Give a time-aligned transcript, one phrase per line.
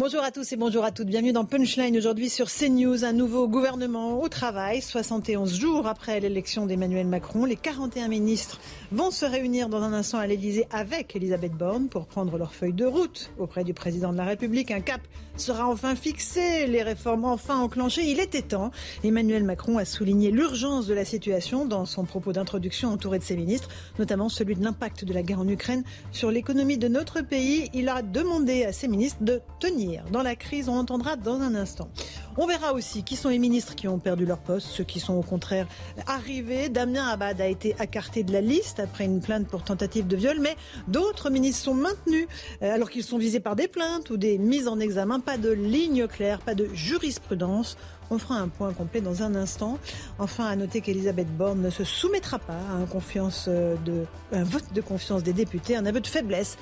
[0.00, 1.08] Bonjour à tous et bonjour à toutes.
[1.08, 3.04] Bienvenue dans Punchline aujourd'hui sur CNews.
[3.04, 4.80] Un nouveau gouvernement au travail.
[4.80, 8.58] 71 jours après l'élection d'Emmanuel Macron, les 41 ministres
[8.92, 12.72] vont se réunir dans un instant à l'Elysée avec Elisabeth Borne pour prendre leur feuille
[12.72, 14.70] de route auprès du président de la République.
[14.70, 15.02] Un cap
[15.36, 18.04] sera enfin fixé, les réformes enfin enclenchées.
[18.10, 18.70] Il était temps.
[19.04, 23.36] Emmanuel Macron a souligné l'urgence de la situation dans son propos d'introduction entouré de ses
[23.36, 27.68] ministres, notamment celui de l'impact de la guerre en Ukraine sur l'économie de notre pays.
[27.74, 30.68] Il a demandé à ses ministres de tenir dans la crise.
[30.68, 31.88] On entendra dans un instant.
[32.36, 35.14] On verra aussi qui sont les ministres qui ont perdu leur poste, ceux qui sont
[35.14, 35.66] au contraire
[36.06, 36.68] arrivés.
[36.68, 40.38] Damien Abad a été écarté de la liste après une plainte pour tentative de viol,
[40.40, 40.56] mais
[40.88, 42.26] d'autres ministres sont maintenus
[42.62, 45.20] euh, alors qu'ils sont visés par des plaintes ou des mises en examen.
[45.20, 47.76] Pas de ligne claire, pas de jurisprudence.
[48.10, 49.78] On fera un point complet dans un instant.
[50.18, 54.42] Enfin, à noter qu'Elisabeth Borne ne se soumettra pas à un, confiance euh, de, un
[54.42, 56.58] vote de confiance des députés, un aveu de faiblesse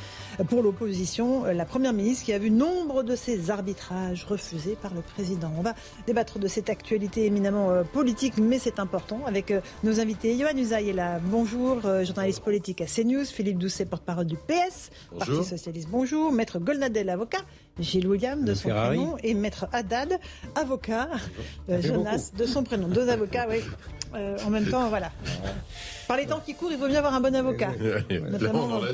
[0.49, 1.45] pour l'opposition.
[1.45, 5.51] La première ministre qui a vu nombre de ses arbitrages refusés par le président.
[5.57, 5.75] On va
[6.07, 10.37] débattre de cette actualité éminemment euh, politique, mais c'est important, avec euh, nos invités.
[10.39, 11.19] Johan Usaï est là.
[11.25, 13.25] Bonjour, journaliste politique à CNews.
[13.25, 15.89] Philippe Doucet, porte-parole du PS, Parti Socialiste.
[15.91, 16.31] Bonjour.
[16.31, 17.39] Maître Golnadel, avocat.
[17.79, 20.19] Gilles William de son prénom et Maître Haddad,
[20.55, 21.09] avocat.
[21.69, 22.89] Euh, Jonas de son prénom.
[22.89, 23.61] Deux avocats, oui.
[24.15, 25.13] Euh, en même temps, voilà.
[26.09, 27.73] Par les temps qui courent, il vaut mieux avoir un bon avocat,
[28.31, 28.87] notamment pour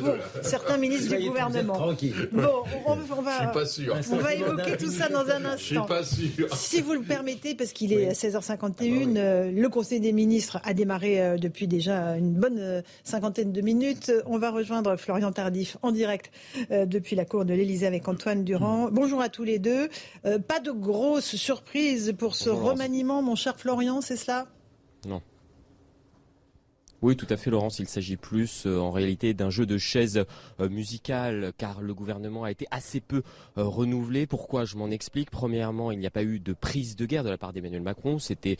[0.43, 1.95] certains ministres du gouvernement.
[2.33, 3.95] Bon, on, va, pas sûr.
[4.11, 5.57] on va évoquer tout ça dans un instant.
[5.57, 6.55] Je suis pas sûr.
[6.55, 10.75] Si vous le permettez, parce qu'il est 16h51, ah euh, le Conseil des ministres a
[10.75, 14.13] démarré depuis déjà une bonne cinquantaine de minutes.
[14.27, 16.33] On va rejoindre Florian Tardif en direct
[16.71, 18.89] depuis la cour de l'Élysée avec Antoine Durand.
[18.91, 19.89] Bonjour à tous les deux.
[20.23, 24.49] Pas de grosses surprises pour ce remaniement, mon cher Florian, c'est cela?
[25.07, 25.23] Non.
[27.05, 27.81] Oui, tout à fait, Laurence.
[27.81, 30.25] Il s'agit plus euh, en réalité d'un jeu de chaises
[30.59, 33.23] euh, musicales, car le gouvernement a été assez peu
[33.59, 34.27] euh, renouvelé.
[34.27, 35.31] Pourquoi Je m'en explique?
[35.31, 38.19] Premièrement, il n'y a pas eu de prise de guerre de la part d'Emmanuel Macron.
[38.19, 38.57] C'était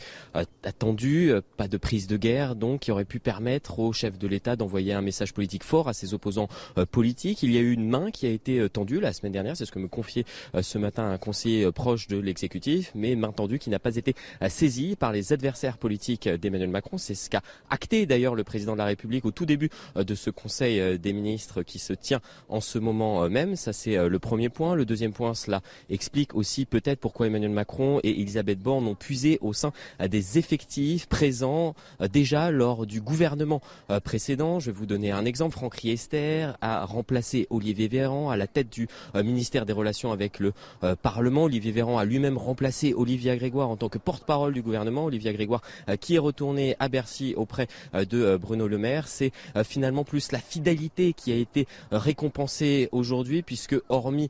[0.63, 4.55] attendu, pas de prise de guerre, donc qui aurait pu permettre au chef de l'État
[4.55, 6.47] d'envoyer un message politique fort à ses opposants
[6.91, 7.41] politiques.
[7.41, 9.71] Il y a eu une main qui a été tendue la semaine dernière, c'est ce
[9.71, 10.25] que me confiait
[10.61, 14.13] ce matin un conseiller proche de l'exécutif, mais main tendue qui n'a pas été
[14.49, 16.97] saisie par les adversaires politiques d'Emmanuel Macron.
[16.97, 20.15] C'est ce qu'a acté d'ailleurs le président de la République au tout début euh, de
[20.15, 23.55] ce Conseil euh, des ministres qui se tient en ce moment euh, même.
[23.55, 24.75] Ça, c'est le premier point.
[24.75, 29.37] Le deuxième point, cela explique aussi peut-être pourquoi Emmanuel Macron et Elisabeth Borne ont puisé
[29.41, 29.71] au sein
[30.07, 31.75] des effectifs présents
[32.11, 33.61] déjà lors du gouvernement
[34.03, 34.59] précédent.
[34.59, 35.53] Je vais vous donner un exemple.
[35.53, 40.53] Franck Riester a remplacé Olivier Véran à la tête du ministère des Relations avec le
[41.01, 41.43] Parlement.
[41.43, 45.05] Olivier Véran a lui-même remplacé Olivier Grégoire en tant que porte-parole du gouvernement.
[45.05, 45.61] Olivier Grégoire
[45.99, 49.07] qui est retourné à Bercy auprès de euh, Bruno Le Maire.
[49.07, 54.29] C'est euh, finalement plus la fidélité qui a été euh, récompensée aujourd'hui, puisque hormis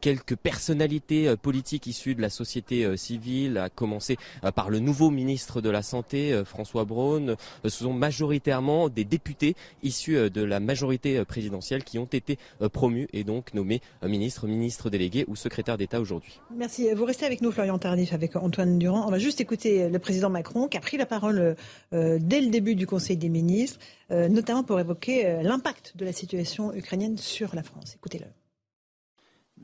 [0.00, 4.16] quelques personnalités politiques issues de la société civile, à commencer
[4.54, 10.30] par le nouveau ministre de la Santé, François Braun, ce sont majoritairement des députés issus
[10.30, 12.38] de la majorité présidentielle qui ont été
[12.72, 16.40] promus et donc nommés ministres, ministres délégués ou secrétaires d'État aujourd'hui.
[16.56, 16.92] Merci.
[16.94, 19.06] Vous restez avec nous, Florian Tardif, avec Antoine Durand.
[19.06, 21.56] On va juste écouter le président Macron qui a pris la parole
[21.92, 23.78] dès le début du Conseil des ministres,
[24.10, 27.94] euh, notamment pour évoquer euh, l'impact de la situation ukrainienne sur la France.
[27.94, 28.26] Écoutez-le.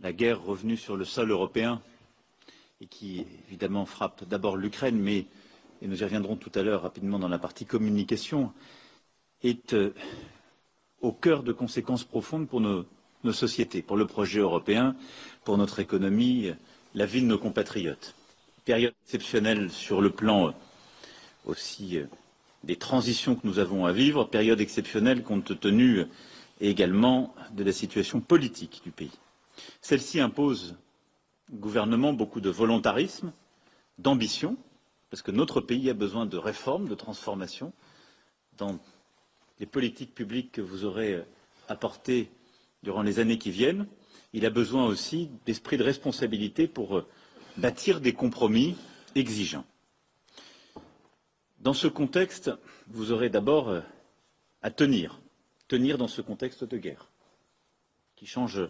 [0.00, 1.82] La guerre revenue sur le sol européen
[2.80, 5.26] et qui évidemment frappe d'abord l'Ukraine, mais,
[5.82, 8.52] et nous y reviendrons tout à l'heure rapidement dans la partie communication,
[9.42, 9.92] est euh,
[11.00, 12.84] au cœur de conséquences profondes pour nos,
[13.24, 14.94] nos, sociétés, pour le projet européen,
[15.44, 16.52] pour notre économie,
[16.94, 18.14] la vie de nos compatriotes.
[18.64, 20.54] Période exceptionnelle sur le plan
[21.46, 21.98] aussi
[22.68, 26.04] des transitions que nous avons à vivre, période exceptionnelle compte tenu
[26.60, 29.18] également de la situation politique du pays.
[29.80, 30.76] Celle-ci impose
[31.50, 33.32] au gouvernement beaucoup de volontarisme,
[33.96, 34.58] d'ambition,
[35.08, 37.72] parce que notre pays a besoin de réformes, de transformations
[38.58, 38.78] dans
[39.60, 41.24] les politiques publiques que vous aurez
[41.68, 42.28] apportées
[42.82, 43.86] durant les années qui viennent.
[44.34, 47.02] il a besoin aussi d'esprit de responsabilité pour
[47.56, 48.76] bâtir des compromis
[49.14, 49.64] exigeants.
[51.60, 52.50] Dans ce contexte,
[52.88, 53.72] vous aurez d'abord
[54.62, 55.20] à tenir,
[55.66, 57.10] tenir dans ce contexte de guerre,
[58.16, 58.60] qui change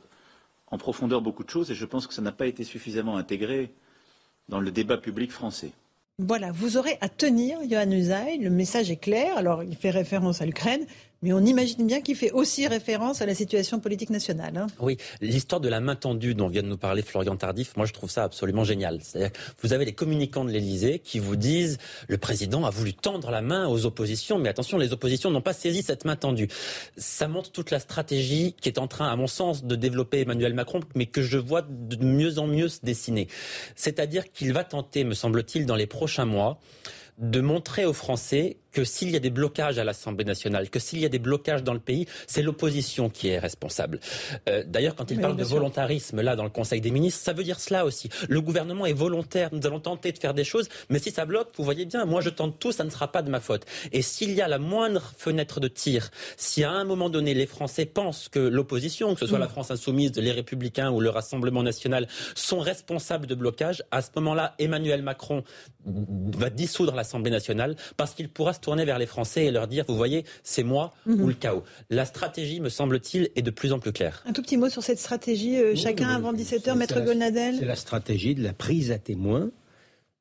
[0.68, 3.72] en profondeur beaucoup de choses, et je pense que ça n'a pas été suffisamment intégré
[4.48, 5.72] dans le débat public français.
[6.20, 8.38] Voilà, vous aurez à tenir, Johan Usaï.
[8.38, 9.36] Le message est clair.
[9.36, 10.84] Alors, il fait référence à l'Ukraine,
[11.22, 14.56] mais on imagine bien qu'il fait aussi référence à la situation politique nationale.
[14.56, 14.66] Hein.
[14.80, 17.92] Oui, l'histoire de la main tendue dont vient de nous parler Florian Tardif, moi je
[17.92, 19.00] trouve ça absolument génial.
[19.02, 22.94] C'est-à-dire que vous avez les communicants de l'Élysée qui vous disent le président a voulu
[22.94, 26.48] tendre la main aux oppositions, mais attention, les oppositions n'ont pas saisi cette main tendue.
[26.96, 30.54] Ça montre toute la stratégie qui est en train, à mon sens, de développer Emmanuel
[30.54, 33.28] Macron, mais que je vois de mieux en mieux se dessiner.
[33.74, 36.60] C'est-à-dire qu'il va tenter, me semble-t-il, dans les prochains mois,
[37.18, 41.00] de montrer aux Français que s'il y a des blocages à l'Assemblée nationale, que s'il
[41.00, 44.00] y a des blocages dans le pays, c'est l'opposition qui est responsable.
[44.48, 47.44] Euh, d'ailleurs, quand il parle de volontarisme là dans le Conseil des ministres, ça veut
[47.44, 48.08] dire cela aussi.
[48.28, 49.48] Le gouvernement est volontaire.
[49.52, 52.20] Nous allons tenter de faire des choses, mais si ça bloque, vous voyez bien, moi
[52.20, 53.64] je tente tout, ça ne sera pas de ma faute.
[53.92, 57.46] Et s'il y a la moindre fenêtre de tir, si à un moment donné les
[57.46, 59.50] Français pensent que l'opposition, que ce soit la mm.
[59.50, 64.54] France insoumise, les Républicains ou le Rassemblement national, sont responsables de blocage, à ce moment-là,
[64.58, 65.44] Emmanuel Macron
[65.86, 69.84] va dissoudre l'Assemblée nationale parce qu'il pourra se tourner vers les Français et leur dire,
[69.88, 71.62] vous voyez, c'est moi ou le chaos.
[71.90, 74.22] La stratégie, me semble-t-il, est de plus en plus claire.
[74.26, 77.56] Un tout petit mot sur cette stratégie, euh, chacun avant 17h, Maître Gonadel.
[77.58, 79.50] C'est la stratégie de la prise à témoin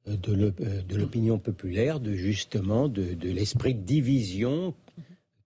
[0.07, 4.73] euh, euh, de l'opinion populaire, de justement de, l'esprit de division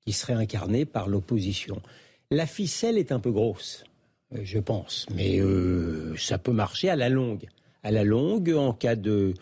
[0.05, 1.81] qui serait incarné par l'opposition.
[2.29, 3.83] La ficelle est un peu grosse,
[4.43, 5.39] je pense, mais
[6.17, 7.47] ça peut marcher à la longue.
[7.83, 9.33] À la longue, en cas de,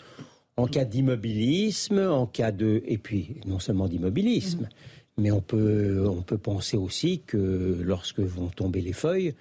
[0.59, 2.83] en cas d'immobilisme, en cas de...
[2.85, 4.67] Et puis, non seulement d'immobilisme,
[5.17, 9.35] mais on peut, on peut penser aussi que lorsque vont tomber les feuilles,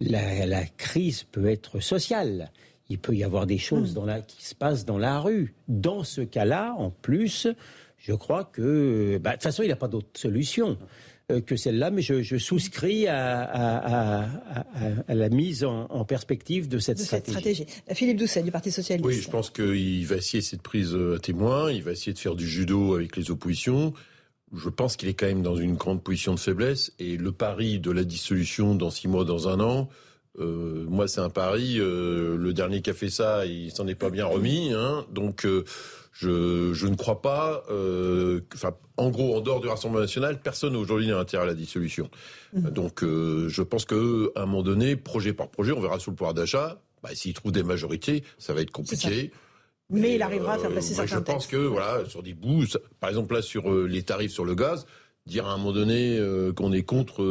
[0.00, 2.50] la, crise peut être sociale.
[2.88, 3.94] Il peut y avoir des choses mm.
[3.94, 5.54] dans la, qui se passent dans la rue.
[5.68, 7.48] Dans ce cas-là, en plus,
[7.98, 9.18] je crois que...
[9.22, 10.76] Bah, de toute façon, il n'y a pas d'autre solution.
[11.32, 14.28] Euh, que celle-là, mais je, souscris à,
[15.08, 17.64] la mise en, perspective de cette, stratégie.
[17.94, 19.06] Philippe Doucet, du Parti Socialiste.
[19.06, 22.34] Oui, je pense qu'il va essayer cette prise à témoin, il va essayer de faire
[22.34, 23.94] du judo avec les oppositions.
[24.54, 27.78] Je pense qu'il est quand même dans une grande position de faiblesse, et le pari
[27.78, 29.88] de la dissolution dans six mois, dans un an,
[30.38, 31.76] euh, moi, c'est un pari.
[31.78, 34.74] Euh, le dernier qui a fait ça, il s'en est pas bien remis.
[34.74, 35.46] Hein, donc,
[36.14, 37.64] je, je ne crois pas.
[37.70, 41.54] Euh, enfin, en gros, en dehors du Rassemblement national, personne aujourd'hui n'a intérêt à la
[41.54, 42.08] dissolution.
[42.54, 42.70] Mmh.
[42.70, 46.12] Donc, euh, je pense que à un moment donné, projet par projet, on verra sur
[46.12, 46.80] le pouvoir d'achat.
[47.02, 49.32] Bah, S'il trouve des majorités, ça va être compliqué.
[49.90, 52.64] Mais il arrivera à faire passer euh, certains Je pense que voilà, sur des bouts,
[53.00, 54.86] par exemple là sur euh, les tarifs sur le gaz,
[55.26, 57.22] dire à un moment donné euh, qu'on est contre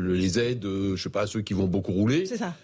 [0.00, 2.24] les aides, je sais pas, à ceux qui vont beaucoup rouler.
[2.26, 2.54] C'est ça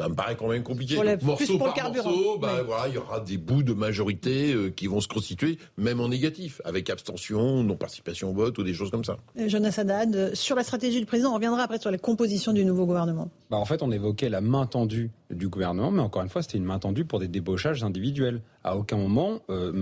[0.00, 0.96] ça me paraît quand même compliqué.
[1.22, 5.00] morceau par morceau, bah, voilà, il y aura des bouts de majorité euh, qui vont
[5.00, 9.18] se constituer, même en négatif, avec abstention, non-participation au vote ou des choses comme ça.
[9.38, 12.52] Euh, Jonas Haddad, euh, sur la stratégie du président, on reviendra après sur la composition
[12.52, 13.28] du nouveau gouvernement.
[13.50, 16.58] Bah, en fait, on évoquait la main tendue du gouvernement, mais encore une fois, c'était
[16.58, 18.42] une main tendue pour des débauchages individuels.
[18.64, 19.40] À aucun moment,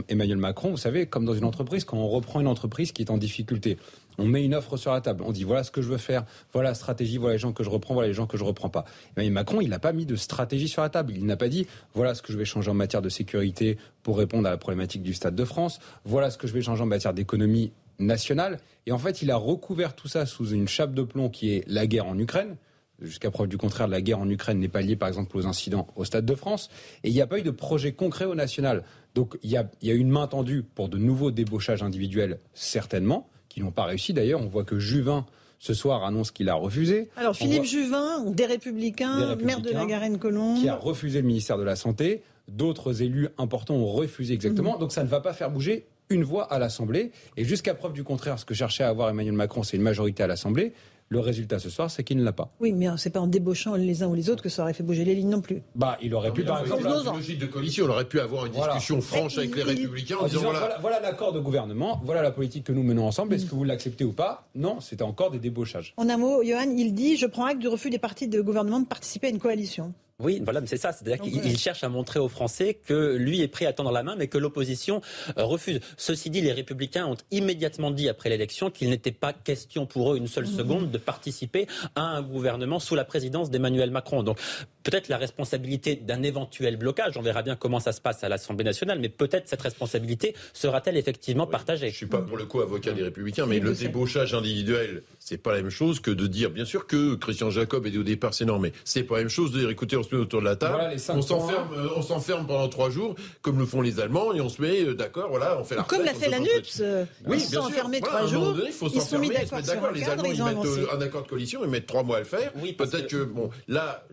[0.09, 3.11] Emmanuel Macron, vous savez, comme dans une entreprise, quand on reprend une entreprise qui est
[3.11, 3.79] en difficulté,
[4.19, 5.23] on met une offre sur la table.
[5.25, 7.63] On dit voilà ce que je veux faire, voilà la stratégie, voilà les gens que
[7.63, 8.85] je reprends, voilà les gens que je reprends pas.
[9.17, 11.13] Mais Macron, il n'a pas mis de stratégie sur la table.
[11.17, 14.19] Il n'a pas dit voilà ce que je vais changer en matière de sécurité pour
[14.19, 15.79] répondre à la problématique du Stade de France.
[16.05, 18.59] Voilà ce que je vais changer en matière d'économie nationale.
[18.87, 21.65] Et en fait, il a recouvert tout ça sous une chape de plomb qui est
[21.67, 22.57] la guerre en Ukraine.
[23.01, 25.87] Jusqu'à preuve du contraire, la guerre en Ukraine n'est pas liée, par exemple, aux incidents
[25.95, 26.69] au Stade de France.
[27.05, 28.83] Et il n'y a pas eu de projet concret au national.
[29.15, 32.39] Donc il y a, il y a une main tendue pour de nouveaux débauchages individuels,
[32.55, 34.41] certainement qui n'ont pas réussi d'ailleurs.
[34.41, 35.27] On voit que Juvin
[35.59, 37.09] ce soir annonce qu'il a refusé.
[37.17, 40.59] Alors Philippe Juvin, des républicains, maire de la Garenne-Colombe.
[40.59, 42.23] Qui a refusé le ministère de la Santé.
[42.47, 44.75] D'autres élus importants ont refusé exactement.
[44.75, 44.81] Mhm.
[44.81, 47.11] Donc ça ne va pas faire bouger une voix à l'Assemblée.
[47.37, 50.23] Et jusqu'à preuve du contraire, ce que cherchait à avoir Emmanuel Macron, c'est une majorité
[50.23, 50.73] à l'Assemblée.
[51.11, 52.53] Le résultat ce soir, c'est qu'il ne l'a pas.
[52.61, 54.83] Oui, mais c'est pas en débauchant les uns ou les autres que ça aurait fait
[54.83, 55.63] bouger les lignes non plus.
[55.75, 58.47] Bah, il aurait pu, par exemple, dans une logique de coalition, on aurait pu avoir
[58.47, 62.31] une discussion franche avec les Républicains en, disant, voilà, voilà l'accord de gouvernement, voilà la
[62.31, 63.35] politique que nous menons ensemble.
[63.35, 64.49] Est-ce que vous l'acceptez ou pas?
[64.55, 65.95] Non, c'était encore des débauchages.
[65.97, 68.81] En un mot, Johan, il dit je prends acte du refus des partis de gouvernement
[68.81, 69.95] de participer à une coalition.
[70.21, 70.91] Oui, voilà, mais c'est ça.
[70.91, 74.17] C'est-à-dire qu'il cherche à montrer aux Français que lui est prêt à tendre la main,
[74.19, 75.01] mais que l'opposition
[75.37, 75.79] euh, refuse.
[75.97, 80.17] Ceci dit, les Républicains ont immédiatement dit après l'élection qu'il n'était pas question pour eux
[80.17, 80.57] une seule mhm.
[80.57, 84.25] seconde de participer à un gouvernement sous la présidence d'Emmanuel Macron.
[84.25, 84.41] Donc
[84.83, 88.65] peut-être la responsabilité d'un éventuel blocage, on verra bien comment ça se passe à l'Assemblée
[88.65, 91.91] nationale, mais peut-être cette responsabilité sera-t-elle effectivement partagée.
[91.91, 95.39] Je ne suis pas pour le coup avocat des Républicains, mais le débauchage individuel, c'est
[95.39, 98.35] pas la même chose que de dire, bien sûr que Christian Jacob est au départ,
[98.35, 100.97] c'est non, mais c'est pas la même chose de dire, écoutez, autour de la table.
[101.09, 104.49] on s'enferme, euh, on s'enferme pendant trois jours, comme le font les Allemands, et on
[104.49, 105.29] se met euh, d'accord.
[105.31, 106.81] Voilà, on fait la Comme l'a fait la NUPS.
[106.81, 108.57] Euh, oui, ils sont enfermés trois jours.
[108.65, 109.93] il faut s'enfermer, se mettre d'accord.
[109.93, 112.53] Les Allemands, ils mettent un accord de coalition, ils mettent trois mois à le faire.
[112.53, 114.05] Peut-être que bon, là,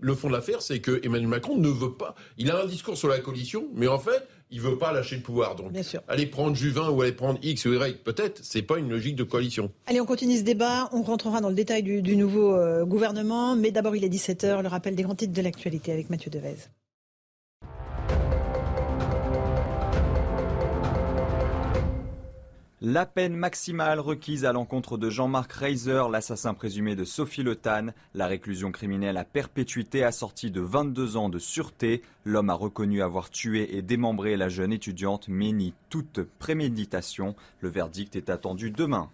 [0.00, 2.14] le fond de l'affaire, c'est que Emmanuel Macron ne veut pas.
[2.38, 5.22] Il a un discours sur la coalition, mais en fait, il veut pas lâcher le
[5.22, 5.56] pouvoir.
[5.56, 5.72] Donc,
[6.08, 9.24] aller prendre Juvin ou aller prendre X ou Y, peut-être, c'est pas une logique de
[9.24, 9.70] coalition.
[9.86, 10.88] Allez, on continue ce débat.
[10.92, 13.56] On rentrera dans le détail du, nouveau euh, gouvernement.
[13.56, 14.62] Mais d'abord, il est 17h.
[14.62, 16.56] Le rappel des grands titres de l'actualité avec Mathieu Devez.
[22.84, 27.56] La peine maximale requise à l'encontre de Jean-Marc Reiser, l'assassin présumé de Sophie Le
[28.12, 32.02] la réclusion criminelle à perpétuité assortie de 22 ans de sûreté.
[32.24, 37.36] L'homme a reconnu avoir tué et démembré la jeune étudiante, mais nie toute préméditation.
[37.60, 39.10] Le verdict est attendu demain.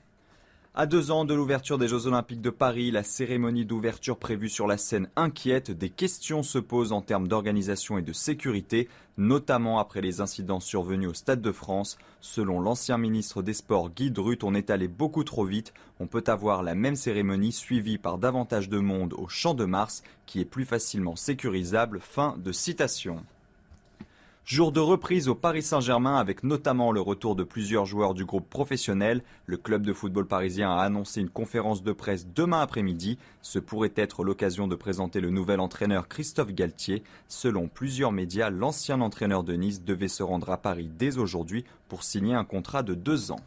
[0.80, 4.68] À deux ans de l'ouverture des Jeux Olympiques de Paris, la cérémonie d'ouverture prévue sur
[4.68, 5.72] la scène inquiète.
[5.72, 11.08] Des questions se posent en termes d'organisation et de sécurité, notamment après les incidents survenus
[11.08, 11.98] au Stade de France.
[12.20, 15.74] Selon l'ancien ministre des Sports Guy Drut, on est allé beaucoup trop vite.
[15.98, 20.04] On peut avoir la même cérémonie suivie par davantage de monde au Champ de Mars,
[20.26, 21.98] qui est plus facilement sécurisable.
[21.98, 23.24] Fin de citation.
[24.48, 28.48] Jour de reprise au Paris Saint-Germain avec notamment le retour de plusieurs joueurs du groupe
[28.48, 29.22] professionnel.
[29.44, 33.18] Le club de football parisien a annoncé une conférence de presse demain après-midi.
[33.42, 37.02] Ce pourrait être l'occasion de présenter le nouvel entraîneur Christophe Galtier.
[37.28, 42.02] Selon plusieurs médias, l'ancien entraîneur de Nice devait se rendre à Paris dès aujourd'hui pour
[42.02, 43.40] signer un contrat de deux ans.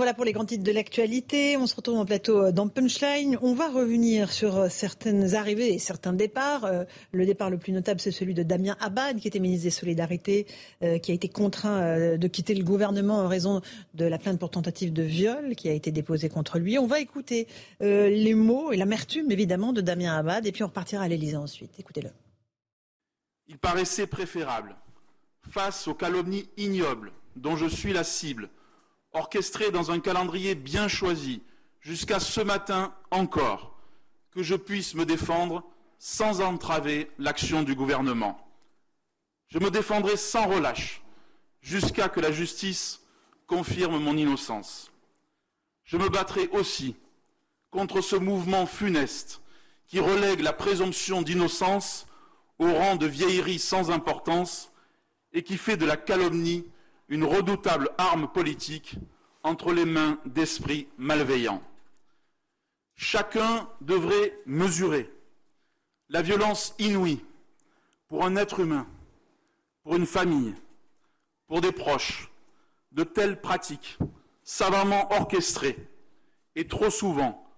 [0.00, 1.58] Voilà pour les grands titres de l'actualité.
[1.58, 3.36] On se retrouve en plateau euh, dans Punchline.
[3.42, 6.64] On va revenir sur euh, certaines arrivées et certains départs.
[6.64, 9.70] Euh, le départ le plus notable, c'est celui de Damien Abad, qui était ministre des
[9.70, 10.46] Solidarités,
[11.02, 13.60] qui a été contraint de quitter le gouvernement en raison
[13.92, 16.78] de la plainte pour tentative de viol qui a été déposée contre lui.
[16.78, 17.46] On va écouter
[17.80, 21.72] les mots et l'amertume, évidemment, de Damien Abad, et puis on repartira à l'Élysée ensuite.
[21.78, 22.08] Écoutez-le.
[23.48, 24.76] Il paraissait préférable,
[25.50, 28.48] face aux calomnies ignobles dont je suis la cible,
[29.12, 31.42] orchestré dans un calendrier bien choisi,
[31.80, 33.76] jusqu'à ce matin encore,
[34.30, 35.64] que je puisse me défendre
[35.98, 38.38] sans entraver l'action du gouvernement.
[39.48, 41.02] Je me défendrai sans relâche
[41.60, 43.00] jusqu'à que la justice
[43.46, 44.92] confirme mon innocence.
[45.84, 46.96] Je me battrai aussi
[47.70, 49.42] contre ce mouvement funeste
[49.86, 52.06] qui relègue la présomption d'innocence
[52.58, 54.70] au rang de vieillerie sans importance
[55.32, 56.64] et qui fait de la calomnie
[57.10, 58.94] une redoutable arme politique
[59.42, 61.62] entre les mains d'esprits malveillants.
[62.94, 65.12] Chacun devrait mesurer
[66.08, 67.24] la violence inouïe
[68.08, 68.86] pour un être humain,
[69.82, 70.54] pour une famille,
[71.48, 72.30] pour des proches,
[72.92, 73.98] de telles pratiques
[74.44, 75.78] savamment orchestrées
[76.54, 77.49] et trop souvent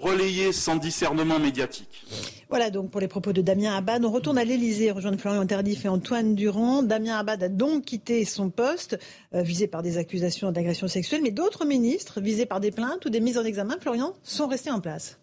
[0.00, 2.04] relayées sans discernement médiatique.
[2.48, 4.04] Voilà donc pour les propos de Damien Abad.
[4.04, 6.82] On retourne à l'Elysée, rejoindre Florian Tardif et Antoine Durand.
[6.82, 8.98] Damien Abad a donc quitté son poste,
[9.34, 13.10] euh, visé par des accusations d'agression sexuelle, mais d'autres ministres, visés par des plaintes ou
[13.10, 15.18] des mises en examen, Florian, sont restés en place.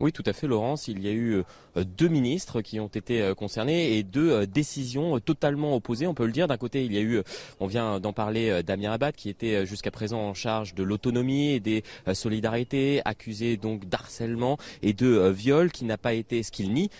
[0.00, 0.86] Oui, tout à fait, Laurence.
[0.86, 1.42] Il y a eu
[1.76, 6.14] euh, deux ministres qui ont été euh, concernés et deux euh, décisions totalement opposées, on
[6.14, 6.46] peut le dire.
[6.46, 7.20] D'un côté, il y a eu,
[7.58, 11.58] on vient d'en parler, Damien Abad, qui était jusqu'à présent en charge de l'autonomie et
[11.58, 16.90] des solidarités, accusé donc d'harcèlement et de viol, qui n'a pas été, ce qu'il nie,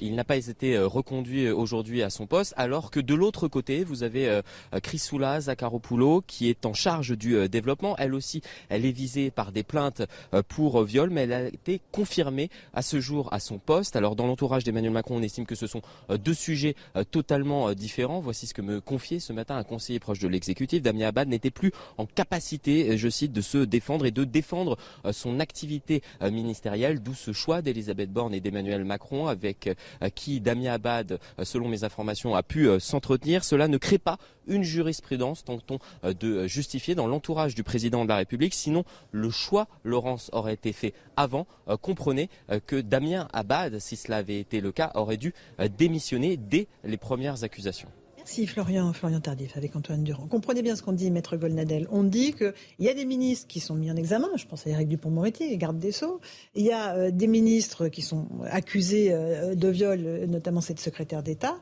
[0.00, 4.02] il n'a pas été reconduit aujourd'hui à son poste, alors que de l'autre côté, vous
[4.02, 4.40] avez
[4.82, 7.96] Chrysoula Zakharopoulou, qui est en charge du développement.
[7.98, 10.02] Elle aussi, elle est visée par des plaintes
[10.48, 13.96] pour viol, mais elle a été confirmée à ce jour à son poste.
[13.96, 17.68] Alors dans l'entourage d'Emmanuel Macron, on estime que ce sont euh, deux sujets euh, totalement
[17.68, 18.20] euh, différents.
[18.20, 20.82] Voici ce que me confiait ce matin un conseiller proche de l'exécutif.
[20.82, 24.76] Damien Abad n'était plus en capacité, je cite, de se défendre et de défendre
[25.12, 29.70] son activité ministérielle, d'où ce choix d'Elisabeth Borne et d'Emmanuel Macron avec
[30.14, 33.44] qui Damien Abad, selon mes informations, a pu s'entretenir.
[33.44, 38.16] Cela ne crée pas une jurisprudence, tentons de justifier dans l'entourage du président de la
[38.16, 38.54] République.
[38.54, 41.46] Sinon, le choix, Laurence, aurait été fait avant.
[41.82, 42.30] Comprenez
[42.66, 46.96] que Damien Abad, si cela avait été le cas, aurait dû euh, démissionner dès les
[46.96, 47.88] premières accusations.
[48.28, 50.26] Si, Florian, Florian Tardif, avec Antoine Durand.
[50.26, 51.88] Comprenez bien ce qu'on dit, Maître Golnadel.
[51.90, 54.70] On dit qu'il y a des ministres qui sont mis en examen, je pense à
[54.70, 56.20] Éric Dupont-Moretti, garde des Sceaux.
[56.54, 60.78] Il y a euh, des ministres qui sont accusés euh, de viol, euh, notamment cette
[60.78, 61.56] secrétaire d'État.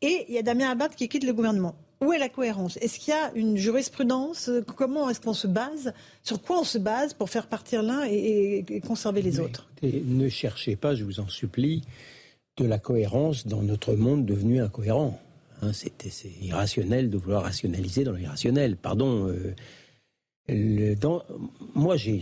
[0.00, 1.74] Et il y a Damien Abad qui quitte le gouvernement.
[2.02, 2.76] Où est la cohérence?
[2.78, 4.50] Est-ce qu'il y a une jurisprudence?
[4.76, 5.92] Comment est-ce qu'on se base?
[6.24, 9.70] Sur quoi on se base pour faire partir l'un et, conserver les autres?
[9.82, 11.82] Ne cherchez pas, je vous en supplie,
[12.56, 15.20] de la cohérence dans notre monde devenu incohérent.
[15.62, 15.92] Hein, c'est
[16.40, 18.76] irrationnel de vouloir rationaliser dans l'irrationnel.
[18.76, 19.28] Pardon.
[19.28, 19.54] Euh,
[20.48, 21.22] le, dans,
[21.76, 22.20] moi, j'ai,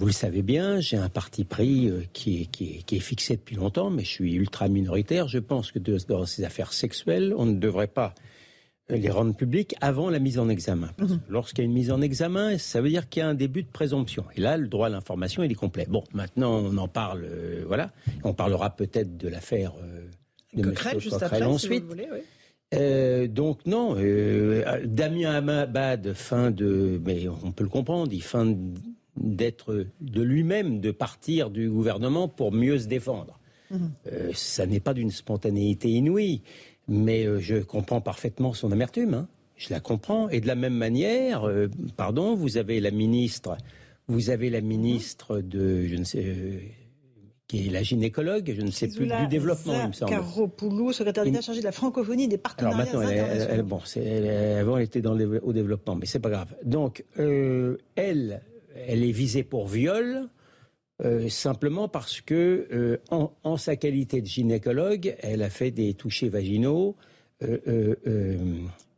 [0.00, 3.36] vous le savez bien, j'ai un parti pris euh, qui, est, qui, qui, est, fixé
[3.36, 5.28] depuis longtemps, mais je suis ultra minoritaire.
[5.28, 8.12] Je pense que dans ces affaires sexuelles, on ne devrait pas
[8.88, 10.90] les rendre publiques avant la mise en examen.
[10.98, 11.20] Mhm.
[11.28, 13.62] Lorsqu'il y a une mise en examen, ça veut dire qu'il y a un début
[13.62, 14.24] de présomption.
[14.36, 15.86] Et là, le droit à l'information, il est complet.
[15.88, 17.92] Bon, maintenant, on en parle, euh, voilà.
[18.24, 20.06] On parlera peut-être de l'affaire euh,
[20.54, 21.84] de Coquerel, juste après, ensuite.
[21.90, 22.00] Si
[22.74, 23.94] euh, donc non,
[24.84, 28.52] Damien Abad, fin de, mais on peut le comprendre, il fin
[29.16, 33.38] d'être de lui-même, de partir du gouvernement pour mieux se défendre.
[33.70, 33.90] Mhm.
[34.34, 36.42] ça n'est pas d'une spontanéité inouïe.
[36.88, 39.14] Mais euh, je comprends parfaitement son amertume.
[39.14, 39.28] Hein.
[39.56, 40.28] Je la comprends.
[40.28, 43.56] Et de la même manière, euh, pardon, vous avez la ministre,
[44.08, 46.58] vous avez la ministre de, je ne sais, euh,
[47.46, 50.10] qui est la gynécologue, je ne sais plus, du développement, il me semble.
[50.10, 53.80] Caropoulou, secrétaire d'État chargé de la francophonie des partenariats Alors maintenant, elle, elle, bon,
[54.58, 56.54] avant, elle était dans au développement, mais c'est pas grave.
[56.64, 58.42] Donc, elle,
[58.88, 60.28] elle est visée pour viol.
[61.02, 62.98] Euh, simplement parce que, euh,
[63.42, 66.94] en, sa qualité de gynécologue, elle a fait des touchés vaginaux
[67.42, 67.96] euh,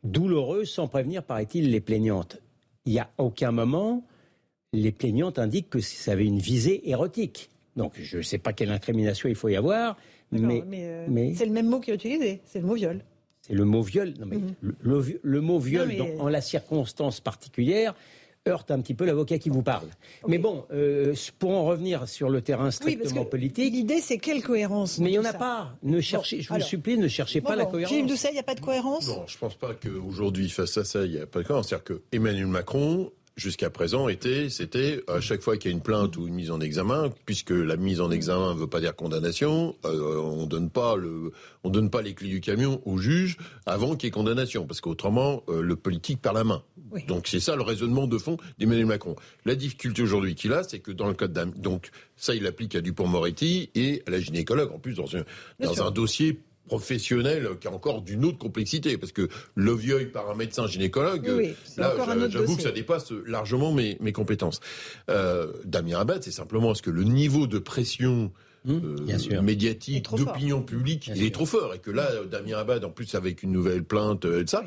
[0.03, 2.37] douloureux sans prévenir, paraît-il, les plaignantes.
[2.85, 4.05] Il n'y a aucun moment,
[4.73, 7.49] les plaignantes indiquent que ça avait une visée érotique.
[7.75, 9.97] Donc, je ne sais pas quelle incrimination il faut y avoir,
[10.31, 10.63] mais,
[11.07, 13.03] mais, c'est le même mot qui est utilisé, c'est le mot viol.
[13.41, 14.13] C'est le mot viol.
[14.19, 14.53] Non, mais mhm.
[14.61, 17.95] le, mot viol, en la circonstance particulière,
[18.47, 19.87] heurte un petit peu l'avocat qui vous parle.
[20.27, 23.73] Mais bon, euh, pour en revenir sur le terrain strictement politique.
[23.73, 25.75] L'idée, c'est quelle cohérence Mais il n'y en a pas.
[25.83, 27.93] Ne cherchez, je vous supplie, ne cherchez pas la cohérence.
[27.93, 29.07] Gilles Doucet, il n'y a pas de cohérence?
[29.07, 31.69] Non, je ne pense pas qu'aujourd'hui, face à ça, il n'y a pas de cohérence.
[31.69, 35.83] C'est-à-dire que Emmanuel Macron jusqu'à présent était, c'était à chaque fois qu'il y a une
[35.83, 38.95] plainte ou une mise en examen, puisque la mise en examen ne veut pas dire
[38.95, 41.31] condamnation, euh, on donne pas le,
[41.63, 44.81] on donne pas les clés du camion au juge avant qu'il y ait condamnation, parce
[44.81, 46.63] qu'autrement euh, le politique perd la main.
[47.07, 49.15] Donc c'est ça le raisonnement de fond d'Emmanuel Macron.
[49.45, 52.75] La difficulté aujourd'hui qu'il a, c'est que dans le cas d'un, donc ça il applique
[52.75, 55.23] à Dupont-Moretti et à la gynécologue en plus dans un,
[55.59, 60.29] dans un dossier professionnel qui est encore d'une autre complexité, parce que le vieux par
[60.29, 61.93] un médecin gynécologue, là,
[62.29, 64.59] j'avoue que ça dépasse largement mes, mes compétences.
[65.09, 68.31] Euh, Damien Abad, c'est simplement est-ce que le niveau de pression
[68.65, 68.79] mmh,
[69.31, 71.73] euh, médiatique, d'opinion publique, il est trop fort.
[71.73, 74.63] Et que là, Damien Abad, en plus avec une nouvelle plainte euh, et de ça,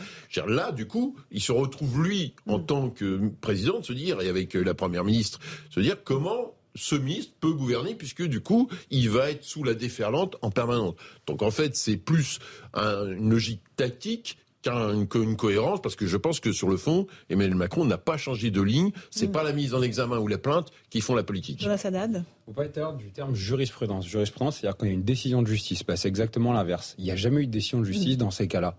[0.47, 2.67] là, du coup, il se retrouve, lui, en mmh.
[2.67, 5.39] tant que président, de se dire, et avec la première ministre,
[5.71, 9.75] se dire comment ce ministre peut gouverner puisque du coup, il va être sous la
[9.75, 10.95] déferlante en permanence.
[11.27, 12.39] Donc en fait, c'est plus
[12.75, 17.85] une logique tactique qu'une cohérence, parce que je pense que sur le fond, Emmanuel Macron
[17.85, 18.91] n'a pas changé de ligne.
[19.11, 19.33] C'est mm.
[19.33, 21.63] pas la mise en examen ou la plainte qui font la politique.
[21.63, 24.07] la Sadad Vous pas être du terme jurisprudence.
[24.07, 25.85] Jurisprudence, c'est-à-dire quand il y a une décision de justice.
[25.85, 26.95] Bah, c'est exactement l'inverse.
[26.99, 28.19] Il n'y a jamais eu de décision de justice mm.
[28.19, 28.77] dans ces cas-là.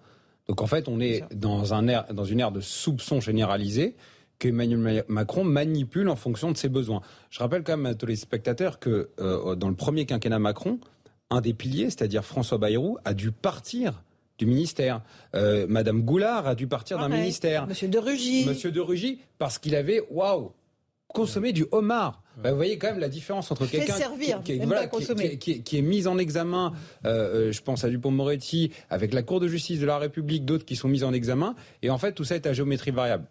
[0.47, 3.95] Donc en fait, on est dans, un dans une ère de soupçon généralisé
[4.41, 7.01] qu'Emmanuel Macron manipule en fonction de ses besoins.
[7.29, 10.79] Je rappelle quand même à tous les spectateurs que euh, dans le premier quinquennat Macron,
[11.29, 14.03] un des piliers, c'est-à-dire François Bayrou, a dû partir
[14.39, 15.01] du ministère.
[15.35, 17.67] Euh, Madame Goulard a dû partir d'un ministère.
[17.67, 18.45] Monsieur de Rugy.
[18.45, 20.51] Monsieur de Rugy, parce qu'il avait, waouh,
[21.07, 22.23] consommé du homard.
[22.41, 23.93] Bah, vous voyez quand même la différence entre quelqu'un
[25.37, 26.73] qui, qui, est mis en examen,
[27.05, 30.75] euh, je pense à Dupont-Moretti, avec la Cour de justice de la République, d'autres qui
[30.75, 33.25] sont mis en examen, et en fait tout ça est à géométrie variable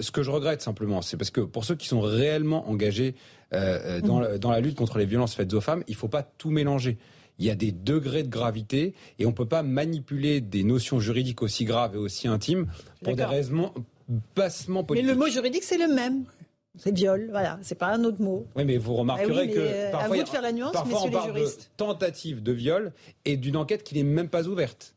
[0.00, 3.14] ce que je regrette simplement, c'est parce que pour ceux qui sont réellement engagés
[3.52, 6.22] euh, euh, dans, la, lutte contre les violences faites aux femmes, il ne faut pas
[6.22, 6.98] tout mélanger.
[7.38, 10.98] Il y a des degrés de gravité et on ne peut pas manipuler des notions
[10.98, 12.66] juridiques aussi graves et aussi intimes
[13.02, 13.72] pour des raisons
[14.34, 15.06] bassement politiques.
[15.06, 16.24] Mais le mot juridique, c'est le même.
[16.76, 18.46] C'est viol, voilà, c'est pas un autre mot.
[18.54, 21.02] Oui, mais vous remarquerez ah que euh, parfois, à vous de faire la nuance, parfois
[21.04, 21.46] on parle de
[21.76, 22.92] tentative de viol
[23.24, 24.94] et d'une enquête qui n'est même pas ouverte.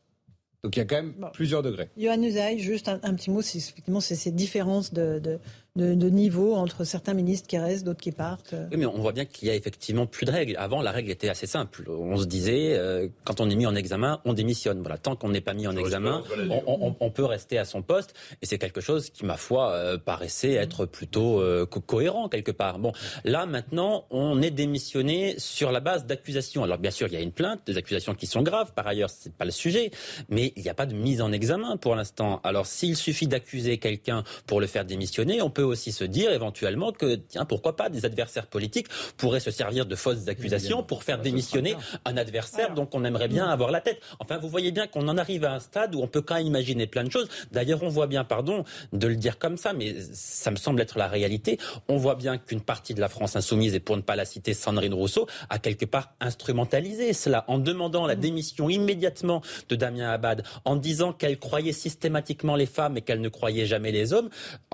[0.62, 1.90] Donc il y a quand même plusieurs degrés.
[1.96, 5.40] Johan Usaï, juste un, petit mot, c'est effectivement c'est ces différences de, de,
[5.76, 8.54] niveau entre certains ministres qui restent, d'autres qui partent.
[8.70, 10.54] Oui, mais on voit bien qu'il y a effectivement plus de règles.
[10.58, 11.84] Avant, la règle était assez simple.
[11.88, 14.80] On se disait, euh, quand on est mis en examen, on démissionne.
[14.80, 16.22] Voilà, tant qu'on n'est pas mis en examen,
[16.66, 18.14] on, peut rester à son poste.
[18.42, 22.78] Et c'est quelque chose qui, ma foi, euh, paraissait être plutôt euh, cohérent quelque part.
[22.78, 22.92] Bon,
[23.24, 26.64] là maintenant, on est démissionné sur la base d'accusations.
[26.64, 28.72] Alors bien sûr, il y a une plainte, des accusations qui sont graves.
[28.74, 29.90] Par ailleurs, c'est pas le sujet,
[30.28, 32.40] mais il n'y a pas de mise en examen pour l'instant.
[32.44, 36.92] Alors s'il suffit d'accuser quelqu'un pour le faire démissionner, on peut aussi se dire éventuellement
[36.92, 41.20] que, tiens, pourquoi pas, des adversaires politiques pourraient se servir de fausses accusations pour faire
[41.20, 44.00] démissionner un adversaire dont on aimerait bien avoir la tête.
[44.20, 46.46] Enfin, vous voyez bien qu'on en arrive à un stade où on peut quand même
[46.46, 47.28] imaginer plein de choses.
[47.50, 50.98] D'ailleurs, on voit bien, pardon de le dire comme ça, mais ça me semble être
[50.98, 51.58] la réalité.
[51.88, 54.54] On voit bien qu'une partie de la France insoumise, et pour ne pas la citer,
[54.54, 60.42] Sandrine Rousseau, a quelque part instrumentalisé cela en demandant la démission immédiatement de Damien Abad,
[60.64, 64.30] en disant qu'elle croyait systématiquement les femmes et qu'elle ne croyait jamais les hommes,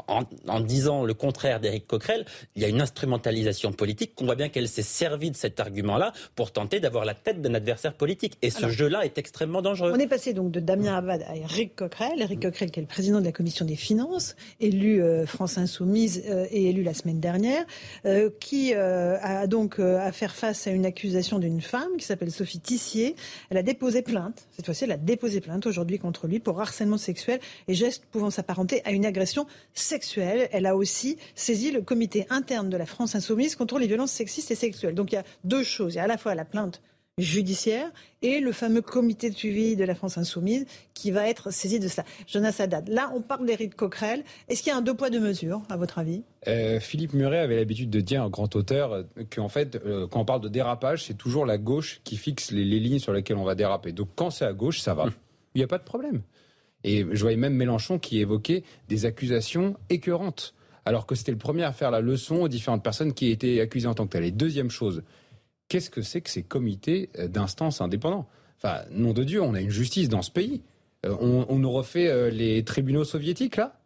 [0.06, 4.26] en, en disant disant le contraire d'Éric Coquerel, il y a une instrumentalisation politique qu'on
[4.26, 7.94] voit bien qu'elle s'est servie de cet argument-là pour tenter d'avoir la tête d'un adversaire
[7.94, 8.38] politique.
[8.42, 9.92] Et ce jeu-là est extrêmement dangereux.
[9.92, 12.22] On est passé donc de Damien Abad à Éric Coquerel.
[12.22, 16.22] Éric Coquerel qui est le président de la commission des finances, élu euh, France Insoumise
[16.28, 17.64] euh, et élu la semaine dernière,
[18.06, 22.60] euh, qui a donc à faire face à une accusation d'une femme qui s'appelle Sophie
[22.60, 23.16] Tissier.
[23.50, 24.46] Elle a déposé plainte.
[24.52, 28.30] Cette fois-ci, elle a déposé plainte aujourd'hui contre lui pour harcèlement sexuel et gestes pouvant
[28.30, 30.48] s'apparenter à une agression sexuelle.
[30.52, 34.50] Elle a aussi saisi le comité interne de la France insoumise contre les violences sexistes
[34.50, 34.94] et sexuelles.
[34.94, 35.94] Donc il y a deux choses.
[35.94, 36.80] Il y a à la fois la plainte
[37.18, 37.90] judiciaire
[38.22, 41.88] et le fameux comité de suivi de la France insoumise qui va être saisi de
[41.88, 42.04] ça.
[42.26, 44.24] Jonas Haddad, là on parle d'Éric Coquerel.
[44.48, 46.22] Est-ce qu'il y a un deux poids deux mesures à votre avis?
[46.46, 49.02] Euh, Philippe Muret avait l'habitude de dire, un grand auteur, euh,
[49.34, 52.64] qu'en fait euh, quand on parle de dérapage, c'est toujours la gauche qui fixe les,
[52.64, 53.92] lignes sur lesquelles on va déraper.
[53.92, 55.04] Donc quand c'est à gauche, ça va.
[55.04, 55.12] Hum.
[55.54, 56.22] Il n'y a pas de problème.
[56.84, 60.54] Et je voyais même Mélenchon qui évoquait des accusations écœurantes
[60.88, 63.88] alors que c'était le premier à faire la leçon aux différentes personnes qui étaient accusées
[63.88, 64.24] en tant que telles.
[64.24, 65.02] Et deuxième chose,
[65.68, 68.26] qu'est-ce que c'est que ces comités euh, d'instances indépendants?
[68.56, 70.62] Enfin, nom de Dieu, on a une justice dans ce pays.
[71.04, 73.78] Euh, on, nous refait euh, les tribunaux soviétiques, là?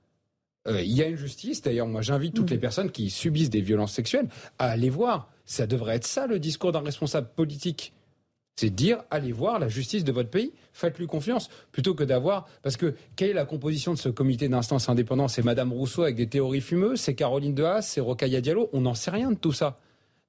[0.69, 1.61] Il y a une justice.
[1.61, 2.55] D'ailleurs, moi, j'invite toutes mm.
[2.55, 4.29] les personnes qui subissent des violences sexuelles
[4.61, 5.29] à aller voir.
[5.45, 7.93] Ça devrait être ça, le discours d'un responsable politique.
[8.57, 12.47] C'est de dire, allez voir la justice de votre pays, faites-lui confiance, plutôt que d'avoir...
[12.63, 15.27] Parce que quelle est la composition de ce comité d'instance indépendant?
[15.29, 18.95] C'est Madame Rousseau avec des théories fumeuses, c'est Caroline Dehas, c'est Rocaille Diallo, on n'en
[18.95, 19.79] sait rien de tout ça.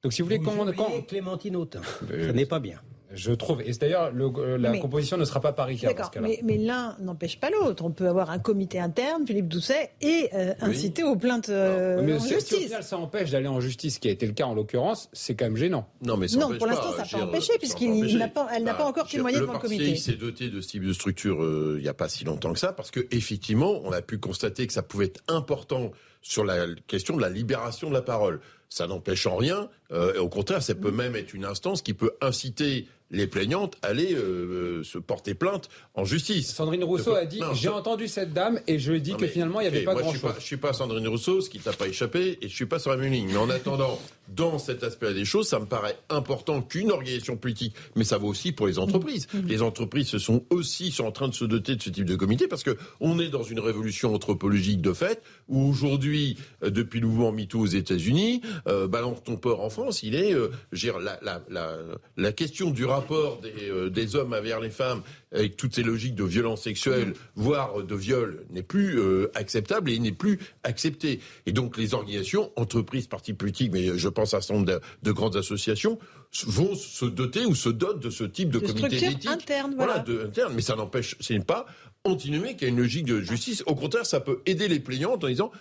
[0.03, 0.39] Donc si vous voulez...
[0.39, 1.05] Quand, quand...
[1.07, 1.81] Clémentine Autain,
[2.12, 2.79] euh, ça n'est pas bien.
[3.13, 3.62] Je trouve.
[3.62, 5.93] Et d'ailleurs, euh, la composition ne sera pas paritaire.
[5.93, 7.86] D'accord, mais, mais l'un n'empêche pas l'autre.
[7.86, 12.13] On peut avoir un comité interne, Philippe Doucet, et euh, inciter aux plaintes euh, mais
[12.13, 12.47] en justice.
[12.47, 14.56] Si au final ça empêche d'aller en justice, ce qui a été le cas en
[14.56, 15.88] l'occurrence, c'est quand même gênant.
[16.02, 18.86] Non, mais non, pour l'instant, ça n'a pas empêché, puisqu'elle n'a pas, elle n'a pas
[18.86, 19.89] encore témoigné devant le comité.
[19.89, 21.38] Il s'est doté de ce type de structure
[21.78, 24.73] il n'y a pas si longtemps que ça, parce qu'effectivement, on a pu constater que
[24.73, 28.39] ça pouvait être important sur la question de la libération de la parole.
[28.69, 32.13] Ça n'empêche en rien, et au contraire, ça peut même être une instance qui peut
[32.22, 36.54] inciter les plaignantes allaient euh, euh, se porter plainte en justice.
[36.54, 39.62] Sandrine Rousseau a dit J'ai entendu cette dame et je lui ai dit que finalement
[39.62, 40.22] il n'y avait pas grand-chose.
[40.32, 42.80] Je ne suis, pas Sandrine Rousseau, ce qui t'a pas échappé, et je suis pas
[42.80, 43.28] sur la même ligne.
[43.28, 47.76] Mais en attendant, dans cet aspect des choses, ça me paraît important qu'une organisation politique,
[47.96, 49.28] mais ça vaut aussi pour les entreprises.
[49.32, 49.48] Mmh.
[49.48, 52.15] Les entreprises se sont aussi sont en train de se doter de ce type de
[52.15, 57.00] comité parce que on est dans une révolution anthropologique de fait où aujourd'hui, euh, depuis
[57.00, 58.41] le mouvement MeToo aux États-Unis,
[58.89, 60.33] balance ton port en France, il est,
[60.71, 61.77] la, la, la,
[62.17, 66.23] la question du rapport euh, des, hommes envers les femmes avec toutes ces logiques de
[66.23, 71.19] violence sexuelle, voire de viol, n'est plus euh, acceptable et n'est plus accepté.
[71.45, 75.12] Et donc les organisations, entreprises, partis politiques, mais je pense à un certain nombre de,
[75.12, 75.97] grandes associations,
[76.45, 79.27] vont se doter ou se dotent de ce type de, de comité d'éthique.
[79.27, 79.99] interne, voilà.
[79.99, 81.65] de, interne, mais ça n'empêche, ce n'est pas
[82.03, 83.63] antinomique à une logique de justice.
[83.65, 85.51] Au contraire, ça peut aider les plaignantes en disant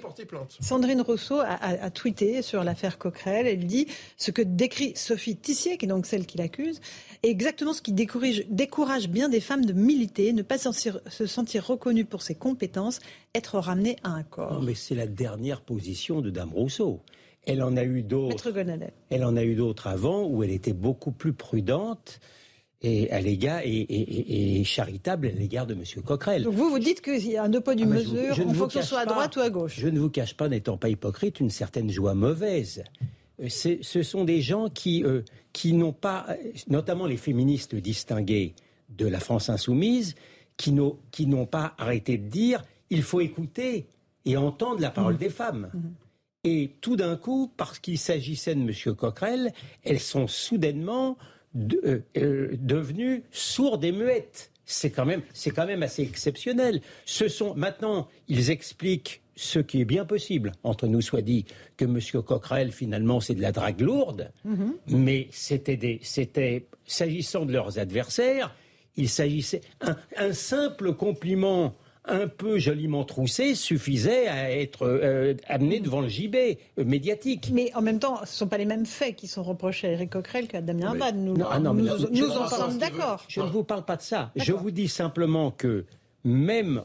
[0.00, 0.56] Porter plainte.
[0.60, 3.46] Sandrine Rousseau a, tweeté sur l'affaire Coquerel.
[3.46, 6.80] Elle dit ce que décrit Sophie Tissier, qui est donc celle qui l'accuse,
[7.22, 11.66] est exactement ce qui décourage, décourage bien des femmes de militer, ne pas se sentir
[11.66, 13.00] reconnues pour ses compétences,
[13.34, 14.54] être ramenées à un corps.
[14.54, 17.00] Non, mais c'est la dernière position de Dame Rousseau.
[17.44, 18.52] Elle en a eu d'autres.
[19.10, 22.20] Elle en a eu d'autres avant où elle était beaucoup plus prudente
[22.82, 25.82] et à l'égard et, charitable à l'égard de M.
[26.04, 26.42] Coquerel.
[26.42, 28.66] Donc vous vous dites qu'il y a un deux poids d'une ah, mesure, il faut
[28.66, 29.74] que ce soit à droite ou à gauche.
[29.78, 32.82] Je ne vous cache pas, n'étant pas hypocrite, une certaine joie mauvaise.
[33.40, 36.26] Euh, ce sont des gens qui, euh, qui n'ont pas,
[36.68, 38.54] notamment les féministes distingués
[38.88, 40.14] de la France insoumise,
[40.56, 43.86] qui n'ont pas arrêté de dire il faut écouter
[44.24, 45.18] et entendre la parole mmh.
[45.18, 45.70] des femmes.
[45.72, 45.78] Mmh.
[46.44, 48.94] Et tout d'un coup, parce qu'il s'agissait de M.
[48.94, 49.52] Coquerel,
[49.84, 51.16] elles sont soudainement
[51.54, 54.50] de, euh, euh, devenues sourdes et muettes.
[54.64, 56.80] c'est quand même, c'est quand même assez exceptionnel.
[57.04, 61.44] Ce sont maintenant, ils expliquent ce qui est bien possible, entre nous soit dit,
[61.76, 61.98] que M.
[62.22, 64.74] Coquerel, finalement, c'est de la drague lourde, Mhm.
[64.88, 68.54] mais c'était des, c'était, s'agissant de leurs adversaires,
[68.96, 75.78] il s'agissait, un, un simple compliment un peu joliment troussé suffisait à être euh, amené
[75.80, 77.50] devant le gibet euh, médiatique.
[77.52, 79.92] Mais en même temps, ce ne sont pas les mêmes faits qui sont reprochés à
[79.92, 81.16] Eric Coquerel qu'à Damien Abad.
[81.16, 83.24] Nous, Non, ah non, nous, non, nous je- en sommes d'accord.
[83.28, 84.32] Je ne vous parle pas de ça.
[84.34, 85.84] Je vous dis simplement que
[86.24, 86.82] même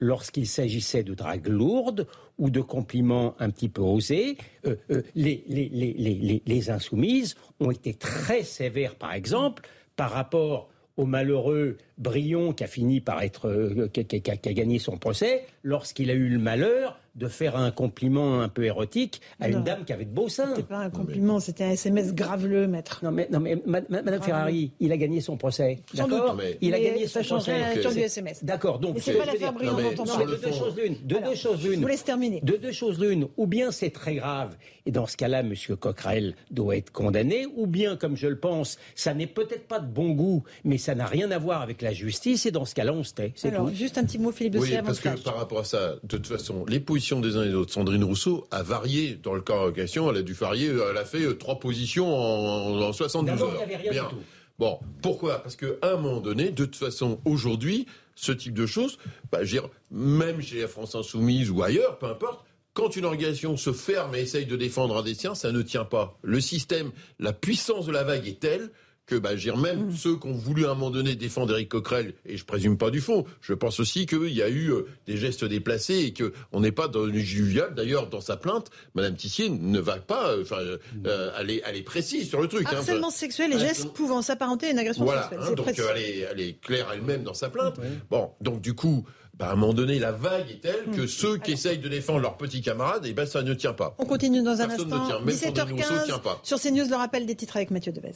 [0.00, 2.06] lorsqu'il s'agissait de drague lourde
[2.38, 8.42] ou de compliments un petit peu osés, euh, euh, les- les insoumises ont été très
[8.42, 9.62] sévères, par exemple,
[9.96, 14.52] par rapport au malheureux Brion qui a fini par être, euh, qui, a, qui a
[14.52, 19.20] gagné son procès, lorsqu'il a eu le malheur de faire un compliment un peu érotique
[19.40, 19.58] à Non.
[19.58, 20.50] une dame qui avait de beaux seins.
[20.50, 23.00] C'était pas un compliment, c'était un SMS graveleux, maître.
[23.02, 25.78] Non mais, non, mais ma- ma- Madame Ferrari, il a gagné son procès.
[25.94, 26.44] D'accord doute.
[26.60, 27.74] Il a Mais gagné ça son changerait procès.
[27.76, 27.96] nature Ok.
[27.96, 28.44] du SMS.
[28.44, 30.96] D'accord, donc Mais c'est pas l'affaire mais dont on mais de deux choses l'une.
[31.04, 31.80] De deux choses Je l'une.
[31.80, 32.40] vous laisse terminer.
[32.42, 33.28] De deux choses l'une.
[33.36, 35.54] Ou bien c'est très grave, et dans ce cas-là, M.
[35.78, 39.86] Coquerel doit être condamné, ou bien, comme je le pense, ça n'est peut-être pas de
[39.86, 42.92] bon goût, mais ça n'a rien à voir avec la justice, et dans ce cas-là,
[42.92, 43.32] on se tait.
[43.36, 43.68] C'est tout.
[43.72, 45.94] juste un petit mot, Philippe Oui, Dossier, avant parce de que par rapport à ça,
[46.02, 49.34] de toute façon, les positions des uns et des autres, Sandrine Rousseau a varié dans
[49.34, 50.10] le cas en question.
[50.10, 53.60] Elle a dû varier, elle a fait euh, trois positions en, en 72 D'abord, heures.
[53.64, 54.02] il n'y avait rien Bien.
[54.04, 54.22] du tout.
[54.58, 55.42] Bon, pourquoi?
[55.42, 58.98] Parce qu'à un moment donné, de toute façon, aujourd'hui, ce type de choses,
[59.32, 63.72] bah, dire, même chez la France Insoumise ou ailleurs, peu importe, quand une organisation se
[63.72, 66.18] ferme et essaye de défendre un des siens, ça ne tient pas.
[66.22, 68.70] Le système, la puissance de la vague est telle
[69.06, 72.14] que bah, dire, même ceux qui ont voulu à un moment donné défendre Eric Coquerel,
[72.24, 75.16] et je présume pas du fond, je pense aussi qu'il y a eu euh, des
[75.18, 77.74] gestes déplacés et qu'on n'est pas dans une juviale.
[77.74, 81.62] D'ailleurs, dans sa plainte, Madame Tissier ne va pas, euh, enfin, euh, euh, elle, est,
[81.66, 82.66] elle est précise sur le truc.
[82.66, 82.76] hein.
[82.76, 85.40] Harcèlement sexuel et gestes pouvant s'apparenter à une agression Voilà, sexuelle.
[85.42, 85.80] hein, donc précis.
[85.94, 87.76] elle, est, elle est claire elle-même dans sa plainte.
[88.10, 91.36] Bon, donc du coup, bah, à un moment donné, la vague est telle que ceux
[91.38, 93.94] qui essayent de défendre leurs petits camarades, et ben ça ne tient pas.
[93.98, 95.06] On continue dans un Personne ne instant.
[95.08, 96.40] tient, même ne tient 17h15 pas.
[96.42, 98.12] sur CNews, le rappel des titres avec Mathieu Devez.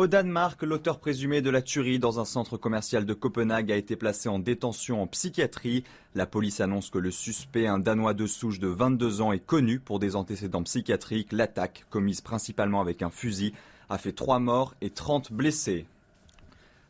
[0.00, 3.96] Au Danemark, l'auteur présumé de la tuerie dans un centre commercial de Copenhague a été
[3.96, 5.84] placé en détention en psychiatrie.
[6.14, 9.78] La police annonce que le suspect, un Danois de souche de 22 ans, est connu
[9.78, 11.32] pour des antécédents psychiatriques.
[11.32, 13.52] L'attaque, commise principalement avec un fusil,
[13.90, 15.84] a fait 3 morts et 30 blessés.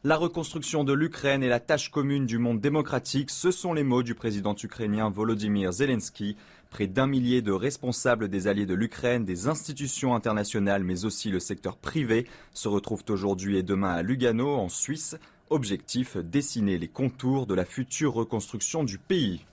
[0.04, 4.04] La reconstruction de l'Ukraine est la tâche commune du monde démocratique, ce sont les mots
[4.04, 6.36] du président ukrainien Volodymyr Zelensky.
[6.70, 11.40] Près d'un millier de responsables des alliés de l'Ukraine, des institutions internationales, mais aussi le
[11.40, 15.16] secteur privé, se retrouvent aujourd'hui et demain à Lugano, en Suisse.
[15.50, 19.44] Objectif, dessiner les contours de la future reconstruction du pays.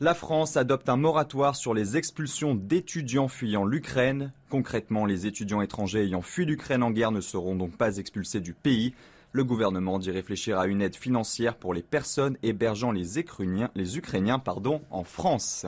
[0.00, 4.32] La France adopte un moratoire sur les expulsions d'étudiants fuyant l'Ukraine.
[4.50, 8.52] Concrètement, les étudiants étrangers ayant fui l'Ukraine en guerre ne seront donc pas expulsés du
[8.52, 8.94] pays.
[9.32, 13.96] Le gouvernement dit réfléchir à une aide financière pour les personnes hébergeant les Ukrainiens, les
[13.96, 15.66] Ukrainiens pardon, en France.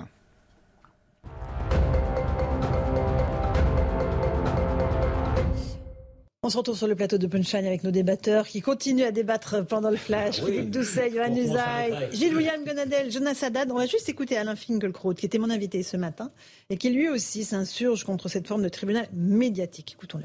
[6.48, 9.66] On se retrouve sur le plateau de Punchline avec nos débatteurs qui continuent à débattre
[9.66, 10.40] pendant le flash.
[10.40, 10.52] Oui.
[10.52, 12.16] Philippe Doucet, Johan Usaï, rentrer.
[12.16, 13.70] Gilles William Gonadel, Jonas Haddad.
[13.70, 16.32] On va juste écouter Alain Finkielkraut, qui était mon invité ce matin
[16.70, 19.92] et qui lui aussi s'insurge contre cette forme de tribunal médiatique.
[19.92, 20.24] Écoutons-le.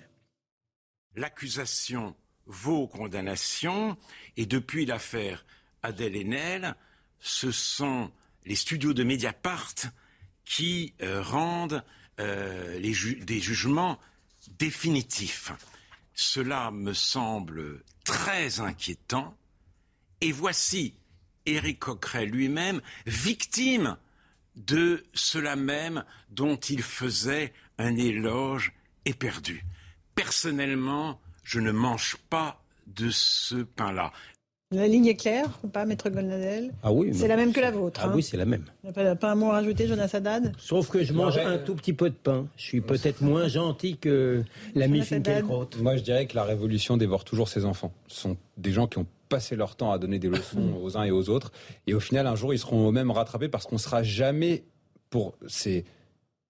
[1.20, 3.98] L'accusation vaut condamnation
[4.38, 5.46] et depuis l'affaire
[5.82, 6.76] Adèle Haenel,
[7.20, 8.12] ce sont
[8.46, 9.76] les studios de Mediapart
[10.46, 11.84] qui euh, rendent
[12.20, 14.00] euh, les des jugements
[14.60, 15.52] définitifs.
[16.14, 19.36] Cela me semble très inquiétant.
[20.22, 20.96] Et voici
[21.46, 23.98] Éric Coquerel lui-même victime
[24.56, 28.74] de cela même dont il faisait un éloge
[29.06, 29.66] éperdu.
[30.16, 34.12] Personnellement, je ne mange pas de ce pain-là.
[34.74, 37.12] La ligne est claire ou pas, Maître Gonadel Ah oui.
[37.14, 38.02] C'est la même que la vôtre.
[38.04, 38.14] Ah hein.
[38.16, 38.66] oui, c'est la même.
[38.84, 41.36] Il n'y a pas, pas un mot à rajouter, Jonas Haddad Sauf que je mange
[41.36, 41.44] Ouais.
[41.44, 42.48] un tout petit peu de pain.
[42.58, 44.44] Je suis peut-être moins gentil que
[44.76, 45.02] l'ami.
[45.02, 45.70] Finkielkraut.
[45.80, 47.94] Moi, je dirais que la révolution dévore toujours ses enfants.
[48.08, 51.04] Ce sont des gens qui ont passé leur temps à donner des leçons aux uns
[51.04, 51.52] et aux autres.
[51.88, 54.64] Et au final, un jour, ils seront eux-mêmes rattrapés parce qu'on sera jamais
[55.10, 55.86] pour ces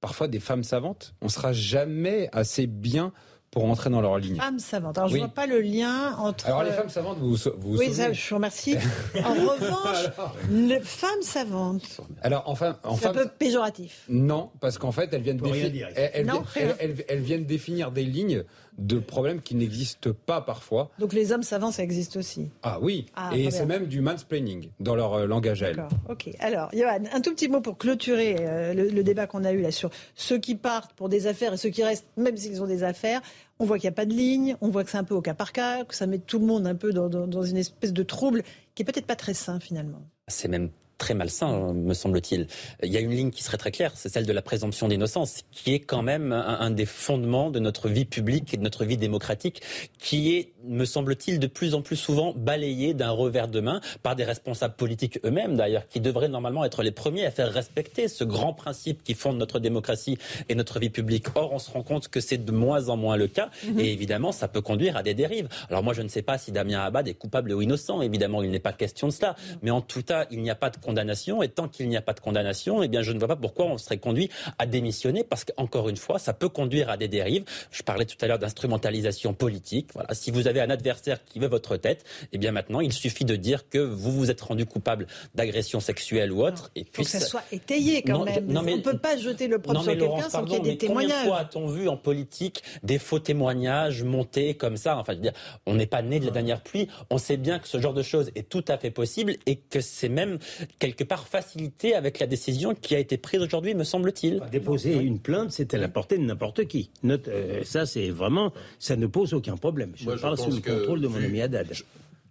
[0.01, 1.13] parfois des femmes savantes.
[1.21, 3.13] On sera jamais assez bien
[3.53, 4.35] pour entrer dans leur ligne.
[4.37, 4.97] Femme savante.
[4.97, 5.19] Alors, je Oui.
[5.19, 6.47] vois pas le lien entre.
[6.47, 8.75] Alors les euh, femmes savantes, vous vous, vous Oui, ça, je vous remercie.
[9.23, 10.09] En revanche,
[10.51, 14.03] les femmes savantes, Alors enfin, en c'est un peu péjoratif.
[14.09, 15.97] Non, parce qu'en fait, elles viennent, Peut rien défi- dire ici.
[15.99, 16.75] elles, elles Non, viennent- rien.
[16.79, 18.43] elles- elles- elles viennent définir des lignes
[18.79, 20.89] de problèmes qui n'existent pas parfois.
[20.97, 22.49] Donc les hommes savants, ça existe aussi.
[22.63, 25.85] Ah oui, ah, et c'est même du mansplaining dans leur euh, langage à elles.
[26.09, 26.29] Ok.
[26.39, 29.69] Alors, Johan, un tout petit mot pour clôturer euh, le, débat qu'on a eu là
[29.71, 32.83] sur ceux qui partent pour des affaires et ceux qui restent, même s'ils ont des
[32.83, 33.21] affaires.
[33.59, 35.21] On voit qu'il n'y a pas de ligne, on voit que c'est un peu au
[35.21, 38.03] cas par cas, que ça met tout le monde un peu dans, une espèce de
[38.03, 38.43] trouble
[38.75, 40.01] qui est peut-être pas très sain finalement.
[40.27, 42.47] C'est même très malsain, me semble-t-il.
[42.81, 45.41] Il y a une ligne qui serait très claire, c'est celle de la présomption d'innocence,
[45.51, 48.97] qui est quand même un, des fondements de notre vie publique et de notre vie
[48.97, 49.61] démocratique,
[49.99, 54.15] qui est, me semble-t-il, de plus en plus souvent balayé d'un revers de main par
[54.15, 58.23] des responsables politiques eux-mêmes, d'ailleurs, qui devraient normalement être les premiers à faire respecter ce
[58.23, 60.17] grand principe qui fonde notre démocratie
[60.49, 61.27] et notre vie publique.
[61.35, 63.79] Or, on se rend compte que c'est de moins en moins le cas, mhm.
[63.79, 65.47] et évidemment, ça peut conduire à des dérives.
[65.69, 68.51] Alors moi, je ne sais pas si Damien Abad est coupable ou innocent, évidemment, il
[68.51, 71.43] n'est pas question de cela, mais en tout cas, il n'y a pas de condamnation.
[71.43, 73.65] Et tant qu'il n'y a pas de condamnation, eh bien, je ne vois pas pourquoi
[73.65, 77.43] on serait conduit à démissionner, parce qu'encore une fois, ça peut conduire à des dérives.
[77.71, 79.89] Je parlais tout à l'heure d'instrumentalisation politique.
[79.93, 83.25] Voilà, si vous avez un adversaire qui veut votre tête, eh bien maintenant, il suffit
[83.25, 86.71] de dire que vous vous êtes rendu coupable d'agression sexuelle ou autre.
[86.75, 88.55] Et puis, Faut que ça, soit étayé quand même.
[88.57, 91.11] on ne peut pas jeter le propre sur quelqu'un sans qu'il y ait des témoignages.
[91.11, 94.97] Combien de fois a-t-on vu en politique des faux témoignages montés comme ça?
[94.97, 95.33] Enfin, je veux dire,
[95.65, 96.87] on n'est pas né de la dernière pluie.
[97.09, 99.81] On sait bien que ce genre de choses est tout à fait possible et que
[99.81, 100.39] c'est même
[100.79, 104.41] quelque part facilité avec la décision qui a été prise aujourd'hui, me semble-t-il.
[104.51, 106.89] Déposer une plainte, c'est à la portée de n'importe qui.
[107.03, 109.93] Note, euh, ça, c'est vraiment, ça ne pose aucun problème.
[109.95, 111.73] Je parle sous le contrôle de mon ami Haddad.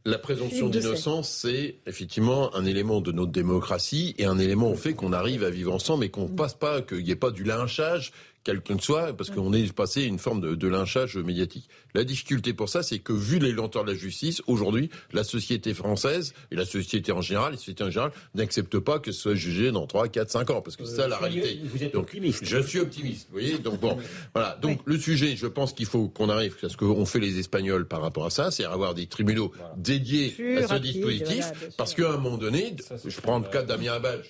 [0.04, 4.94] La présomption d'innocence, c'est effectivement un élément de notre démocratie et un élément au fait
[4.94, 7.44] qu'on arrive à vivre ensemble et qu'on ne passe pas, qu'il n'y ait pas du
[7.44, 8.10] lynchage,
[8.42, 11.68] quelqu'un que soit, parce qu'on est passé une forme de, de, lynchage médiatique.
[11.94, 15.74] La difficulté pour ça, c'est que vu les lenteurs de la justice, aujourd'hui, la société
[15.74, 19.34] française et la société en général, la société en général, n'acceptent pas que ce soit
[19.34, 21.60] jugé dans 3, 4, 5 ans, parce que c'est ça la réalité.
[21.64, 22.44] Vous êtes optimiste.
[22.44, 23.58] Je suis optimiste, vous voyez.
[23.58, 23.96] Donc bon,
[24.34, 24.58] voilà.
[24.60, 27.86] Donc le sujet, je pense qu'il faut qu'on arrive à ce qu'ont fait les Espagnols
[27.86, 32.16] par rapport à ça, c'est avoir des tribunaux dédiés à ce dispositif, parce qu'à un
[32.16, 32.74] moment donné,
[33.04, 34.22] je prends le cas de Damien Abad,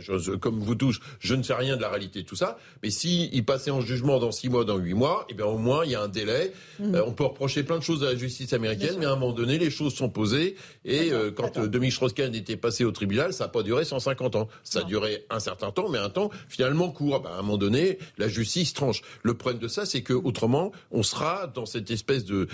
[0.00, 2.90] je, comme vous tous, je ne sais rien de la réalité de tout ça, mais
[2.90, 5.92] si passer en jugement dans six mois, dans huit mois, eh bien au moins il
[5.92, 6.52] y a un délai.
[6.94, 9.32] Euh, on peut reprocher plein de choses à la justice américaine, mais à un moment
[9.32, 10.56] donné, les choses sont posées.
[10.84, 14.36] Et euh, quand euh, Dominique Strauss-Kahn était passé au tribunal, ça n'a pas duré 150
[14.36, 14.48] ans.
[14.62, 17.20] Ça a duré un certain temps, mais un temps finalement court.
[17.20, 19.02] Ben, à un moment donné, la justice tranche.
[19.22, 22.48] Le problème de ça, c'est que autrement, on sera dans cette espèce de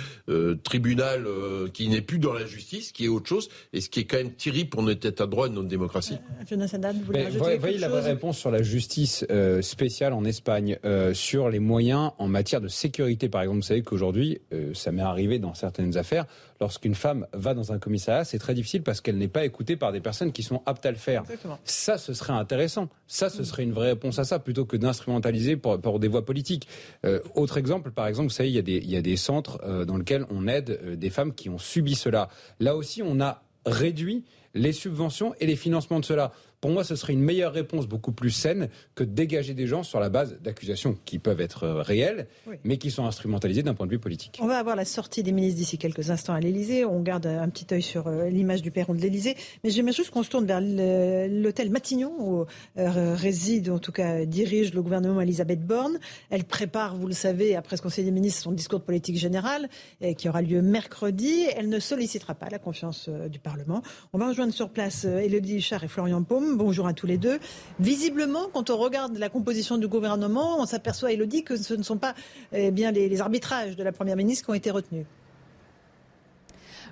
[0.63, 1.27] tribunal
[1.73, 4.17] qui n'est plus dans la justice, qui est autre chose, et ce qui est quand
[4.17, 6.19] même terrible pour notre état de droit et notre démocratie.
[6.51, 9.25] vous voyez la vraie réponse sur la justice
[9.61, 10.79] spéciale en Espagne.
[10.85, 13.29] Euh, sur les moyens en matière de sécurité.
[13.29, 16.27] Par exemple, vous savez qu'aujourd'hui, euh, ça m'est arrivé dans certaines affaires,
[16.61, 19.93] lorsqu'une femme va dans un commissariat, c'est très difficile parce qu'elle n'est pas écoutée par
[19.93, 21.25] des personnes qui sont aptes à le faire.
[21.65, 22.89] Ça, ce serait intéressant.
[23.07, 26.69] Ça, ce serait une vraie réponse à ça, plutôt que d'instrumentaliser pour, des voies politiques.
[27.05, 29.17] Euh, autre exemple, par exemple, vous savez, il y a des, il y a des
[29.17, 32.29] centres dans lesquels on aide des femmes qui ont subi cela.
[32.59, 36.33] Là aussi, on a réduit les subventions et les financements de cela.
[36.61, 39.83] Pour moi, ce serait une meilleure réponse, beaucoup plus saine, que de dégager des gens
[39.83, 42.27] sur la base d'accusations qui peuvent être euh, réelles,
[42.65, 44.39] mais qui sont instrumentalisées d'un point de vue politique.
[44.43, 46.85] On va avoir la sortie des ministres d'ici quelques instants à l'Elysée.
[46.85, 49.37] On garde un petit œil sur euh, l'image du perron de l'Elysée.
[49.65, 52.45] Mais j'aimerais juste qu'on se tourne vers l'hôtel Matignon, où
[52.77, 55.99] euh, réside, en tout cas dirige le gouvernement Elisabeth Borne.
[56.29, 59.71] Elle prépare, vous le savez, après ce Conseil des ministres, son discours de politique générale,
[60.19, 61.47] qui aura lieu mercredi.
[61.57, 63.83] Elle ne sollicitera pas la confiance du Parlement.
[64.13, 66.50] On va rejoindre sur place Élodie Huchard et Florian Paume.
[66.57, 67.39] Bonjour à tous les deux.
[67.79, 71.97] Visiblement, quand on regarde la composition du gouvernement, on s'aperçoit, Elodie, que ce ne sont
[71.97, 72.15] pas
[72.53, 75.07] eh bien, les arbitrages de la Première ministre qui ont été retenus.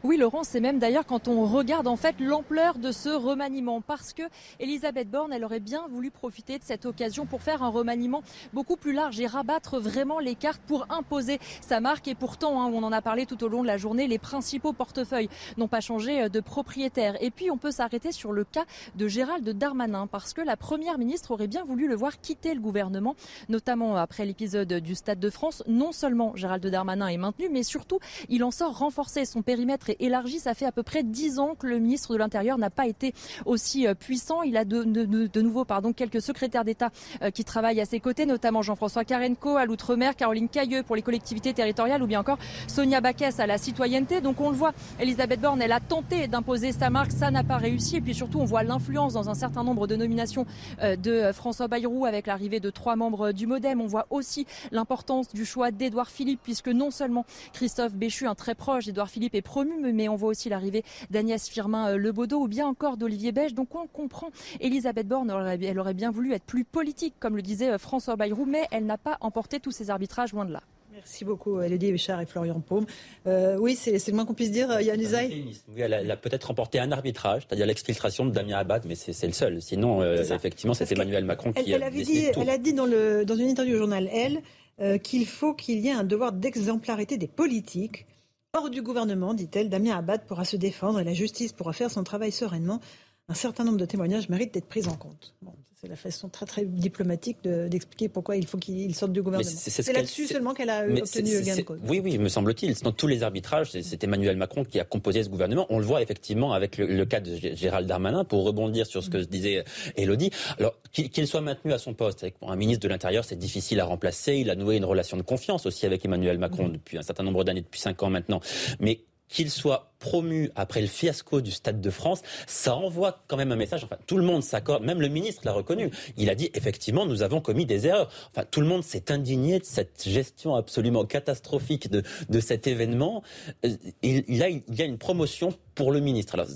[0.05, 4.13] Oui, Laurent, c'est même d'ailleurs quand on regarde en fait l'ampleur de ce remaniement, parce
[4.13, 4.23] que
[4.61, 8.77] Elisabeth Borne, elle aurait bien voulu profiter de cette occasion pour faire un remaniement beaucoup
[8.77, 12.07] plus large et rabattre vraiment les cartes pour imposer sa marque.
[12.07, 14.73] Et pourtant, hein, on en a parlé tout au long de la journée, les principaux
[14.73, 17.21] portefeuilles n'ont pas changé euh, de propriétaire.
[17.21, 20.99] Et puis, on peut s'arrêter sur le cas de Gérald Darmanin, parce que la première
[20.99, 23.17] ministre aurait bien voulu le voir quitter le gouvernement,
[23.49, 25.65] notamment après l'épisode du Stade de France.
[25.67, 30.39] Non seulement Gérald Darmanin est maintenu, mais surtout, il en sort renforcé son périmètre élargi.
[30.39, 33.15] Ça fait à peu près dix ans que le ministre de l'Intérieur n'a pas été
[33.47, 34.43] aussi euh, puissant.
[34.43, 36.91] Il a de, de, nouveau pardon, quelques secrétaires d'État
[37.23, 41.03] euh, qui travaillent à ses côtés, notamment Jean-François Carenco à l'outre-mer, Caroline Cailleux pour les
[41.03, 44.21] collectivités territoriales ou bien encore Sonia Baquès à la citoyenneté.
[44.21, 47.57] Donc on le voit, Elisabeth Borne, elle a tenté d'imposer sa marque, ça n'a pas
[47.57, 47.97] réussi.
[47.97, 50.47] Et puis surtout, on voit l'influence dans un certain nombre de nominations
[50.83, 53.81] euh, de François Bayrou avec l'arrivée de trois membres du Modem.
[53.81, 58.55] On voit aussi l'importance du choix d'Édouard Philippe, puisque non seulement Christophe Béchu, un très
[58.55, 62.49] proche d'Édouard Philippe, est promu, mais on voit aussi l'arrivée d'Agnès Firmin euh, Lebaudot ou
[62.49, 63.55] bien encore d'Olivier Beige.
[63.55, 67.71] Donc on comprend, Elisabeth Borne, elle aurait bien voulu être plus politique, comme le disait
[67.71, 70.63] euh, François Bayrou, mais elle n'a pas emporté tous ces arbitrages loin de là.
[70.99, 72.85] Merci beaucoup, Elodie Béchard et Florian Paume.
[73.29, 76.81] Euh, oui, c'est le moins qu'on puisse dire, Yann Usaï Oui, elle a, peut-être remporté
[76.81, 79.63] un arbitrage, c'est-à-dire l'exfiltration de Damien Abad, mais c'est le seul.
[79.63, 83.25] Sinon, euh, effectivement, c'est Emmanuel Macron qui elle, a dit, Elle a dit dans, le,
[83.25, 84.43] dans une interview au journal Elle
[84.81, 88.07] euh, qu'il faut qu'il y ait un devoir d'exemplarité des politiques.
[88.55, 92.03] Hors du gouvernement, dit-elle, Damien Abad pourra se défendre et la justice pourra faire son
[92.03, 92.81] travail sereinement.
[93.29, 95.35] Un certain nombre de témoignages méritent d'être pris en compte.
[95.43, 99.49] Bon, c'est la façon très très diplomatique d'expliquer pourquoi il faut qu'il sorte du gouvernement.
[99.55, 101.79] C'est là-dessus seulement qu'elle a obtenu gain de cause.
[101.87, 102.75] Oui, oui, me semble-t-il.
[102.77, 105.67] Dans tous les arbitrages, c'est Emmanuel Macron qui a composé ce gouvernement.
[105.69, 109.19] On le voit effectivement avec le, cas de Gérald Darmanin, pour rebondir sur ce que
[109.19, 109.63] disait
[109.97, 110.31] Elodie.
[110.59, 113.85] Alors, qu'il soit maintenu à son poste, avec un ministre de l'Intérieur, c'est difficile à
[113.85, 114.37] remplacer.
[114.37, 117.45] Il a noué une relation de confiance aussi avec Emmanuel Macron depuis un certain nombre
[117.45, 118.41] d'années, depuis cinq ans maintenant.
[118.81, 123.53] Mais qu'il soit promu après le fiasco du Stade de France, ça envoie quand même
[123.53, 123.85] un message.
[123.85, 125.91] Enfin, tout le monde s'accorde, même le ministre l'a reconnu.
[126.17, 128.11] Il a dit effectivement, nous avons commis des erreurs.
[128.31, 133.23] Enfin, tout le monde s'est indigné de cette gestion absolument catastrophique de, de cet événement.
[133.65, 136.35] Euh, il, il, a, il y a une promotion pour le ministre.
[136.35, 136.49] Alors,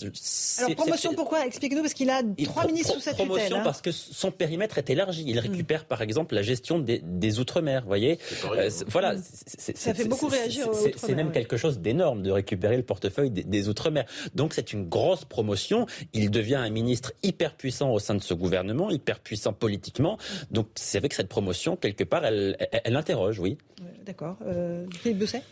[0.58, 1.46] Alors promotion pourquoi?
[1.46, 3.28] Expliquez-nous, parce qu'il a trois ministres sous sa tutelle.
[3.28, 3.62] Promotion hein.
[3.62, 5.22] parce que son périmètre est élargi.
[5.24, 9.14] Il récupère, par exemple, la gestion des, des Outre-mer, vous voyez euh, Voilà.
[9.16, 10.66] Ça fait beaucoup réagir
[10.96, 14.06] C'est même quelque chose d'énorme de récupérer le portefeuille des, Outre-mer.
[14.34, 15.86] Donc c'est une grosse promotion.
[16.12, 20.18] Il devient un ministre hyper puissant au sein de ce gouvernement, hyper puissant politiquement.
[20.50, 23.56] Donc c'est avec cette promotion, quelque part, elle, elle, interroge, oui.
[24.04, 24.36] D'accord.
[24.44, 25.42] Euh, Philippe Bousset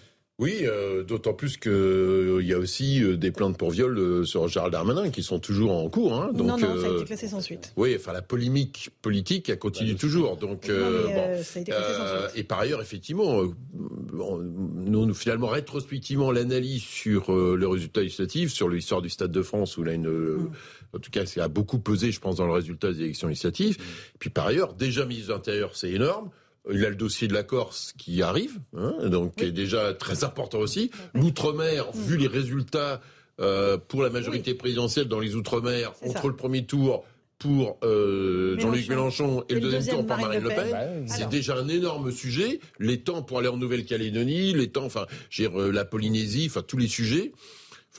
[0.41, 4.49] oui, euh, d'autant plus qu'il euh, y a aussi euh, des plaintes pour viol sur
[4.49, 6.14] Gérald Darmanin qui sont toujours en cours.
[6.14, 7.74] Hein, donc, non, non, ça a été classé sans suite.
[7.76, 10.38] Oui, enfin la polémique politique, elle continue toujours.
[10.38, 12.32] Donc, bon, ça a été classé sans suite.
[12.36, 13.43] Et par ailleurs, effectivement,
[13.74, 19.82] nous, finalement, rétrospectivement, l'analyse sur le résultat législatif, sur l'histoire du Stade de France, où
[19.82, 20.49] là, une,
[20.95, 23.76] en tout cas, ça a beaucoup pesé, je pense, dans le résultat des élections législatives.
[23.78, 23.82] Mm.
[24.18, 26.30] Puis par ailleurs, déjà ministre de l'Intérieur, c'est énorme.
[26.70, 30.24] Il a le dossier de la Corse qui arrive, hein, donc qui est déjà très
[30.24, 30.90] important aussi.
[31.14, 33.00] L'outre-mer, vu les résultats
[33.40, 37.04] euh, pour la majorité présidentielle dans les outre-mer entre le premier tour
[37.38, 41.68] pour euh, Jean-Luc Mélenchon et, le deuxième, tour pour Marine Le Pen, c'est déjà un
[41.68, 42.61] énorme sujet.
[42.78, 45.06] Les temps pour aller en Nouvelle-Calédonie, les temps, enfin,
[45.40, 47.32] euh, la Polynésie, enfin tous les sujets.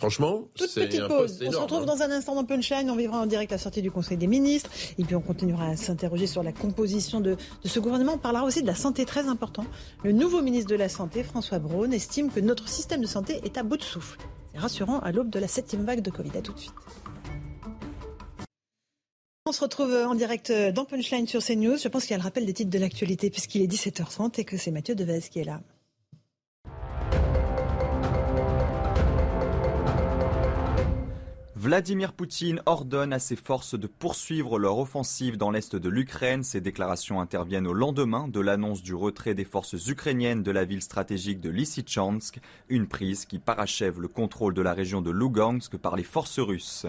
[0.01, 1.43] Franchement, toute petite pause.
[1.45, 2.89] On se retrouve dans un instant dans Punchline.
[2.89, 4.71] On vivra en direct la sortie du Conseil des ministres.
[4.97, 8.13] Et puis on continuera à s'interroger sur la composition de, ce gouvernement.
[8.15, 9.63] On parlera aussi de la santé, très important.
[10.03, 13.59] Le nouveau ministre de la Santé, François Braun, estime que notre système de santé est
[13.59, 14.17] à bout de souffle.
[14.51, 16.35] C'est rassurant à l'aube de la septième vague de Covid.
[16.35, 16.73] À tout de suite.
[19.45, 21.77] On se retrouve en direct dans Punchline sur CNews.
[21.77, 24.45] Je pense qu'il y a le rappel des titres de l'actualité puisqu'il est 17h30 et
[24.45, 25.61] que c'est Mathieu Devez qui est là.
[31.61, 36.41] Vladimir Poutine ordonne à ses forces de poursuivre leur offensive dans l'est de l'Ukraine.
[36.41, 40.81] Ces déclarations interviennent au lendemain de l'annonce du retrait des forces ukrainiennes de la ville
[40.81, 45.95] stratégique de Lysychansk, une prise qui parachève le contrôle de la région de Lugansk par
[45.95, 46.87] les forces russes.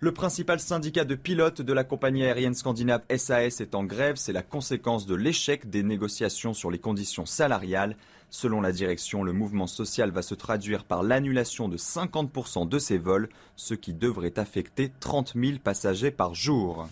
[0.00, 4.16] Le principal syndicat de pilotes de la compagnie aérienne scandinave SAS est en grève.
[4.16, 7.96] C'est la conséquence de l'échec des négociations sur les conditions salariales.
[8.34, 12.96] Selon la direction, le mouvement social va se traduire par l'annulation de 50% de ces
[12.96, 16.88] vols, ce qui devrait affecter 30 000 passagers par jour.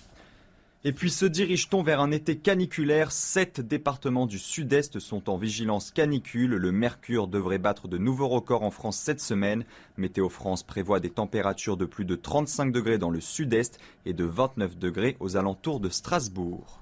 [0.84, 3.10] Et puis se dirige-t-on vers un été caniculaire?
[3.10, 6.56] Sept départements du sud-est sont en vigilance canicule.
[6.56, 9.64] Le mercure devrait battre de nouveaux records en France cette semaine.
[9.96, 14.24] Météo France prévoit des températures de plus de 35 degrés dans le sud-est et de
[14.24, 16.80] 29 degrés aux alentours de Strasbourg.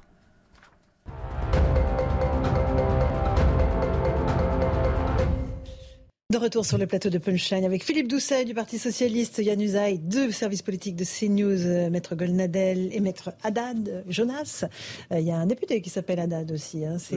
[6.30, 9.98] De retour sur le plateau de Punchline avec Philippe Doucet du Parti Socialiste, Yann Usaï,
[9.98, 14.66] deux services politiques de CNews, euh, Maître Golnadel et Maître Haddad euh, Jonas.
[15.10, 17.16] Euh, il y a un député qui s'appelle Haddad aussi, hein, c'est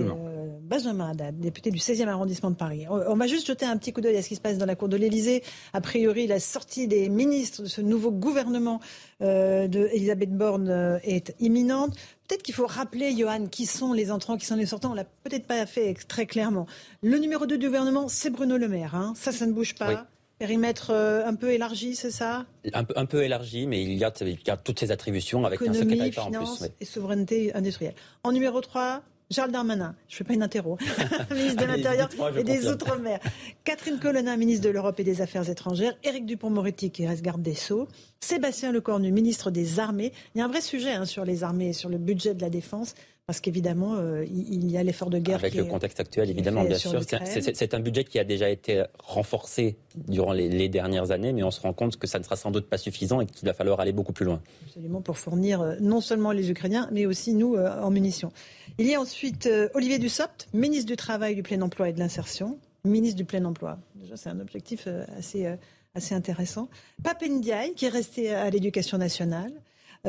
[0.61, 2.85] Benjamin Haddad, député du 16e arrondissement de Paris.
[2.89, 4.75] On, va juste jeter un petit coup d'œil à ce qui se passe dans la
[4.75, 5.43] cour de l'Élysée.
[5.73, 8.79] A priori, la sortie des ministres de ce nouveau gouvernement
[9.21, 11.95] euh, de Elisabeth Borne est imminente.
[12.27, 14.91] Peut-être qu'il faut rappeler, Johan, qui sont les entrants, qui sont les sortants.
[14.91, 16.65] On l'a peut-être pas fait très clairement.
[17.03, 18.95] Le numéro 2 du gouvernement, c'est Bruno Le Maire.
[18.95, 19.13] Hein.
[19.15, 20.07] Ça, ça ne bouge pas.
[20.41, 22.47] Périmètre euh, un peu élargi, c'est ça?
[22.73, 26.25] Un peu, un peu élargi, mais il y, a, toutes ces attributions avec un secrétaire
[26.25, 26.67] en plus.
[26.79, 27.93] et souveraineté industrielle.
[28.23, 30.77] En numéro 3, Charles Darmanin, je ne fais pas une interro,
[31.31, 33.19] ministre de l'Intérieur et des Outre-mer.
[33.63, 35.93] Catherine Colonna, ministre de l'Europe et des Affaires étrangères.
[36.03, 37.87] Éric Dupont-Moretti, qui reste garde des Sceaux.
[38.19, 40.11] Sébastien Lecornu, ministre des Armées.
[40.35, 42.49] Il y a un vrai sujet hein, sur les armées, sur le budget de la
[42.49, 42.93] défense.
[43.31, 45.37] Parce qu'évidemment, euh, il y a l'effort de guerre.
[45.37, 46.99] Avec le contexte actuel, évidemment, bien sûr.
[47.05, 51.61] C'est un budget qui a déjà été renforcé durant les, dernières années, mais on se
[51.61, 53.93] rend compte que ça ne sera sans doute pas suffisant et qu'il va falloir aller
[53.93, 54.41] beaucoup plus loin.
[54.65, 58.33] Absolument, pour fournir euh, non seulement les Ukrainiens, mais aussi nous euh, en munitions.
[58.77, 61.99] Il y a ensuite euh, Olivier Dussopt, ministre du Travail, du Plein Emploi et de
[61.99, 62.59] l'Insertion.
[62.83, 63.79] Ministre du Plein Emploi.
[63.95, 65.47] Déjà, c'est un objectif assez,
[65.95, 66.67] assez intéressant.
[67.01, 69.53] Pape Ndiaye, qui est resté à l'Éducation nationale.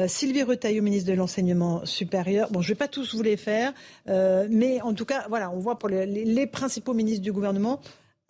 [0.07, 2.51] Sylvie Retailleau, ministre de l'Enseignement supérieur.
[2.51, 3.73] Bon, je ne vais pas tous vous les faire,
[4.07, 7.81] mais en tout cas, voilà, on voit pour les principaux ministres du gouvernement,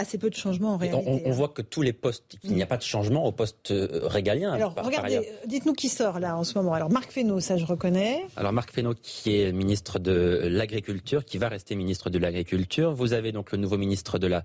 [0.03, 1.03] assez peu de changements en réalité.
[1.07, 3.71] On, on, voit que tous les postes, qu'il n'y a pas de changement au poste
[3.71, 4.53] euh, régalien.
[4.53, 6.75] Alors, regardez, dites-nous qui sort là en ce moment.
[6.75, 8.25] Alors, Marc Fesneau, ça je reconnais.
[8.37, 12.93] Alors, Marc Fesneau, qui est ministre de l'Agriculture, qui va rester ministre de l'Agriculture.
[12.93, 14.43] Vous avez donc le nouveau ministre de la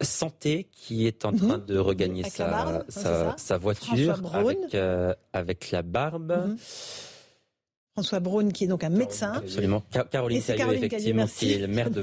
[0.00, 1.66] Santé qui est en train mhm.
[1.66, 6.32] de regagner sa, sa, voiture avec, euh, avec, la barbe.
[6.32, 6.56] Mhm.
[7.94, 9.32] François Braun, qui est donc un médecin.
[9.32, 9.82] Absolument.
[10.10, 12.00] Caroline Caillot, effectivement, qui est le maire de,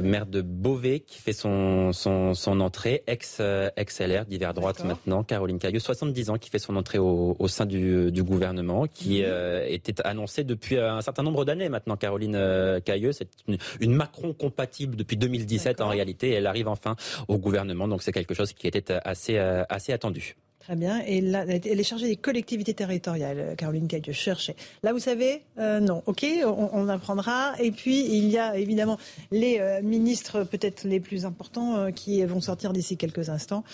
[0.00, 5.24] maire de Beauvais, qui fait son, son, son entrée, ex-LR, divers droite maintenant.
[5.24, 9.20] Caroline Caillot, 70 ans, qui fait son entrée au, au sein du, du, gouvernement, qui
[9.20, 9.28] mhm.
[9.28, 11.96] euh, était annoncée depuis un certain nombre d'années maintenant.
[11.96, 16.30] Caroline euh, Cailleux, c'est une, une, Macron compatible depuis 2017 en réalité.
[16.30, 16.96] Elle arrive enfin
[17.28, 20.36] au gouvernement, donc c'est quelque chose qui était assez, euh, assez attendu.
[20.70, 21.02] Très bien.
[21.04, 24.12] Et là, elle est chargée des collectivités territoriales, euh, Caroline Cailleux.
[24.12, 24.54] Cherchez.
[24.84, 26.04] Là, vous savez, euh, non.
[26.06, 27.54] OK, on, apprendra.
[27.58, 28.96] Et puis, il y a évidemment
[29.32, 33.64] les euh, ministres peut-être les plus importants qui vont sortir d'ici quelques instants.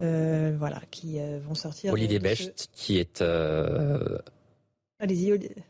[0.00, 1.94] voilà, qui vont sortir.
[1.94, 3.24] Olivier Becht, qui est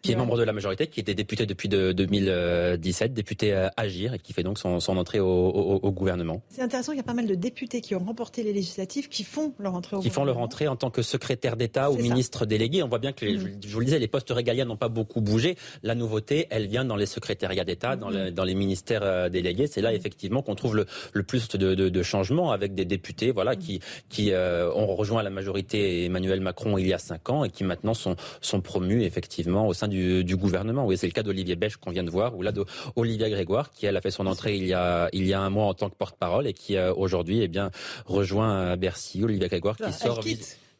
[0.02, 4.14] qui est membre de la majorité, qui était député depuis de, 2017, député à Agir,
[4.14, 6.42] et qui fait donc son, entrée au, gouvernement.
[6.48, 9.24] C'est intéressant, il y a pas mal de députés qui ont remporté les législatives qui
[9.24, 10.10] font leur entrée au qui gouvernement.
[10.10, 12.82] Qui font leur entrée en tant que secrétaire d'État ou ministre délégué.
[12.82, 13.60] On voit bien que, les, mm.
[13.64, 15.56] je vous le disais, les postes régaliens n'ont pas beaucoup bougé.
[15.82, 18.30] La nouveauté, elle vient dans les secrétariats d'État, dans, mm.
[18.30, 19.66] dans, les ministères euh, délégués.
[19.66, 19.96] C'est là, mm.
[19.96, 20.76] effectivement, qu'on trouve
[21.12, 26.04] le, plus de, changements avec des députés voilà, qui, qui euh, ont rejoint la majorité
[26.04, 29.68] Emmanuel Macron il y a cinq ans et qui maintenant sont, sont promus, effectivement effectivement
[29.68, 30.84] au sein du, gouvernement.
[30.84, 33.86] Oui, c'est le cas d'Olivier Bèche qu'on vient de voir, ou là d'Olivia Grégoire, qui
[33.86, 35.88] elle a fait son entrée il y a, il y a un mois en tant
[35.88, 37.70] que porte-parole et qui euh, aujourd'hui eh bien
[38.06, 39.22] rejoint Bercy.
[39.22, 40.20] Olivia Grégoire qui sort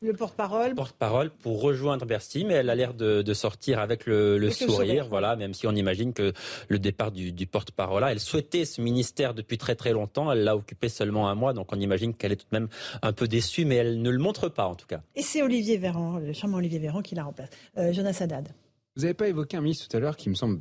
[0.02, 0.74] le porte-parole.
[0.74, 5.54] Porte-parole pour rejoindre Bercy, mais elle a l'air de, sortir avec le, sourire, voilà, même
[5.54, 6.32] si on imagine que
[6.68, 10.88] le départ du, porte-parole, elle souhaitait ce ministère depuis très très longtemps, elle l'a occupé
[10.88, 12.68] seulement un mois, donc on imagine qu'elle est tout de même
[13.02, 15.02] un peu déçue, mais elle ne le montre pas en tout cas.
[15.14, 17.50] Et c'est Olivier Véran, le charmant Olivier Véran qui la remplace.
[17.78, 18.48] Euh, Jonas Haddad.
[18.96, 20.60] Vous n'avez pas évoqué un ministre tout à l'heure qui me semble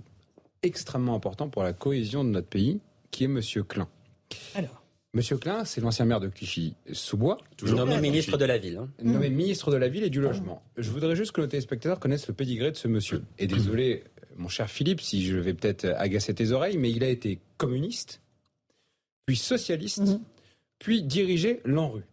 [0.64, 2.80] extrêmement important pour la cohésion de notre pays,
[3.10, 3.90] qui est Monsieur Klein.
[4.56, 4.81] Alors
[5.14, 7.38] Monsieur Klein, c'est l'ancien maire de Clichy-sous-Bois.
[7.64, 8.78] Nommé ministre de la ville.
[8.78, 8.90] Hein.
[9.04, 10.64] Nommé ministre de la ville et du logement.
[10.78, 13.24] Je voudrais juste que nos téléspectateurs connaissent le pédigré de ce monsieur.
[13.38, 14.06] Et désolé,
[14.38, 18.22] mon cher Philippe, si je vais peut-être agacer tes oreilles, mais il a été communiste,
[19.26, 20.22] puis socialiste, mhm.
[20.80, 22.04] puis dirigé l'ANRU.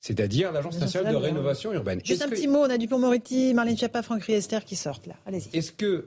[0.00, 2.00] C'est-à-dire l'Agence nationale de rénovation urbaine.
[2.04, 5.16] Juste un petit mot, on a Dupont-Moretti, Marlène Schiappa, Franck Riester qui sortent là.
[5.26, 5.56] Allez-y.
[5.56, 6.06] Est-ce que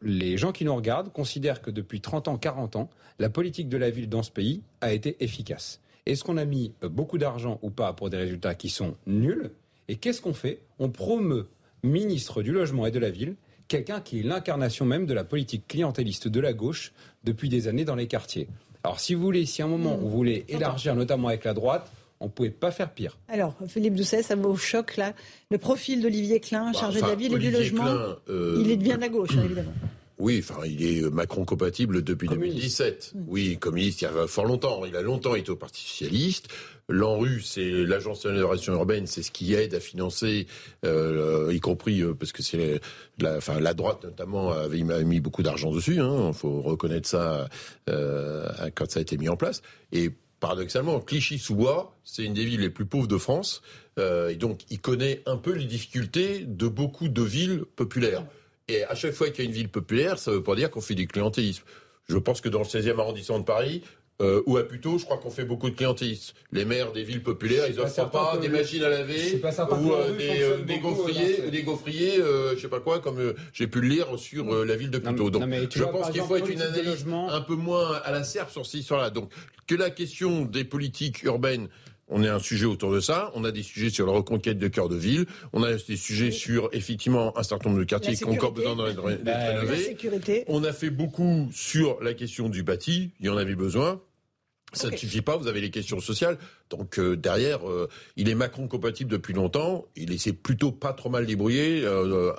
[0.00, 3.76] les gens qui nous regardent considèrent que depuis 30 ans, 40 ans, la politique de
[3.76, 5.80] la ville dans ce pays a été efficace.
[6.06, 9.50] Est-ce qu'on a mis euh, beaucoup d'argent ou pas pour des résultats qui sont nuls?
[9.88, 10.60] Et qu'est-ce qu'on fait?
[10.78, 11.48] On promeut
[11.82, 13.36] ministre du logement et de la ville
[13.72, 16.92] quelqu'un qui est l'incarnation même de la politique clientéliste de la gauche
[17.24, 18.46] depuis des années dans les quartiers.
[18.84, 20.00] Alors si vous voulez, si à un moment mmh.
[20.00, 21.90] vous voulez élargir notamment avec la droite,
[22.22, 23.18] on ne pouvait pas faire pire.
[23.28, 25.12] Alors, Philippe Doucet, ça au choc, là.
[25.50, 27.84] Le profil d'Olivier Klein, bah, chargé de la ville et du logement,
[28.30, 29.72] euh, il est bien de la gauche, hein, évidemment.
[30.18, 33.12] Oui, enfin, il est Macron compatible depuis 2017.
[33.12, 33.24] Mm.
[33.26, 34.84] Oui, communiste, il y a fort longtemps.
[34.84, 36.46] Il a longtemps été au Parti socialiste.
[36.88, 40.46] L'ANRU, c'est l'agence de rénovation urbaine, c'est ce qui aide à financer,
[40.84, 42.80] euh, y compris euh, parce que c'est
[43.18, 45.94] la, enfin, la droite notamment avait mis beaucoup d'argent dessus.
[45.94, 47.48] Il hein, faut reconnaître ça
[47.88, 49.62] euh, quand ça a été mis en place.
[49.92, 50.10] Et
[50.42, 53.62] paradoxalement, Clichy-sous-Bois, c'est une des villes les plus pauvres de France,
[54.00, 58.26] euh, et donc il connaît un peu les difficultés de beaucoup de villes populaires.
[58.66, 60.70] Et à chaque fois qu'il y a une ville populaire, ça ne veut pas dire
[60.70, 61.62] qu'on fait du clientélisme.
[62.08, 63.82] Je pense que dans le 16e arrondissement de Paris,
[64.22, 66.34] euh, ou à plutôt, je crois qu'on fait beaucoup de clientélisme.
[66.52, 70.42] Les maires des villes populaires, ils offrent pas, des machines à laver ou euh, des,
[70.42, 72.16] euh, des, gaufriers, des gaufriers,
[72.54, 75.30] je sais pas quoi, comme j'ai pu le lire sur la ville de Puteaux.
[75.30, 78.64] Donc, je pense qu'il faut être une analyse un peu moins à la serpe sur
[78.64, 79.10] ces histoires-là.
[79.10, 79.30] Donc,
[79.66, 81.68] que la question des politiques urbaines
[82.12, 83.30] on est un sujet autour de ça.
[83.34, 85.24] On a des sujets sur la reconquête de cœur de ville.
[85.54, 88.76] On a des sujets sur, effectivement, un certain nombre de quartiers qui ont encore besoin
[88.76, 89.96] d'être rénovés.
[90.46, 93.12] On a fait beaucoup sur la question du bâti.
[93.20, 94.00] Il y en avait besoin.
[94.72, 96.38] Ça ne suffit pas, vous avez les questions sociales.
[96.70, 99.84] Donc euh, derrière, euh, il est Macron compatible depuis longtemps.
[99.96, 102.32] Il s'est plutôt pas trop mal débrouillé euh,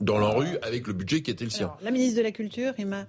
[0.00, 1.72] dans la rue avec le budget qui était le sien.
[1.82, 3.06] la ministre de la Culture, Emma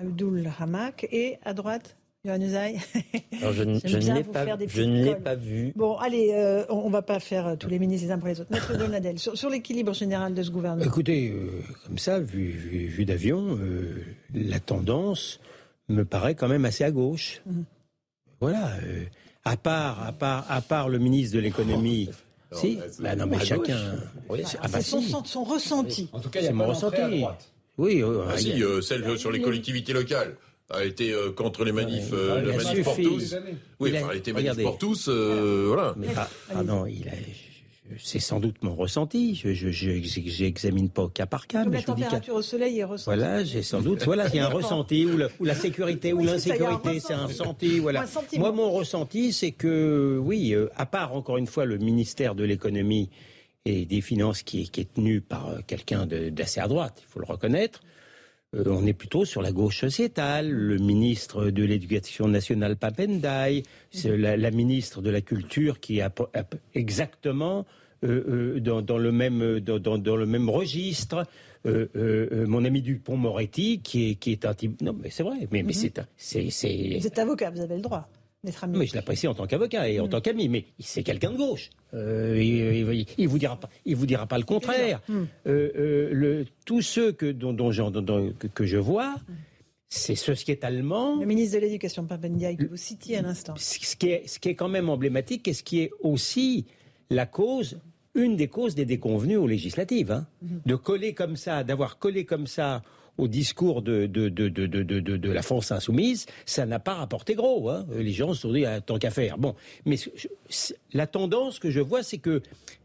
[0.00, 5.04] Abdul Hamak, et à droite Alors, je, ne- je ne pas, faire des je ne
[5.04, 5.72] l'ai pas vu.
[5.76, 8.40] Bon, allez, euh, on on va pas faire tous les ministres les uns pour les
[8.40, 8.50] autres.
[8.50, 10.84] Maître Donadel, sur, sur l'équilibre général de ce gouvernement.
[10.84, 11.50] Écoutez, euh,
[11.86, 14.02] comme ça, vu, vu, vu d'avion, euh,
[14.34, 15.40] la tendance
[15.88, 17.40] me paraît quand même assez à gauche.
[17.46, 17.64] Mhm.
[18.40, 18.70] Voilà.
[18.84, 19.04] euh,
[19.44, 22.10] à part, à part, à part le ministre de l'économie.
[22.52, 23.96] si, bah, non mais chacun.
[24.28, 24.40] Oui.
[24.44, 25.08] Ah, c'est bah son, si.
[25.10, 26.08] son- son ressenti.
[26.12, 27.18] En tout cas, il y a mon d'entrée à ressenti.
[27.20, 27.52] droite.
[27.78, 30.36] Oui, euh, Ah si, a- euh, celle sur les collectivités locales
[30.70, 33.36] a été euh, contre les manifs, euh, la il a manif pour tous.
[33.80, 35.94] Oui, Il a- enfin, elle était manif pour tous, euh, voilà.
[35.96, 37.12] Mais pas- pardon, il a-
[37.98, 39.34] c'est sans doute mon ressenti.
[39.34, 42.42] Je je- je- j'examine pas au cas par cas, Donc mais la je température au
[42.42, 43.16] soleil est ressentie.
[43.18, 44.04] Voilà, j'ai sans doute.
[44.04, 47.26] Voilà, il y a un ressenti ou, la sécurité ou Oui, a l'insécurité, c'est un
[47.26, 47.78] ressenti.
[47.78, 48.02] Voilà.
[48.02, 48.38] Un.
[48.38, 52.44] Moi, mon ressenti, c'est que oui, euh, à part encore une fois le ministère de
[52.44, 53.10] l'économie
[53.64, 57.10] et des finances qui est, qui est tenu par euh, quelqu'un d'assez à droite, il
[57.10, 57.80] faut le reconnaître.
[58.54, 60.48] euh, on est plutôt sur la gauche sociétale.
[60.50, 66.08] Le ministre de l'Éducation nationale, Papendai, c'est la, la ministre de la Culture qui à
[66.08, 66.24] peu-
[66.74, 67.66] exactement
[68.04, 71.24] euh, euh, dans, dans le même, dans, le même registre.
[71.66, 74.80] Euh, mon ami Dupont-Moretti, qui est, qui est un type.
[74.80, 76.50] Non, mais c'est vrai, mais, mais c'est un- c'est.
[76.50, 78.08] c'est- Vous êtes avocat, vous avez le droit
[78.44, 78.78] d'être ami.
[78.78, 81.70] mais je l'apprécie en tant qu'avocat et en tant qu'ami, mais c'est quelqu'un de gauche.
[81.94, 85.00] Euh, il, il- vous dira pas, il vous dira pas le contraire.
[85.10, 87.72] Euh, euh, le, tous ceux que, dont, dont
[88.38, 89.16] que, que je vois,
[89.88, 91.18] c'est sociétalement.
[91.18, 93.54] Le ministre de l'Éducation, Papendiaï, que vous citiez à l'instant.
[93.56, 96.66] Ce qui, est, ce qui est quand même emblématique et ce qui est aussi
[97.10, 97.80] la cause,
[98.18, 100.12] une des causes des déconvenus aux législatives.
[100.12, 100.26] hein.
[100.66, 102.82] De coller comme ça, d'avoir collé comme ça
[103.18, 106.94] au discours de, de, de, de, de, de- de la France insoumise, ça n'a pas
[106.94, 107.68] rapporté gros.
[107.68, 107.84] hein.
[107.98, 109.36] Les gens se sont dit, ah, tant qu'à faire.
[109.38, 109.54] Bon,
[109.84, 109.96] mais
[110.92, 112.40] la tendance que je vois, c'est que...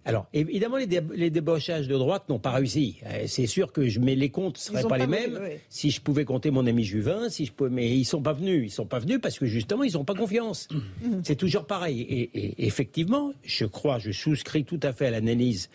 [0.05, 2.97] Alors, évidemment, les, dé- les débauchages de droite n'ont pas réussi.
[3.05, 5.39] Euh, C'est sûr que je mets les comptes, ce ne seraient pas, pas les mêmes.
[5.69, 8.63] Si je pouvais compter mon ami Juvin, si je pouvais, mais ils sont pas venus.
[8.65, 10.67] Ils sont pas venus parce que justement, ils n'ont pas confiance.
[11.23, 12.01] C'est toujours pareil.
[12.01, 15.69] Et, et- effectivement, je crois, je souscris tout à fait à l'analyse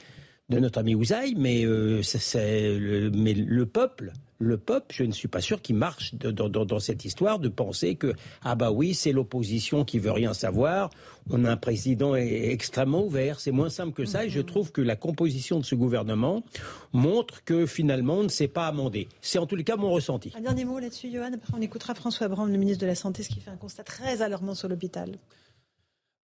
[0.50, 5.02] de notre ami Ouzaï, mais, euh, ça- c'est le, mais le peuple, le peuple, je
[5.02, 8.12] ne suis pas sûr qu'il marche dans, dans- dans cette histoire de penser que
[8.42, 10.90] ah bah oui, c'est l'opposition qui veut rien savoir.
[11.30, 13.40] On a un président e- extrêmement ouvert.
[13.40, 14.24] C'est moins simple que ça.
[14.24, 16.44] Et je trouve que la composition de ce gouvernement
[16.92, 19.08] montre que finalement, on ne s'est pas amendé.
[19.20, 20.32] C'est en tous les cas mon ressenti.
[20.36, 21.32] Un dernier mot là-dessus, Johan.
[21.34, 23.82] Après, on écoutera François Brand, le ministre de la Santé, ce qui fait un constat
[23.82, 25.10] très alarmant sur l'hôpital.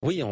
[0.04, 0.22] Oui,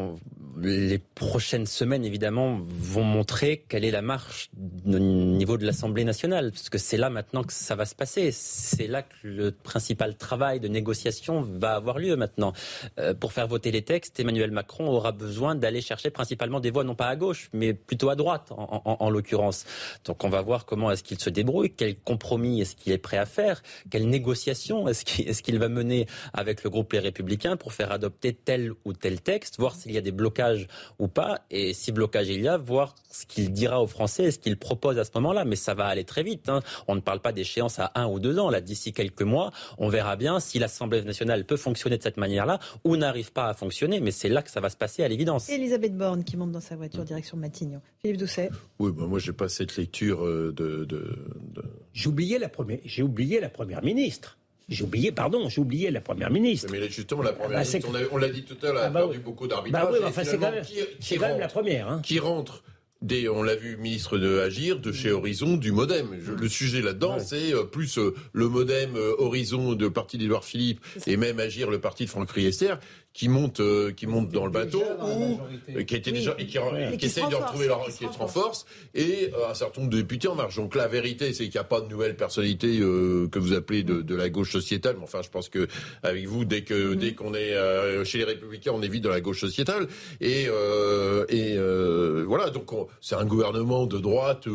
[0.61, 4.51] les prochaines semaines, évidemment, vont montrer quelle est la marche
[4.87, 8.31] au niveau de l'Assemblée nationale, parce que c'est là maintenant que ça va se passer.
[8.33, 12.53] C'est là que le principal travail de négociation va avoir lieu maintenant.
[12.99, 16.85] Euh, pour faire voter les textes, Emmanuel Macron aura besoin d'aller chercher principalement des voix,
[16.85, 19.65] non pas à gauche, mais plutôt à droite, en, en- en l'occurrence.
[20.05, 23.17] Donc on va voir comment est-ce qu'il se débrouille, quel compromis est-ce qu'il est prêt
[23.17, 27.57] à faire, quelle négociation est-ce qu'il est-ce qu'il va mener avec le groupe Les Républicains
[27.57, 30.67] pour faire adopter tel ou tel texte, voir s'il y a des blocages
[30.99, 34.31] ou pas, et si blocage il y a, voir ce qu'il dira aux Français et
[34.33, 35.45] ce qu'il propose à ce moment-là.
[35.45, 36.49] Mais ça va aller très vite.
[36.49, 36.61] hein.
[36.89, 38.51] On ne parle pas d'échéance à un ou deux ans.
[38.51, 42.59] Là, d'ici quelques mois, on verra bien si l'Assemblée nationale peut fonctionner de cette manière-là
[42.85, 44.01] ou n'arrive pas à fonctionner.
[44.01, 45.49] Mais c'est là que ça va se passer à l'évidence.
[45.49, 47.81] Elisabeth Borne qui monte dans sa voiture direction Matignon.
[48.01, 48.51] Philippe Doucet.
[48.81, 50.85] Oui, bah, moi, j'ai pas cette lecture euh, de.
[50.85, 51.17] de,
[51.55, 54.39] de- J'ai oublié la première, j'ai oublié la première ministre.
[54.69, 56.69] J'ai oublié, pardon, j'ai oublié la première ministre.
[56.73, 58.91] Mais justement, la première bah, ministre, on l'a dit tout à l'heure, elle Ah, a
[58.91, 59.23] bah perdu oui.
[59.25, 59.83] beaucoup d'arbitrage.
[59.85, 62.01] Bah oui, et enfin, c'est quand même- qui- quand la première, hein.
[62.03, 62.63] Qui rentre
[63.03, 66.07] des, on l'a vu, ministre de Agir, de chez Horizon, du Modem.
[66.25, 70.45] Je- le sujet là-dedans, c'est euh, plus euh, le Modem euh, Horizon de parti d'Édouard
[70.45, 72.75] Philippe et même Agir, le parti de Franck Riester,
[73.15, 75.39] qui monte, euh, qui monte dans le bateau ou
[75.77, 77.93] euh, qui était déjà et qui, Et qui qui se essaye de retrouver leur qui
[77.93, 78.35] se qui se renforce.
[78.35, 80.57] renforce et euh, un certain nombre de députés en marche.
[80.57, 83.83] Donc la vérité, c'est qu'il n'y a pas de nouvelle personnalité euh, que vous appelez
[83.83, 84.97] de, de la gauche sociétale.
[84.97, 85.69] Mais enfin, je pense que
[86.03, 89.11] avec vous, dès que dès qu'on est euh, chez les Républicains, on est vite dans
[89.11, 89.89] la gauche sociétale.
[90.23, 92.49] Et euh, et euh, voilà.
[92.51, 94.47] Donc on- c'est un gouvernement de droite.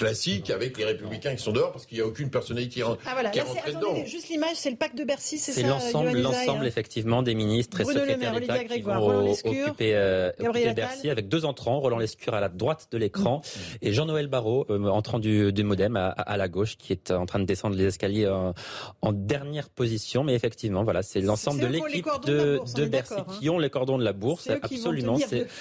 [0.00, 3.30] Classique avec les républicains qui sont dehors parce qu'il n'y a aucune personnalité Ah voilà,
[3.30, 4.06] qui est rentrée attendez, dedans.
[4.06, 7.34] juste l'image, c'est le pacte de Bercy, c'est, C'est ça l'ensemble, l'ensemble hein effectivement des
[7.34, 10.72] ministres et Bruno secrétaires d'État qui Grégoire, vont Roland occuper, euh, occuper.
[10.74, 13.42] Bercy avec deux entrants, Roland Lescure à la droite de l'écran
[13.82, 17.26] et Jean-Noël Barrot euh, entrant du, du Modem à, à la gauche qui est en
[17.26, 18.54] train de descendre les escaliers en,
[19.02, 20.24] en dernière position.
[20.24, 23.26] Mais effectivement, voilà, c'est l'ensemble de l'équipe de de, bourse, Bercy hein.
[23.38, 24.44] qui ont les cordons de la bourse.
[24.44, 25.18] C'est eux qui vont Absolument,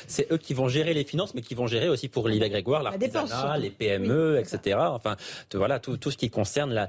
[0.08, 2.84] c'est eux qui vont gérer les finances, mais qui vont gérer aussi pour Olivia Grégoire
[2.84, 4.78] La dépense, l'artisanat, les PME, Oui, etc.
[4.80, 5.16] Enfin,
[5.50, 6.88] tout, voilà, tout, tout ce qui concerne la,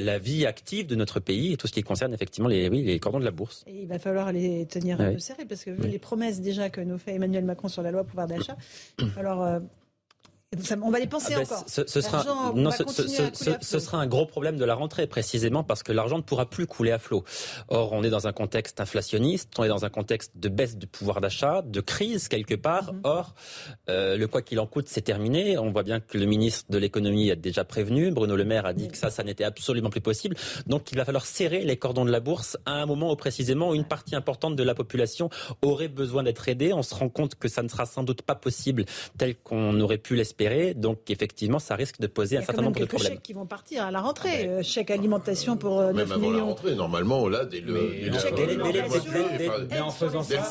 [0.00, 2.98] la, vie active de notre pays et tout ce qui concerne effectivement les, oui, les
[2.98, 3.64] cordons de la bourse.
[3.66, 5.12] Et il va falloir les tenir un Ouais.
[5.14, 7.90] peu serrés parce que vu les promesses déjà que nous fait Emmanuel Macron sur la
[7.90, 8.56] loi pouvoir d'achat,
[9.16, 9.60] alors
[10.82, 11.64] on va les penser ah ben, encore.
[11.66, 12.24] Ce, sera,
[12.54, 16.46] non, ce, sera un gros problème de la rentrée, précisément parce que l'argent ne pourra
[16.46, 17.22] plus couler à flot.
[17.68, 20.86] Or, on est dans un contexte inflationniste, on est dans un contexte de baisse du
[20.86, 22.94] pouvoir d'achat, de crise quelque part.
[22.94, 23.00] Mhm.
[23.04, 23.34] Or,
[23.90, 25.58] euh, le quoi qu'il en coûte, c'est terminé.
[25.58, 28.10] On voit bien que le ministre de l'économie a déjà prévenu.
[28.10, 30.34] Bruno Le Maire a dit que ça, ça n'était absolument plus possible.
[30.66, 33.74] Donc, il va falloir serrer les cordons de la bourse à un moment où précisément
[33.74, 35.28] une partie importante de la population
[35.60, 36.72] aurait besoin d'être aidée.
[36.72, 38.86] On se rend compte que ça ne sera sans doute pas possible
[39.18, 40.37] tel qu'on aurait pu l'espérer
[40.74, 43.12] donc effectivement, ça risque de poser un certain nombre de problèmes.
[43.12, 44.44] chèques qui vont partir à la rentrée.
[44.44, 44.62] Ah ben.
[44.62, 47.90] chèque alimentation pour 9 Même avant la rentrée, normalement, là, dès le,
[49.70, 50.42] mais en faisant ça,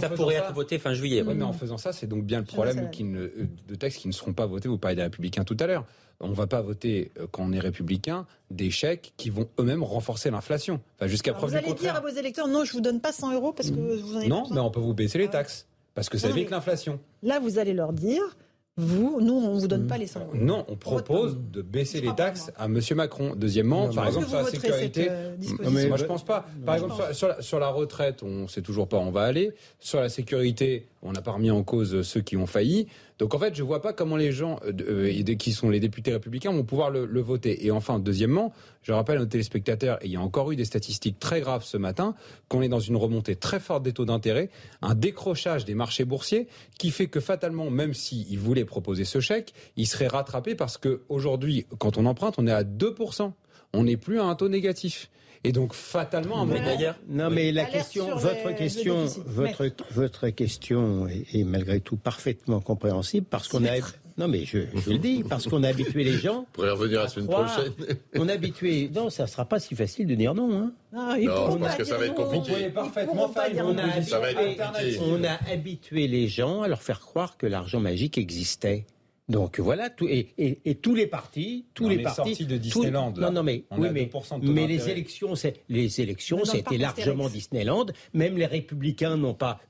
[0.00, 1.22] ça pourrait être voté fin juillet.
[1.26, 4.32] Oui, mais en faisant ça, c'est donc bien le problème de textes qui ne seront
[4.32, 4.68] pas votés.
[4.68, 5.84] Vous parlez des républicains tout à l'heure
[6.20, 9.82] on ne va pas voter, euh, quand on est républicain, des chèques qui vont eux-mêmes
[9.82, 10.80] renforcer l'inflation.
[10.96, 13.34] Enfin, jusqu'à preuve Vous allez dire à vos électeurs, non, je vous donne pas 100
[13.34, 15.66] euros parce que vous en avez Non, mais on peut vous baisser les taxes.
[15.94, 16.98] Parce que ça évite l'inflation.
[17.22, 18.36] Là, vous allez leur dire,
[18.76, 20.30] vous, nous, on ne vous donne pas les 100 euros.
[20.34, 22.80] Non, on propose de baisser les taxes à M.
[22.96, 23.34] Macron.
[23.36, 25.06] Deuxièmement, par exemple, sur la sécurité.
[25.10, 25.36] Euh,
[25.70, 26.44] mais moi, je pense pas.
[26.66, 29.22] Par exemple, sur, la, sur, la, retraite, on ne sait toujours pas où on va
[29.22, 29.52] aller.
[29.78, 32.88] Sur la sécurité, on n'a pas remis en cause ceux qui ont failli.
[33.18, 35.78] Donc en fait, je ne vois pas comment les gens euh, euh, qui sont les
[35.78, 37.64] députés républicains vont pouvoir le, voter.
[37.64, 38.52] Et enfin, deuxièmement,
[38.82, 41.64] je rappelle à nos téléspectateurs, et il y a encore eu des statistiques très graves
[41.64, 42.14] ce matin,
[42.48, 44.50] qu'on est dans une remontée très forte des taux d'intérêt,
[44.82, 46.48] un décrochage des marchés boursiers
[46.78, 51.66] qui fait que fatalement, même s'ils voulaient proposer ce chèque, il serait rattrapé parce qu'aujourd'hui,
[51.78, 53.32] quand on emprunte, on est à 2%.
[53.72, 55.10] On n'est plus à un taux négatif.
[55.46, 56.60] Et donc fatalement, un moment.
[57.08, 63.48] Non, mais la question, votre question, votre votre question est, malgré tout parfaitement compréhensible parce
[63.48, 63.76] qu'on a.
[64.16, 66.46] Non, mais je, je le dis, parce qu'on a habitué les gens.
[66.50, 67.72] On pourrait revenir la semaine prochaine.
[68.14, 68.88] On a habitué.
[68.94, 70.56] Non, ça ne sera pas si facile de dire non.
[70.56, 70.72] Hein.
[70.92, 72.70] Non, non parce que ça va être compliqué.
[72.70, 75.00] parfaitement faire on, a ça va être compliqué.
[75.02, 78.86] on a habitué les gens à leur faire croire que l'argent magique existait.
[79.28, 82.44] Donc voilà, tout, et, et, et, tous les partis, tous les partis.
[82.44, 83.14] de Disneyland.
[83.16, 84.10] non, non, mais, oui, mais,
[84.42, 87.86] mais les élections, c'est, les élections, c'était largement Disneyland.
[88.12, 89.60] Même les républicains n'ont pas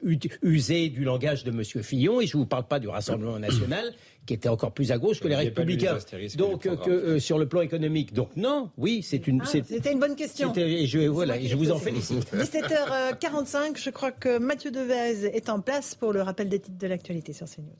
[0.42, 3.92] usé du langage de Monsieur Fillon, et je vous parle pas du Rassemblement national,
[4.26, 5.98] qui était encore plus à gauche que les républicains.
[6.36, 8.12] Donc, que, euh, sur le plan économique.
[8.12, 9.40] Donc non, oui, c'est une.
[9.42, 10.52] Ah, c'était une bonne question.
[10.57, 12.26] Et je, voilà, et je vous en félicite.
[12.34, 16.86] 17h45, je crois que Mathieu Devez est en place pour le rappel des titres de
[16.88, 17.70] l'actualité sur CNews.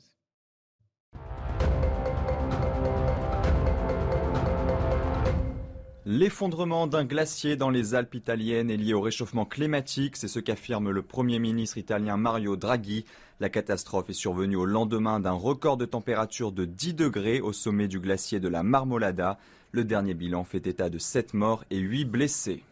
[6.07, 10.91] L'effondrement d'un glacier dans les Alpes italiennes est lié au réchauffement climatique, c'est ce qu'affirme
[10.91, 13.05] le Premier ministre italien Mario Draghi.
[13.39, 17.87] La catastrophe est survenue au lendemain d'un record de température de 10 degrés au sommet
[17.87, 19.39] du glacier de la Marmolada.
[19.71, 22.63] Le dernier bilan fait état de 7 morts et 8 blessés.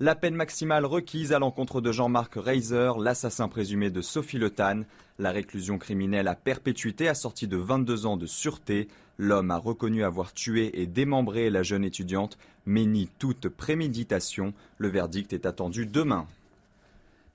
[0.00, 4.52] La peine maximale requise à l'encontre de Jean-Marc Reiser, l'assassin présumé de Sophie Le
[5.20, 8.88] La réclusion criminelle à perpétuité assortie de 22 ans de sûreté.
[9.18, 14.52] L'homme a reconnu avoir tué et démembré la jeune étudiante, mais nie toute préméditation.
[14.78, 16.26] Le verdict est attendu demain.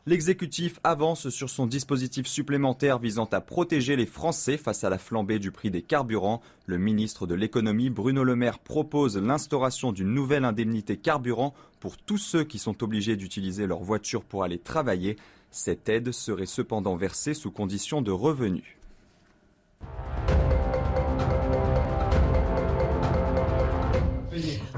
[0.09, 5.37] L'exécutif avance sur son dispositif supplémentaire visant à protéger les Français face à la flambée
[5.37, 6.41] du prix des carburants.
[6.65, 12.17] Le ministre de l'économie Bruno Le Maire propose l'instauration d'une nouvelle indemnité carburant pour tous
[12.17, 15.15] ceux qui sont obligés d'utiliser leur voiture pour aller travailler.
[15.51, 18.79] Cette aide serait cependant versée sous condition de revenus.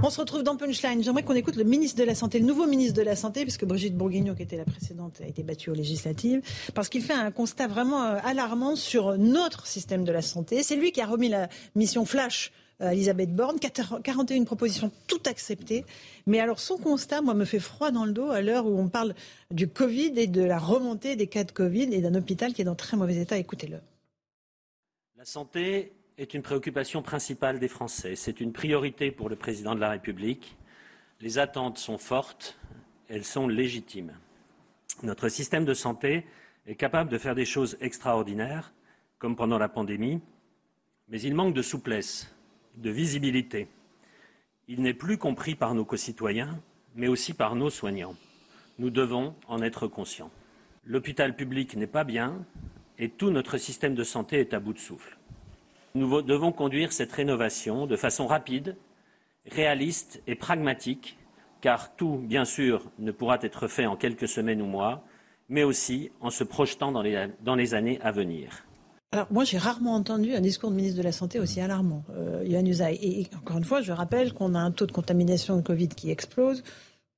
[0.03, 1.03] On se retrouve dans Punchline.
[1.03, 3.65] J'aimerais qu'on écoute le ministre de la Santé, le nouveau ministre de la Santé, puisque
[3.65, 6.41] Brigitte Bourguignon, qui était la précédente, a été battue aux législatives,
[6.73, 10.63] parce qu'il fait un constat vraiment euh, alarmant sur notre système de la santé.
[10.63, 15.85] C'est lui qui a remis la mission Flash à Elisabeth Borne, 41 propositions toutes acceptées.
[16.25, 18.89] Mais alors son constat, moi, me fait froid dans le dos à l'heure où on
[18.89, 19.13] parle
[19.51, 22.65] du Covid et de la remontée des cas de Covid et d'un hôpital qui est
[22.65, 23.37] dans très mauvais état.
[23.37, 23.77] Écoutez-le.
[25.15, 28.15] La santé est une préoccupation principale des Français.
[28.15, 30.57] C'est une priorité pour le président de la République.
[31.19, 32.57] Les attentes sont fortes,
[33.09, 34.13] elles sont légitimes.
[35.03, 36.25] Notre système de santé
[36.67, 38.73] est capable de faire des choses extraordinaires,
[39.17, 40.21] comme pendant la pandémie,
[41.09, 42.33] mais il manque de souplesse,
[42.75, 43.67] de visibilité.
[44.67, 46.61] Il n'est plus compris par nos concitoyens,
[46.95, 48.15] mais aussi par nos soignants.
[48.79, 50.31] Nous devons en être conscients.
[50.85, 52.45] L'hôpital public n'est pas bien
[52.97, 55.17] et tout notre système de santé est à bout de souffle.
[55.93, 58.77] Nous devons conduire cette rénovation de façon rapide,
[59.45, 61.17] réaliste et pragmatique,
[61.59, 65.03] car tout, bien sûr, ne pourra être fait en quelques semaines ou mois,
[65.49, 67.01] mais aussi en se projetant dans
[67.55, 68.65] les, années à venir.
[69.13, 72.43] Alors moi j'ai rarement entendu un discours de ministre de la Santé aussi alarmant, euh,
[72.45, 75.89] Yann Et, encore une fois, je rappelle qu'on a un taux de contamination de Covid
[75.89, 76.63] qui explose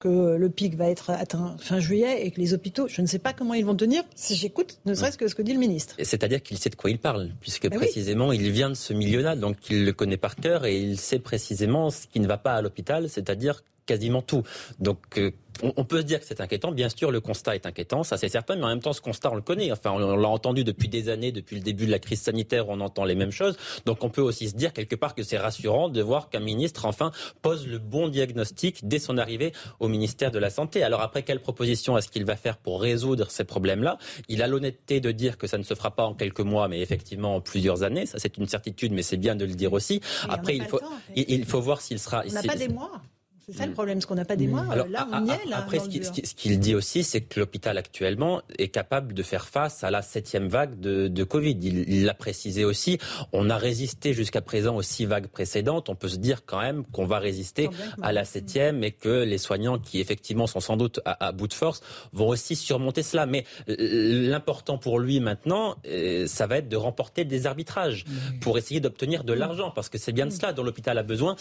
[0.04, 3.20] que le pic va être atteint fin juillet et que les hôpitaux, je ne sais
[3.20, 5.96] pas comment ils vont tenir si j'écoute ne serait-ce que ce que dit le ministre.
[5.98, 9.38] C'est-à-dire qu'il sait de quoi il parle, puisque ben précisément il vient de ce milieu-là,
[9.38, 12.56] donc il le connaît par cœur et il sait précisément ce qui ne va pas
[12.56, 14.44] à l'hôpital, c'est-à-dire quasiment tout.
[14.80, 15.32] Donc euh,
[15.62, 16.72] on, peut se dire que c'est inquiétant.
[16.72, 19.32] Bien sûr, le constat est inquiétant, ça c'est certain, mais en même temps, ce constat,
[19.32, 19.72] on le connaît.
[19.72, 22.80] Enfin, on, l'a entendu depuis des années, depuis le début de la crise sanitaire, on
[22.80, 23.58] entend les mêmes choses.
[23.86, 26.86] Donc on peut aussi se dire quelque part que c'est rassurant de voir qu'un ministre,
[26.86, 30.84] enfin, pose le bon diagnostic dès son arrivée au ministère de la Santé.
[30.84, 33.98] Alors après, quelle proposition est-ce qu'il va faire pour résoudre ces problèmes-là?
[34.30, 36.82] Il a l'honnêteté de dire que ça ne se fera pas en quelques mois, mais
[36.82, 38.06] effectivement en plusieurs années.
[38.06, 40.02] Ça, c'est une certitude, mais c'est bien de le dire aussi.
[40.30, 40.80] après, il faut,
[41.16, 42.24] il, faut voir s'il sera...
[42.28, 43.02] On n'a pas des mois
[43.46, 43.74] c'est ça le mm.
[43.74, 44.64] problème, ce qu'on n'a pas des mois.
[44.88, 45.50] là, on y est.
[45.50, 49.84] Là, après, ce qu'il dit aussi, c'est que l'hôpital actuellement est capable de faire face
[49.84, 51.58] à la septième vague de, de Covid.
[51.62, 53.00] Il l'a précisé aussi.
[53.34, 55.90] On a résisté jusqu'à présent aux six vagues précédentes.
[55.90, 57.70] On peut se dire quand même qu'on va résister
[58.02, 61.54] à la septième et que les soignants, qui effectivement sont sans doute à, bout de
[61.54, 61.82] force,
[62.14, 63.26] vont aussi surmonter cela.
[63.26, 68.06] Mais l'important pour lui maintenant, euh, ça va être de remporter des arbitrages
[68.40, 71.36] pour essayer d'obtenir de l'argent, parce que c'est bien de cela dont l'hôpital a besoin.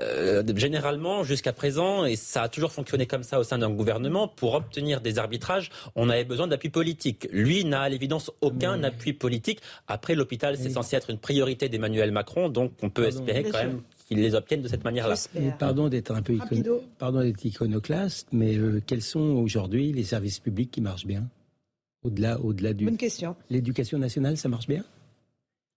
[0.00, 3.68] Euh, généralement, jusqu'à jusqu'à présent, et ça a toujours fonctionné comme ça au sein d'un
[3.68, 7.28] gouvernement, pour obtenir des arbitrages, on avait besoin d'appui politique.
[7.32, 9.60] Lui n'a à l'évidence aucun appui politique.
[9.86, 13.82] Après, l'hôpital, c'est censé être une priorité d'Emmanuel Macron, donc on peut espérer quand même
[14.08, 15.16] qu'il les obtienne de cette manière-là.
[15.58, 16.38] Pardon d'être un peu
[16.98, 21.28] pardon d'être iconoclaste, mais euh, quels sont aujourd'hui les services publics qui marchent bien?
[22.04, 22.86] Au-delà, au-delà du.
[22.86, 23.36] Bonne question.
[23.50, 24.84] L'éducation nationale, ça marche bien?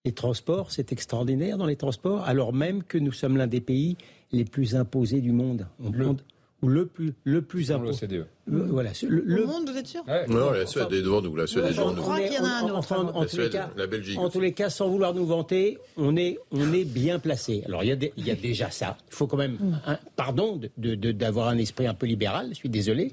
[0.04, 3.96] Les transports, c'est extraordinaire dans les transports, alors même que nous sommes l'un des pays
[4.32, 5.66] les plus imposés du monde.
[5.80, 6.16] le.
[6.60, 8.08] Ou le plus, le plus imposé.
[8.46, 11.36] Le, voilà, le, monde, vous êtes sûr Non, la Suède est devant nous.
[11.36, 11.98] La Suède est devant nous.
[11.98, 12.92] Je crois qu'il y en a un autre.
[13.14, 14.18] En, tous les cas, la Belgique.
[14.18, 17.62] En tous les cas, sans vouloir nous vanter, on est, on est bien placé.
[17.66, 18.98] Alors, il y, a il y a déjà ça.
[19.08, 22.48] Il faut quand même, un, pardon, d'avoir de, un esprit un peu libéral.
[22.50, 23.12] Je suis désolé.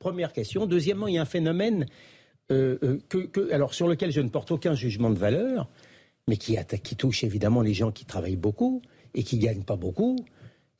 [0.00, 0.66] première question.
[0.66, 1.86] Deuxièmement, il y a un phénomène
[2.50, 5.68] euh, euh, que, que, alors sur lequel je ne porte aucun jugement de valeur,
[6.26, 8.82] mais qui, qui touche évidemment les gens qui travaillent beaucoup
[9.16, 10.24] et qui gagnent pas beaucoup,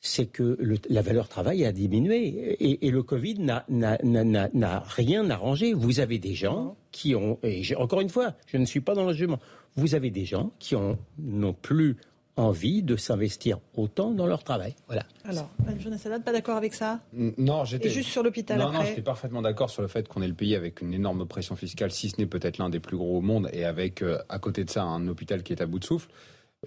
[0.01, 0.57] c'est que
[0.89, 5.72] la valeur travail a diminué et, le Covid n'a rien arrangé.
[5.72, 9.05] Vous avez des gens qui ont, et encore une fois, je ne suis pas dans
[9.05, 9.41] le jugement,
[9.74, 10.76] vous avez des gens qui
[11.18, 11.97] n'ont plus
[12.37, 14.74] envie de s'investir autant dans leur travail.
[14.87, 15.05] Voilà.
[15.24, 17.01] Alors, Jonas Sadat, pas d'accord avec ça?
[17.14, 17.89] Non, j'étais.
[17.89, 20.55] juste sur l'hôpital Non, non, j'étais parfaitement d'accord sur le fait qu'on est le pays
[20.55, 23.49] avec une énorme pression fiscale, si ce n'est peut-être l'un des plus gros au monde,
[23.53, 26.09] et avec, euh, à côté de ça, un hôpital qui est à bout de souffle.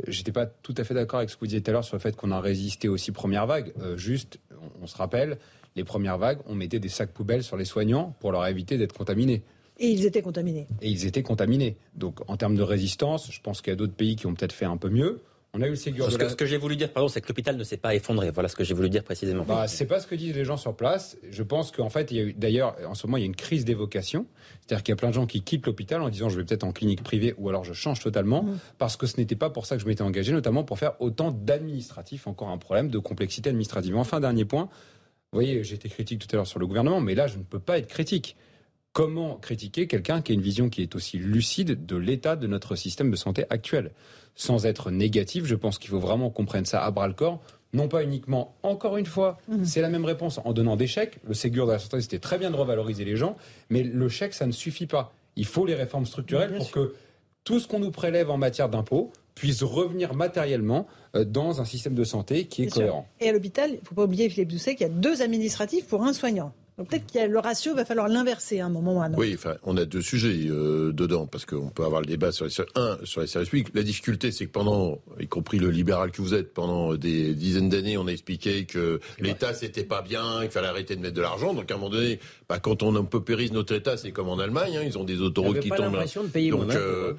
[0.08, 1.96] J'étais pas tout à fait d'accord avec ce que vous disiez tout à l'heure sur
[1.96, 3.74] le fait qu'on a résisté aux six premières vagues.
[3.82, 4.40] Euh, juste,
[4.82, 5.38] on, se rappelle,
[5.76, 8.94] les premières vagues, on mettait des sacs poubelles sur les soignants pour leur éviter d'être
[8.94, 9.44] contaminés.
[9.78, 10.68] Et ils étaient contaminés.
[10.82, 11.78] Et ils étaient contaminés.
[11.96, 14.54] Donc en termes de résistance, je pense qu'il y a d'autres pays qui ont peut-être
[14.54, 15.22] fait un peu mieux.
[15.54, 17.28] On a eu le Ségur ce, que, ce que j'ai voulu dire, pardon, c'est que
[17.28, 18.30] l'hôpital ne s'est pas effondré.
[18.30, 19.44] Voilà ce que j'ai voulu dire précisément.
[19.46, 21.18] Bah, c'est pas ce que disent les gens sur place.
[21.32, 23.26] Je pense qu'en fait, il y a eu, d'ailleurs, en ce moment, il y a
[23.26, 24.28] une crise d'évocation.
[24.62, 26.64] C'est-à-dire qu'il y a plein de gens qui quittent l'hôpital en disant je vais peut-être
[26.64, 28.60] en clinique privée ou alors je change totalement mmh.
[28.78, 31.32] parce que ce n'était pas pour ça que je m'étais engagé, notamment pour faire autant
[31.32, 32.28] d'administratifs.
[32.28, 33.96] Encore un problème de complexité administrative.
[33.98, 34.70] Enfin, dernier point.
[35.32, 37.60] Vous voyez, été critique tout à l'heure sur le gouvernement, mais là, je ne peux
[37.60, 38.36] pas être critique.
[38.94, 42.76] Comment critiquer quelqu'un qui a une vision qui est aussi lucide de l'état de notre
[42.76, 43.92] système de santé actuel
[44.36, 47.40] Sans être négatif, je pense qu'il faut vraiment qu'on prenne ça à bras le corps.
[47.72, 49.64] Non pas uniquement, encore une fois, mhm.
[49.64, 51.20] c'est la même réponse en donnant des chèques.
[51.28, 53.38] Le Ségur de la santé, c'était très bien de revaloriser les gens,
[53.70, 55.14] mais le chèque, ça ne suffit pas.
[55.36, 56.96] Il faut les réformes structurelles pour que
[57.44, 61.94] tout ce qu'on nous prélève en matière d'impôts puisse revenir matériellement euh, dans un système
[61.94, 63.08] de santé qui est cohérent.
[63.20, 65.88] Et à l'hôpital, il ne faut pas oublier, Philippe Doucet, qu'il y a deux administratifs
[65.88, 66.54] pour un soignant
[66.86, 69.20] peut-être que le ratio va falloir l'inverser à un moment ou à un autre.
[69.20, 72.46] Oui, enfin, on a deux sujets euh, dedans, parce qu'on peut avoir le débat sur
[72.46, 73.70] les, un, sur les services publics.
[73.74, 77.70] La difficulté, c'est que pendant, y compris le libéral que vous êtes, pendant des dizaines
[77.70, 81.22] d'années, on a expliqué que l'État, c'était pas bien, qu'il fallait arrêter de mettre de
[81.22, 81.54] l'argent.
[81.54, 84.78] Donc, à un moment donné, bah, quand on paupérise notre État, c'est comme en Allemagne,
[84.78, 85.98] hein, ils ont des autoroutes qui tombent.
[86.00, 87.14] De payer donc, euh,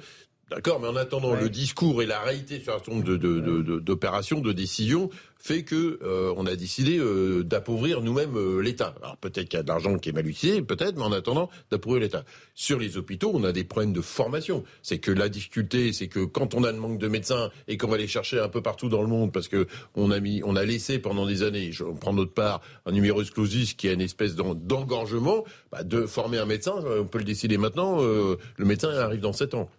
[0.51, 4.43] D'accord, mais en attendant, le discours et la réalité sur un certain nombre d'opérations, de,
[4.43, 5.09] de, de, décisions,
[5.41, 8.93] fait que euh, on a décidé euh, d'appauvrir nous-mêmes euh, l'État.
[9.01, 11.49] Alors peut-être qu'il y a de l'argent qui est mal utilisé, peut-être, mais en attendant,
[11.71, 12.23] d'appauvrir l'État.
[12.53, 14.63] Sur les hôpitaux, on a des problèmes de formation.
[14.83, 17.87] C'est que la difficulté, c'est que quand on a un manque de médecins et qu'on
[17.87, 20.55] va les chercher un peu partout dans le monde, parce que on a mis, on
[20.55, 24.01] a laissé pendant des années, je prends notre part, un numerus clausus qui est une
[24.01, 29.21] espèce d'engorgement, bah, de former un médecin, on peut le décider maintenant, le médecin arrive
[29.21, 29.69] dans 7 ans.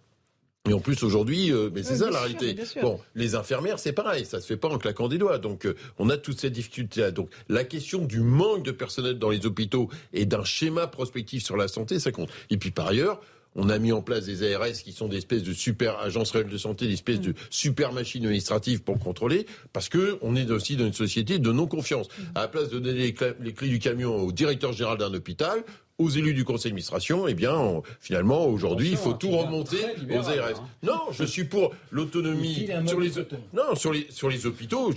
[0.69, 2.55] Et en plus aujourd'hui, euh, mais c'est ça la réalité.
[2.81, 5.37] Bon, les infirmières, c'est pareil, ça se fait pas en claquant des doigts.
[5.37, 7.11] Donc euh, on a toutes ces difficultés-là.
[7.11, 11.57] Donc la question du manque de personnel dans les hôpitaux et d'un schéma prospectif sur
[11.57, 12.29] la santé, ça compte.
[12.49, 13.19] Et puis par ailleurs,
[13.55, 16.49] On a mis en place des ARS qui sont des espèces de super agences réelles
[16.49, 20.75] de santé, des espèces de super machines administratives pour contrôler, parce que on est aussi
[20.75, 22.07] dans une société de non-confiance.
[22.35, 25.63] À la place de donner les clés du camion au directeur général d'un hôpital,
[25.99, 29.45] aux élus du conseil d'administration, eh bien, on- finalement, aujourd'hui, il faut tout hein, tu
[29.45, 30.59] remonter libéral, aux ARS.
[30.61, 30.67] hein.
[30.81, 33.37] Non, je suis pour l'autonomie sur les coton.
[33.53, 34.91] non sur les sur les hôpitaux.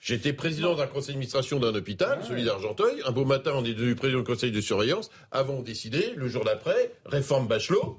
[0.00, 3.02] J'étais président d'un conseil d'administration d'un hôpital, celui d'Argenteuil.
[3.04, 5.10] Un beau matin, on est devenu président du conseil de surveillance.
[5.32, 7.98] Avons décidé le jour d'après réforme Bachelot.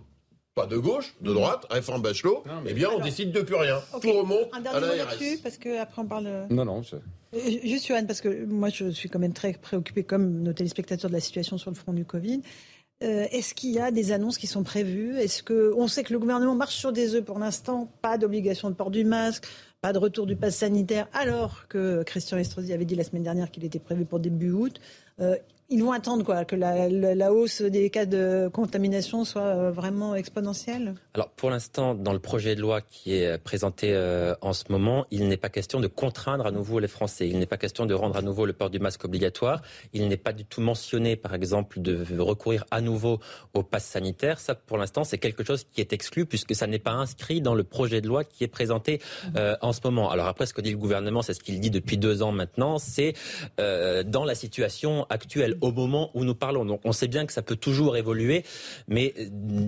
[0.59, 2.43] Pas de gauche, de droite, réforme Bachelot.
[2.65, 3.79] Eh bien, on décide de plus rien.
[3.93, 4.01] Ok.
[4.01, 5.41] Tout remonte Un à dernier mot la là-dessus, RS.
[5.41, 6.27] parce que après on parle.
[6.27, 6.97] euh, Non, non, c'est-
[7.33, 11.09] Euh, Juste Johan, parce que moi je suis quand même très préoccupé comme nos téléspectateurs
[11.09, 12.41] de la situation sur le front du Covid.
[13.03, 15.15] Euh, Est-ce qu'il y a des annonces qui sont prévues?
[15.17, 18.69] Est-ce que on sait que le gouvernement marche sur des œufs pour l'instant Pas d'obligation
[18.69, 19.45] de port du masque,
[19.81, 23.49] pas de retour du pass sanitaire, alors que Christian Estrosi avait dit la semaine dernière
[23.51, 24.81] qu'il était prévu pour début août?
[25.21, 25.37] Euh,
[25.69, 30.95] ils vont attendre quoi que la, hausse des cas de contamination soit euh, vraiment exponentielle.
[31.13, 35.05] Alors pour l'instant, dans le projet de loi qui est présenté euh, en ce moment,
[35.11, 37.27] il n'est pas question de contraindre à nouveau les Français.
[37.27, 39.61] Il n'est pas question de rendre à nouveau le port du masque obligatoire.
[39.93, 43.19] Il n'est pas du tout mentionné, par exemple, de recourir à nouveau
[43.53, 44.39] au pass sanitaire.
[44.39, 47.55] Ça, pour l'instant, c'est quelque chose qui est exclu puisque ça n'est pas inscrit dans
[47.55, 49.01] le projet de loi qui est présenté
[49.35, 50.09] euh, en ce moment.
[50.09, 52.77] Alors après, ce que dit le gouvernement, c'est ce qu'il dit depuis deux ans maintenant,
[52.79, 53.13] c'est
[53.59, 56.65] euh, dans la situation actuelle, au moment où nous parlons.
[56.65, 58.43] Donc on sait bien que ça peut toujours évoluer,
[58.87, 59.25] mais euh,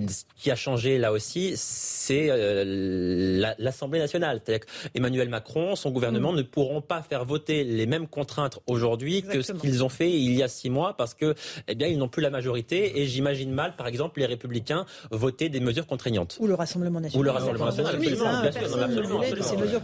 [0.08, 4.42] ce qui a changé là aussi, c'est euh, la- l'Assemblée nationale.
[4.46, 9.42] C'est-à-dire qu'Emmanuel Macron, son gouvernement ne pourront pas faire voter les mêmes contraintes aujourd'hui que
[9.42, 11.36] ce qu'ils ont fait il y a six mois parce que,
[11.68, 15.50] eh bien, ils n'ont plus la majorité et j'imagine mal, par exemple, les Républicains voter
[15.50, 16.38] des mesures contraignantes.
[16.40, 17.20] Ou le Rassemblement national.
[17.20, 19.22] Ou le Rassemblement national, absolument,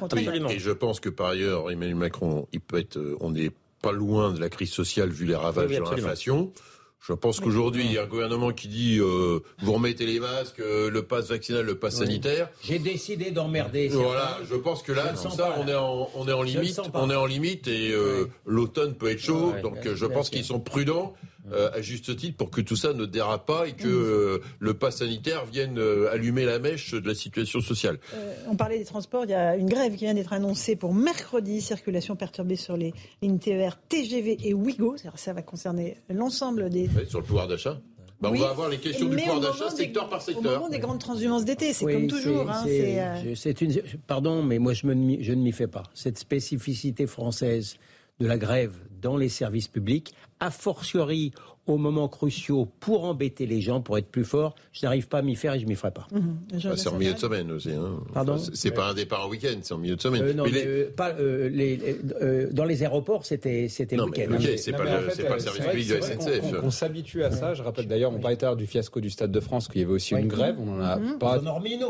[0.01, 0.49] absolument.
[0.49, 3.51] Et je pense que par ailleurs, Emmanuel Macron, il peut être, euh, on n'est
[3.81, 6.51] pas loin de la crise sociale vu les ravages Oui, oui, de l'inflation.
[6.99, 10.59] Je pense qu'aujourd'hui, il y a un gouvernement qui dit euh, vous remettez les masques,
[10.59, 12.49] euh, le pass vaccinal, le pass sanitaire.
[12.63, 13.87] J'ai décidé d'emmerder.
[13.89, 17.09] Voilà, je pense que là, sens ça, on est en, on est en limite, on
[17.09, 19.53] est en limite et euh, l'automne peut être chaud.
[19.61, 21.13] Donc, je pense qu'ils sont prudents.
[21.53, 24.73] Euh, à juste titre pour que tout ça ne dérape pas et que euh, le
[24.73, 27.99] pass sanitaire vienne euh, allumer la mèche de la situation sociale.
[28.13, 30.93] Euh, on parlait des transports, il y a une grève qui vient d'être annoncée pour
[30.93, 34.95] mercredi, circulation perturbée sur les lignes TER, TGV et Ouigo.
[35.15, 36.89] Ça va concerner l'ensemble des...
[37.07, 37.79] Sur le pouvoir d'achat.
[38.19, 40.23] Bah, Oui, On va avoir les questions du pouvoir au d'achat des- secteur par Au
[40.23, 40.53] secteur.
[40.59, 42.45] moment des grandes transhumances d'été, c'est Oui, comme toujours.
[42.45, 45.33] c'est- hein, c'est- c'est, euh, je- c'est une, pardon, mais moi je, me, m'y- je
[45.33, 45.83] ne m'y fais pas.
[45.93, 47.75] Cette spécificité française
[48.19, 51.33] de la grève dans les services publics, a fortiori
[51.67, 55.21] aux moments cruciaux pour embêter les gens, pour être plus fort, je n'arrive pas à
[55.21, 56.07] m'y faire et je m'y ferai pas.
[56.11, 57.71] mhm, Bah, c'est en milieu de semaine aussi.
[57.71, 57.99] Hein.
[58.13, 60.21] Pardon Enfin, c'est- pas un départ en week-end, c'est en milieu de semaine.
[60.23, 61.79] Euh, non, Mais mais, les- euh, pas, euh, les-
[62.21, 64.31] euh, dans les aéroports, c'était c'était week-end.
[64.33, 64.53] ok, hein.
[64.57, 66.59] c'est pas, le, en fait, c'est pas le service public de la SNCF.
[66.61, 67.53] Qu'on s'habitue à ça.
[67.53, 69.81] Je rappelle d'ailleurs, on parlait tout à l'heure du fiasco du Stade de France, qu'il
[69.81, 70.21] y avait aussi Oui.
[70.21, 70.55] une grève.
[70.59, 71.17] On en a Mhm.
[71.17, 71.43] pas autre.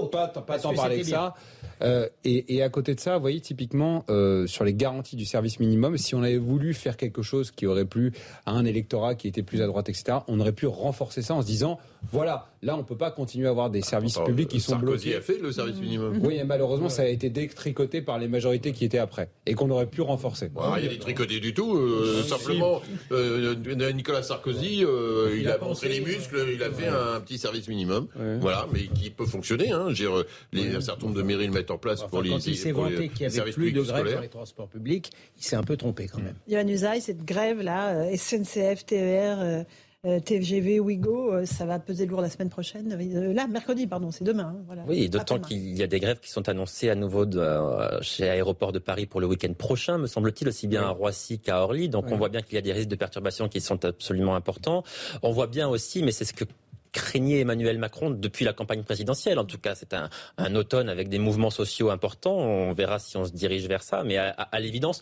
[0.09, 1.36] pas, tant que parlé que ça.
[1.84, 5.25] Euh, et, et à côté de ça, vous voyez, typiquement, euh, sur les garanties du
[5.25, 8.13] service minimum, si on avait voulu faire quelque chose qui aurait plu
[8.45, 11.47] à un électorat qui était plus droite, etc., on aurait pu renforcer ça en se
[11.47, 11.80] disant,
[12.11, 15.05] voilà, là, on peut pas continuer à avoir des services Attends, publics qui sont Sarkozy
[15.09, 15.17] bloqués.
[15.17, 16.19] a fait le service minimum.
[16.23, 19.69] Oui, et malheureusement, ça a été détricoté par les majorités qui étaient après et qu'on
[19.69, 20.49] aurait pu renforcer.
[20.77, 21.75] Il y a des tricotés du tout.
[21.77, 22.81] euh, simplement,
[23.11, 23.55] euh,
[23.93, 27.37] Nicolas Sarkozy, euh, il, Il a, a montré les muscles, il a fait un petit
[27.37, 28.07] service minimum.
[28.17, 28.37] Ouais.
[28.39, 29.71] Voilà, mais qui peut fonctionner.
[29.71, 29.87] Hein.
[29.91, 30.23] J'ai, euh,
[30.53, 32.55] les, Un certain nombre de mairies le mettent en place Enfin, pour les, quand il
[32.57, 35.55] s'est vanté qu'il y avait services plus de grève dans les transports publics, il s'est
[35.55, 36.35] un peu trompé quand même.
[36.47, 39.63] Johan Usaï, cette grève-là, euh, SNCF, TER, euh, euh,
[40.07, 42.95] TGV, Ouigo, euh, ça va peser lourd la semaine prochaine.
[42.99, 44.53] Euh, là, mercredi, pardon, c'est demain.
[44.55, 44.83] hein, voilà.
[44.87, 48.29] Oui, d'autant qu'il y a des grèves qui sont annoncées à nouveau de, euh, chez
[48.29, 51.89] Aéroport de Paris pour le week-end prochain, me semble-t-il, aussi bien à Roissy qu'à Orly.
[51.89, 52.11] Donc Oui.
[52.13, 54.83] on voit bien qu'il y a des risques de perturbation qui sont absolument importants.
[55.23, 56.45] On voit bien aussi, mais c'est ce que
[56.93, 59.37] craignait Emmanuel Macron depuis la campagne présidentielle.
[59.39, 62.37] En tout cas, c'est un, un automne avec des mouvements sociaux importants.
[62.37, 64.03] On verra si on se dirige vers ça.
[64.03, 65.01] Mais à, à- à l'évidence,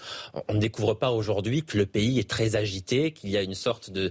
[0.49, 3.53] on ne découvre pas aujourd'hui que le pays est très agité, qu'il y a une
[3.53, 4.09] sorte de,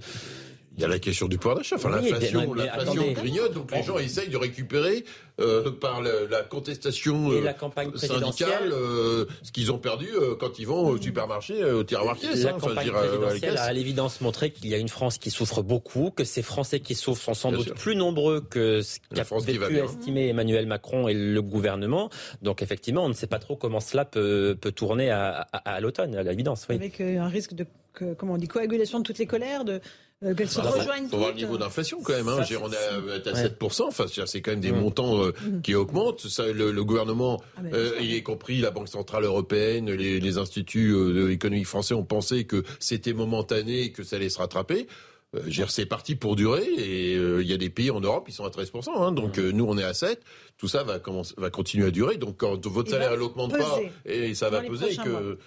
[0.77, 1.77] Il y a la question du pouvoir d'achat.
[1.77, 3.13] Enfin, Oui, l'inflation, mais- mais l'inflation attendez.
[3.15, 5.05] grignote, donc les gens essayent de récupérer
[5.41, 10.07] euh, par la contestation Et euh, la campagne syndicale présidentielle euh, ce qu'ils ont perdu
[10.15, 12.43] euh, quand ils vont au supermarché, euh, au tiroir caisse.
[12.45, 13.61] La hein, campagne veux dire, euh, à la présidentielle caisse.
[13.61, 16.81] a à l'évidence montré qu'il y a une France qui souffre beaucoup, que ces Français
[16.81, 17.75] qui souffrent sont sans Bien doute sûr.
[17.77, 19.85] plus nombreux que ce qu'a pu bien.
[19.85, 22.11] estimer Emmanuel Macron et le gouvernement.
[22.43, 25.81] Donc effectivement, on ne sait pas trop comment cela peut, peut tourner à, à- à
[25.81, 26.67] l'automne, à l'évidence.
[26.69, 26.77] Oui.
[26.77, 29.81] Avec un risque de, que- comment on dit, coagulation de toutes les colères, de,
[30.25, 32.29] euh, qu'elles se Bah, faut- rejoignent faut voir le niveau d'inflation quand même.
[32.29, 32.45] Hein.
[32.45, 32.95] Ça, on est à,
[33.31, 33.43] à Ouais.
[33.43, 33.87] 7%.
[33.89, 34.81] Enfin, c'est- quand même des Mm.
[34.81, 36.27] montants euh, qui augmentent.
[36.29, 40.39] Ça, le, le gouvernement, Ah, mais euh, y compris la Banque centrale européenne, les, les
[40.39, 44.87] instituts euh, économiques français ont pensé que c'était momentané et que ça allait se rattraper.
[45.35, 48.33] Euh, c'est parti pour durer et euh, il y a des pays en Europe qui
[48.33, 48.93] sont à 13%.
[48.97, 50.23] Hein, donc euh, nous, on est à 7.
[50.59, 52.19] Tout ça va, commencer, va continuer à durer.
[52.19, 55.39] Donc quand votre salaire n'augmente pas et ça va peser que...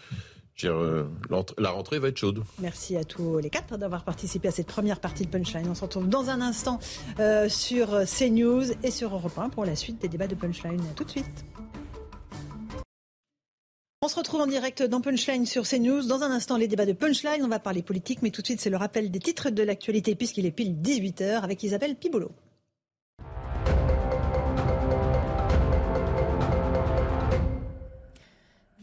[0.64, 2.44] la rentrée va être chaude.
[2.60, 5.68] Merci à tous les quatre d'avoir participé à cette première partie de Punchline.
[5.70, 6.80] On se retrouve dans un instant
[7.48, 10.82] sur CNews et sur Europe 1 pour la suite des débats de Punchline.
[10.82, 11.46] A tout de suite.
[14.04, 16.04] On se retrouve en direct dans Punchline sur CNews.
[16.04, 17.44] Dans un instant, les débats de Punchline.
[17.44, 20.16] On va parler politique, mais tout de suite, c'est le rappel des titres de l'actualité,
[20.16, 22.32] puisqu'il est pile 18h avec Isabelle Pibolo.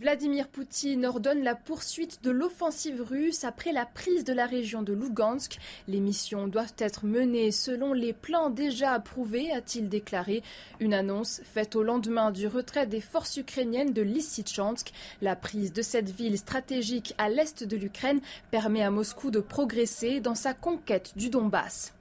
[0.04, 4.92] Vladimir Poutine ordonne la poursuite de l'offensive russe après la prise de la région de
[4.92, 5.56] Lugansk.
[5.88, 10.42] Les missions doivent être menées selon les plans déjà approuvés, a-t-il déclaré.
[10.78, 14.92] Une annonce faite au lendemain du retrait des forces ukrainiennes de Lysychansk.
[15.22, 20.20] La prise de cette ville stratégique à l'est de l'Ukraine permet à Moscou de progresser
[20.20, 21.94] dans sa conquête du Donbass.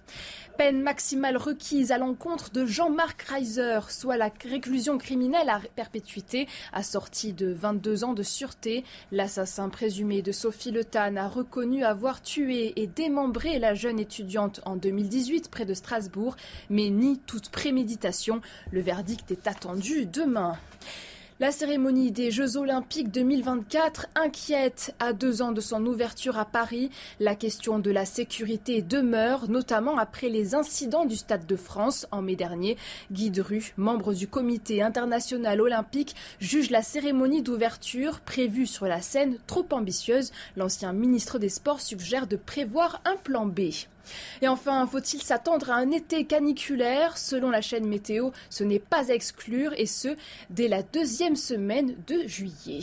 [0.58, 7.34] Peine maximale requise à l'encontre de Jean-Marc Reiser, soit la réclusion criminelle à perpétuité, assortie
[7.34, 8.84] de 22 ans de sûreté.
[9.12, 14.62] L'assassin présumé de Sophie Le Tan a reconnu avoir tué et démembré la jeune étudiante
[14.66, 16.36] en 2018 près de Strasbourg,
[16.70, 18.40] mais nie toute préméditation.
[18.72, 20.58] Le verdict est attendu demain.
[21.44, 26.90] La cérémonie des Jeux olympiques 2024 inquiète à deux ans de son ouverture à Paris.
[27.20, 32.22] La question de la sécurité demeure, notamment après les incidents du Stade de France en
[32.22, 32.78] mai dernier.
[33.12, 39.38] Guy Dru, membre du comité international olympique, juge la cérémonie d'ouverture prévue sur la scène
[39.46, 40.32] trop ambitieuse.
[40.56, 43.64] L'ancien ministre des Sports suggère de prévoir un plan B.
[44.42, 49.12] Et enfin, faut-il s'attendre à un été caniculaire Selon la chaîne météo, ce n'est pas
[49.12, 50.16] à exclure, et ce,
[50.50, 52.82] dès la deuxième semaine de juillet.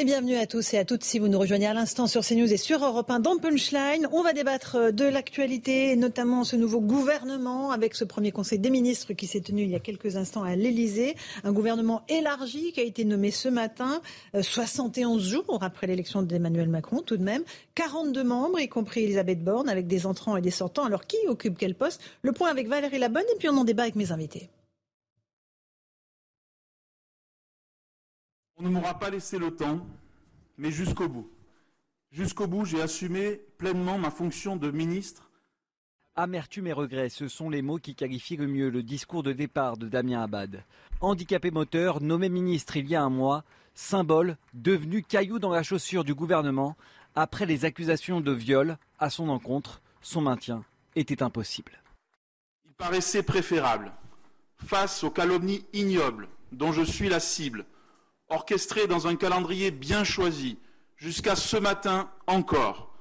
[0.00, 2.52] Et bienvenue à tous et à toutes si vous nous rejoignez à l'instant sur CNews
[2.52, 4.06] et sur Europe 1 dans Punchline.
[4.12, 8.70] On va débattre euh, de l'actualité, notamment ce nouveau gouvernement avec ce premier conseil des
[8.70, 11.16] ministres qui s'est tenu il y a quelques instants à l'Elysée.
[11.42, 14.00] Un gouvernement élargi qui a été nommé ce matin,
[14.40, 17.42] 71 euh, jours après l'élection d'Emmanuel Macron tout de même.
[17.74, 20.84] 42 membres, y compris Elisabeth Borne, avec des entrants et des sortants.
[20.84, 22.00] Alors qui occupe quel poste?
[22.22, 24.48] Le point avec Valérie Labonne et puis on en débat avec mes invités.
[28.58, 29.86] On ne m'aura pas laissé le temps,
[30.56, 31.30] mais jusqu'au bout.
[32.10, 35.30] Jusqu'au bout, j'ai assumé pleinement ma fonction de ministre.
[36.16, 39.76] Amertume et regret, ce sont les mots qui qualifient le mieux le discours de départ
[39.76, 40.64] de Damien Abad.
[41.00, 43.44] Handicapé moteur, nommé ministre il y a un mois,
[43.74, 46.76] symbole, devenu caillou dans la chaussure du gouvernement,
[47.14, 50.64] après les accusations de viol à son encontre, son maintien
[50.96, 51.80] était impossible.
[52.66, 53.92] Il paraissait préférable,
[54.56, 57.64] face aux calomnies ignobles dont je suis la cible,
[58.28, 60.58] orchestré dans un calendrier bien choisi,
[60.96, 62.92] jusqu'à ce matin encore,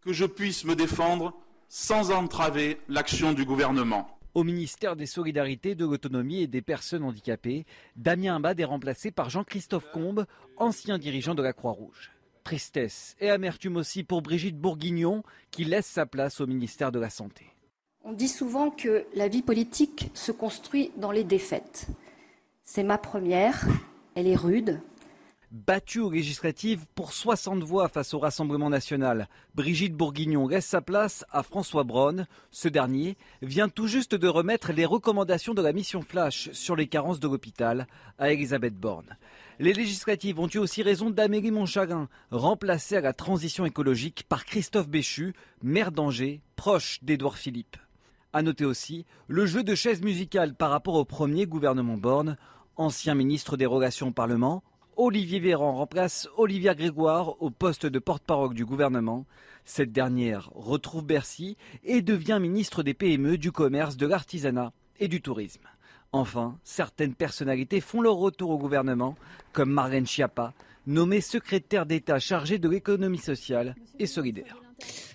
[0.00, 1.34] que je puisse me défendre
[1.68, 4.18] sans entraver l'action du gouvernement.
[4.34, 7.66] Au ministère des Solidarités, de l'Autonomie et des Personnes handicapées,
[7.96, 10.26] Damien Abad est remplacé par Jean-Christophe Combe,
[10.56, 12.12] ancien dirigeant de la Croix-Rouge.
[12.42, 17.10] Tristesse et amertume aussi pour Brigitte Bourguignon, qui laisse sa place au ministère de la
[17.10, 17.46] Santé.
[18.04, 21.86] On dit souvent que la vie politique se construit dans les défaites.
[22.64, 23.64] C'est ma première
[24.14, 24.80] elle est rude.
[25.50, 31.26] Battue aux législatives pour 60 voix face au Rassemblement national, Brigitte Bourguignon laisse sa place
[31.30, 32.26] à François Braun.
[32.50, 36.86] Ce dernier vient tout juste de remettre les recommandations de la mission Flash sur les
[36.86, 37.86] carences de l'hôpital
[38.18, 39.18] à Elisabeth Borne.
[39.58, 44.88] Les législatives ont eu aussi raison d'Amélie Montcharin, remplacée à la transition écologique par Christophe
[44.88, 47.76] Béchu, maire d'Angers, proche d'Édouard Philippe.
[48.32, 52.38] À noter aussi le jeu de chaises musicales par rapport au premier gouvernement Borne
[52.76, 54.62] ancien ministre des Relations au Parlement,
[54.96, 59.24] Olivier Véran remplace Olivia Grégoire au poste de porte-parole du gouvernement.
[59.64, 65.22] Cette dernière retrouve Bercy et devient ministre des PME, du commerce, de l'artisanat et du
[65.22, 65.66] tourisme.
[66.12, 69.16] Enfin, certaines personnalités font leur retour au gouvernement,
[69.52, 70.52] comme Marlène Schiappa,
[70.86, 74.61] nommée secrétaire d'État chargée de l'économie sociale et solidaire.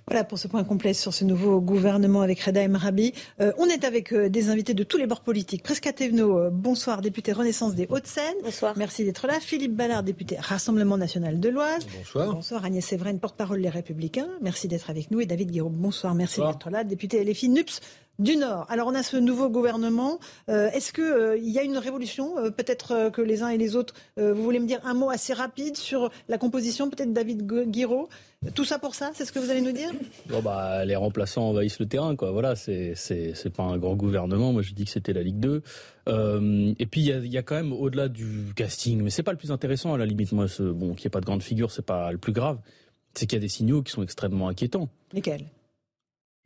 [0.09, 3.11] Voilà pour ce point complet sur ce nouveau gouvernement avec Reda Emrabi.
[3.41, 5.63] Euh, on est avec euh, des invités de tous les bords politiques.
[5.63, 8.35] Presque Thévenot, euh, bonsoir, député Renaissance des Hauts-de-Seine.
[8.41, 8.73] Bonsoir.
[8.77, 9.41] Merci d'être là.
[9.41, 11.85] Philippe Ballard, député Rassemblement National de l'Oise.
[11.97, 12.33] Bonsoir.
[12.33, 12.63] Bonsoir.
[12.63, 14.29] Agnès Séverine, porte-parole Les Républicains.
[14.41, 15.19] Merci d'être avec nous.
[15.19, 16.15] Et David Guiraud, bonsoir.
[16.15, 16.85] Merci d'être là.
[16.85, 17.81] Député LFI NUPS
[18.19, 18.65] du Nord.
[18.69, 20.19] Alors on a ce nouveau gouvernement.
[20.47, 24.43] Est-ce qu'il il y a une révolution Peut-être que les uns et les autres, vous
[24.43, 28.09] voulez me dire un mot assez rapide sur la composition, peut-être David Guiraud?
[28.53, 29.91] Tout ça pour ça, c'est ce que vous allez nous dire?
[30.29, 32.31] Bon bah, les remplaçants envahissent le terrain, quoi.
[32.31, 32.93] Voilà, c'est
[33.55, 34.53] pas un grand gouvernement.
[34.53, 35.63] Moi, je dis que c'était la Ligue 2.
[36.07, 39.37] Euh, et puis il y a, quand même au-delà du casting, mais c'est pas le
[39.37, 40.31] plus intéressant à la limite.
[40.31, 42.59] Moi, ce, bon, qu'il n'y ait pas de grande figure, c'est pas le plus grave.
[43.15, 44.89] C'est qu'il y a des signaux qui sont extrêmement inquiétants.
[45.13, 45.45] Lesquels?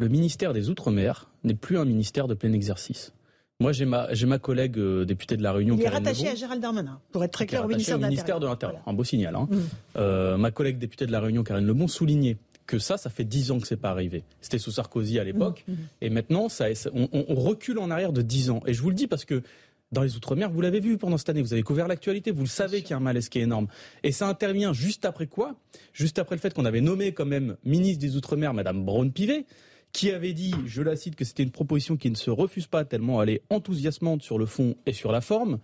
[0.02, 3.14] Le ministère des Outre-mer n'est plus un ministère de plein exercice.
[3.60, 5.76] Moi, j'ai ma, j'ai ma collègue euh, députée de la Réunion.
[5.78, 8.82] Il est rattaché à Gérald Darmanin, pour être très clair, au ministère, de l'Intérieur.
[8.88, 9.36] Un beau signal.
[9.36, 9.48] Hein.
[9.52, 9.58] Mm.
[9.98, 13.52] Euh, ma collègue députée de la Réunion, Karine Lebon, soulignait que ça, ça fait dix
[13.52, 14.24] ans que c'est pas arrivé.
[14.42, 15.72] C'était sous Sarkozy à l'époque, mm.
[15.72, 15.78] Mm.
[16.02, 18.64] et maintenant, ça, on, on, recule en arrière de dix ans.
[18.66, 19.44] Et je vous le dis parce que
[19.92, 22.48] dans les Outre-mer, vous l'avez vu pendant cette année, vous avez couvert l'actualité, vous le
[22.48, 23.68] savez qu'il y a un malaise qui est énorme.
[24.02, 25.54] Et ça intervient juste après quoi?
[25.94, 29.46] Juste après le fait qu'on avait nommé quand même ministre des Outre-mer, Madame Braun-Pivet,
[29.94, 32.86] qui avait dit, je la cite, que c'était une proposition qui ne se refuse pas
[32.86, 35.60] tellement elle est enthousiasmante sur le fond et sur la forme.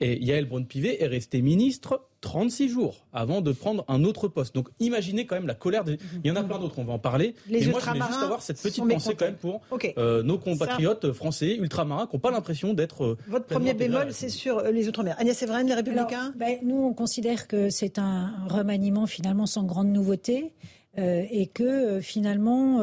[0.00, 4.52] Et Yael Braun-Pivet est restée ministre 36 jours avant de prendre un autre poste.
[4.52, 5.96] Donc imaginez quand même la colère des...
[6.24, 7.36] Il y en a plein d'autres, on va en parler.
[7.48, 9.60] Les Mais moi, je voulais juste avoir cette petite pensée quand même pour
[9.98, 13.04] euh, nos compatriotes français ultramarins qui n'ont pas l'impression d'être...
[13.04, 15.14] Euh, Votre premier bémol, c'est sur euh, les Outre-mer.
[15.20, 19.88] Agnès Séverine, les Républicains ben, Nous, on considère que c'est un remaniement finalement sans grande
[19.88, 20.52] nouveauté
[20.96, 22.82] et que finalement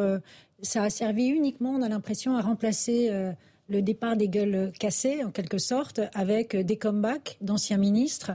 [0.61, 3.31] ça a servi uniquement, on a l'impression, à remplacer euh,
[3.69, 8.31] le départ des gueules cassées, en quelque sorte, avec des comebacks d'anciens ministres.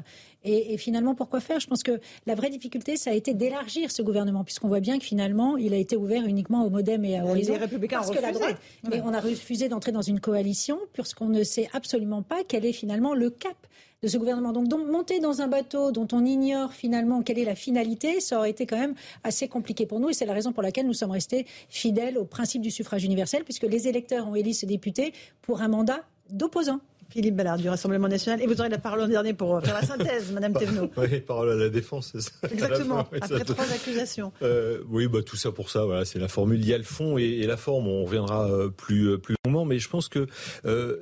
[0.46, 1.58] Et, finalement, pourquoi faire?
[1.58, 4.98] Je pense que la vraie difficulté, ça a été d'élargir ce gouvernement, puisqu'on voit bien
[4.98, 7.54] que finalement, il a été ouvert uniquement au Modem et à Horizon.
[7.54, 8.58] Les Républicains parce que la droite,
[8.90, 12.74] mais on a refusé d'entrer dans une coalition, puisqu'on ne sait absolument pas quel est
[12.74, 13.56] finalement le cap
[14.04, 14.52] de ce gouvernement.
[14.52, 18.50] Donc, monter dans un bateau dont on ignore finalement quelle est la finalité, ça aurait
[18.50, 18.94] été quand même
[19.24, 20.10] assez compliqué pour nous.
[20.10, 23.44] Et c'est la raison pour laquelle nous sommes restés fidèles au principe du suffrage universel,
[23.44, 26.80] puisque les électeurs ont élu ce député pour un mandat d'opposants.
[27.10, 28.40] Philippe Ballard du Rassemblement national.
[28.42, 30.90] Et vous aurez la parole en dernier pour faire la synthèse, Madame Thévenot.
[30.96, 32.30] Oui, parole à la défense, c'est ça.
[32.50, 34.32] Exactement, après trois accusations.
[34.42, 36.60] Euh, oui, bah, tout ça pour ça, voilà, c'est la formule.
[36.60, 39.64] Il y a le fond et, la forme, on reviendra euh, plus, euh, plus longuement,
[39.64, 40.26] mais je pense que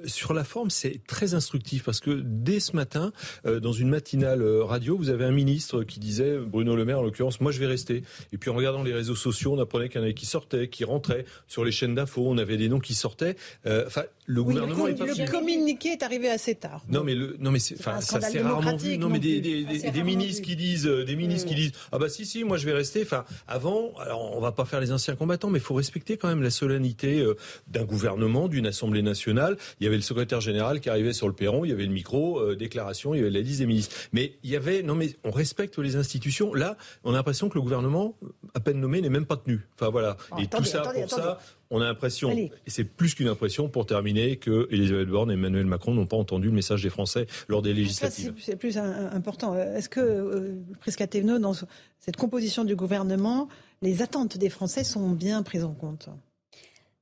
[0.05, 3.13] sur la forme, c'est très instructif parce que dès ce matin,
[3.45, 7.41] dans une matinale radio, vous avez un ministre qui disait, Bruno Le Maire en l'occurrence,
[7.41, 8.03] moi je vais rester.
[8.33, 10.69] Et puis en regardant les réseaux sociaux, on apprenait qu'il y en avait qui sortaient,
[10.69, 11.25] qui rentraient.
[11.47, 13.37] Sur les chaînes d'infos, on avait des noms qui sortaient.
[13.67, 15.31] Enfin, le gouvernement le, est pas...
[15.31, 16.83] communiqué est arrivé assez tard.
[16.89, 18.99] Non, mais le, non, mais enfin, ça s'est rarement vu.
[18.99, 22.09] Non, mais des, des, des, ministres qui disent, euh, des ministres qui disent, ah bah
[22.09, 23.03] si, si, moi je vais rester.
[23.03, 26.29] Enfin, avant, alors on va pas faire les anciens combattants, mais il faut respecter quand
[26.29, 27.37] même la solennité euh,
[27.69, 29.57] d'un gouvernement, d'une assemblée nationale.
[29.81, 31.93] Il y avait le secrétaire général qui arrivait sur le perron, il y avait le
[31.93, 33.95] micro, euh, déclaration, il y avait la liste des ministres.
[34.13, 36.55] Mais il y avait, non, mais on respecte les institutions.
[36.55, 38.17] Là, on a l'impression que le gouvernement,
[38.55, 39.61] à peine nommé, n'est même pas tenu.
[39.75, 40.17] Enfin voilà.
[40.31, 41.39] Oh, et tout ça pour ça
[41.73, 45.65] on a l'impression, et c'est plus qu'une impression pour terminer, que Elisabeth Borne et Emmanuel
[45.65, 48.35] Macron n'ont pas entendu le message des Français lors des législatives.
[48.39, 49.57] C'est plus important.
[49.57, 51.55] Est-ce que, euh, Prisca dans
[51.99, 53.49] cette composition du gouvernement,
[53.81, 56.11] les attentes des Français sont bien prises en compte?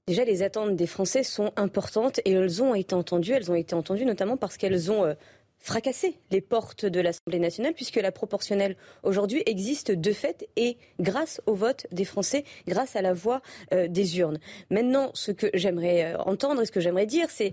[0.07, 3.33] Déjà, les attentes des Français sont importantes et elles ont été entendues.
[3.33, 5.15] Elles ont été entendues notamment parce qu'elles ont euh,
[5.61, 11.41] fracasser les portes de l'Assemblée nationale puisque la proportionnelle aujourd'hui existe de fait et grâce
[11.47, 13.43] au vote des Français, grâce à la voix
[13.73, 14.39] euh, des urnes.
[14.71, 17.53] Maintenant, ce que j'aimerais euh, entendre et ce que j'aimerais dire, c'est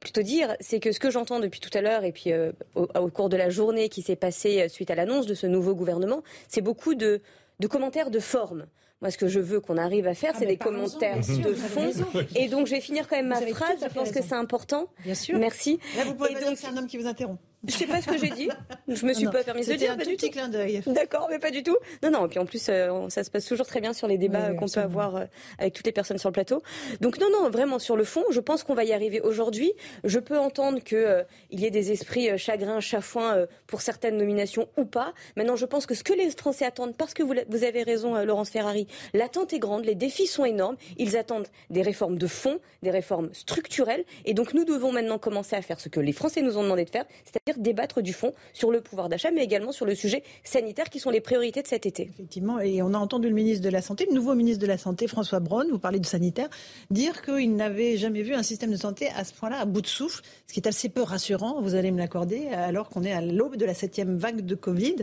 [0.00, 3.08] plutôt dire, c'est que ce que j'entends depuis tout à l'heure et puis euh, au,
[3.08, 6.60] cours de la journée qui s'est passée suite à l'annonce de ce nouveau gouvernement, c'est
[6.60, 7.22] beaucoup de,
[7.60, 8.66] de commentaires de forme.
[9.02, 11.90] Moi, ce que je veux qu'on arrive à faire, ah, c'est des commentaires de fond.
[12.34, 13.78] Et donc, je vais finir quand même ma phrase.
[13.82, 14.86] Je pense que c'est important.
[15.04, 15.38] Bien sûr.
[15.38, 15.78] Merci.
[15.96, 16.56] Là, vous pouvez donc...
[16.56, 17.38] c'est un homme qui vous interrompt.
[17.66, 18.48] Je sais pas ce que j'ai dit.
[18.88, 19.92] Je me suis pas permis de dire.
[19.92, 20.82] un petit clin d'œil.
[20.86, 21.76] D'accord, mais pas du tout.
[22.02, 22.26] Non, non.
[22.26, 24.66] Et puis en plus, euh, ça se passe toujours très bien sur les débats qu'on
[24.66, 25.24] peut avoir euh,
[25.58, 26.62] avec toutes les personnes sur le plateau.
[27.00, 29.72] Donc non, non, vraiment sur le fond, je pense qu'on va y arriver aujourd'hui.
[30.04, 34.68] Je peux entendre que euh, il y ait des esprits chagrins, chafouins pour certaines nominations
[34.76, 35.12] ou pas.
[35.36, 38.14] Maintenant, je pense que ce que les Français attendent, parce que vous, vous avez raison,
[38.24, 40.76] Laurence Ferrari, l'attente est grande, les défis sont énormes.
[40.98, 45.56] Ils attendent des réformes de fond, des réformes structurelles, et donc nous devons maintenant commencer
[45.56, 48.34] à faire ce que les Français nous ont demandé de faire, c'est-à-dire débattre du fond
[48.52, 51.66] sur le pouvoir d'achat, mais également sur le sujet sanitaire qui sont les priorités de
[51.66, 52.10] cet été.
[52.12, 54.78] Effectivement, et on a entendu le ministre de la Santé, le nouveau ministre de la
[54.78, 56.48] Santé, François Braun, vous parlez de sanitaire,
[56.90, 59.86] dire qu'il n'avait jamais vu un système de santé à ce point-là, à bout de
[59.86, 63.20] souffle, ce qui est assez peu rassurant, vous allez me l'accorder, alors qu'on est à
[63.20, 64.96] l'aube de la septième vague de Covid.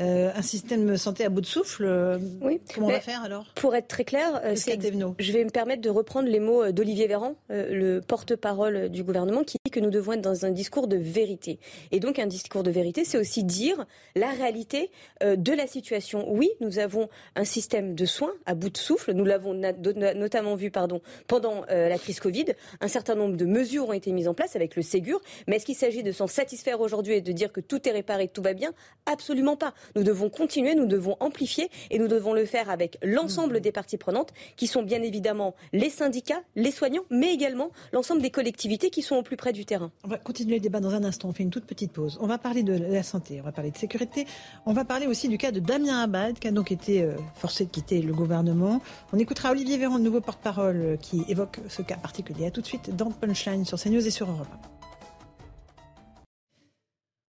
[0.00, 2.60] Euh, un système de santé à bout de souffle, euh, oui.
[2.74, 3.46] comment on va faire alors?
[3.54, 7.34] Pour être très clair, euh, je vais me permettre de reprendre les mots d'Olivier Véran,
[7.48, 11.58] le porte-parole du gouvernement, qui dit que nous devons être dans un discours de vérité.
[11.92, 14.90] Et donc un discours de vérité, c'est aussi dire la réalité
[15.22, 16.30] euh, de la situation.
[16.32, 19.12] Oui, nous avons un système de soins à bout de souffle.
[19.12, 22.46] Nous l'avons notamment vu pardon, pendant euh, la crise Covid.
[22.80, 25.20] Un certain nombre de mesures ont été mises en place avec le Ségur.
[25.46, 28.28] Mais est-ce qu'il s'agit de s'en satisfaire aujourd'hui et de dire que tout est réparé,
[28.28, 28.72] que tout va bien?
[29.06, 29.74] Absolument pas.
[29.96, 33.60] Nous devons continuer, nous devons amplifier et nous devons le faire avec l'ensemble mmh.
[33.60, 38.30] des parties prenantes qui sont bien évidemment les syndicats, les soignants, mais également l'ensemble des
[38.30, 39.90] collectivités qui sont au plus près du terrain.
[40.04, 41.28] On va continuer le débat dans un instant.
[41.28, 42.18] On fait une toute petite pause.
[42.20, 44.26] On va parler de la santé, on va parler de sécurité.
[44.66, 47.64] On va parler aussi du cas de Damien Abad, qui a donc été euh, forcé
[47.64, 48.80] de quitter le gouvernement.
[49.12, 52.46] On écoutera Olivier Véran, nouveau porte-parole, euh, qui évoque ce cas particulier.
[52.46, 54.79] A tout de suite dans Punchline sur CNews et sur Europe.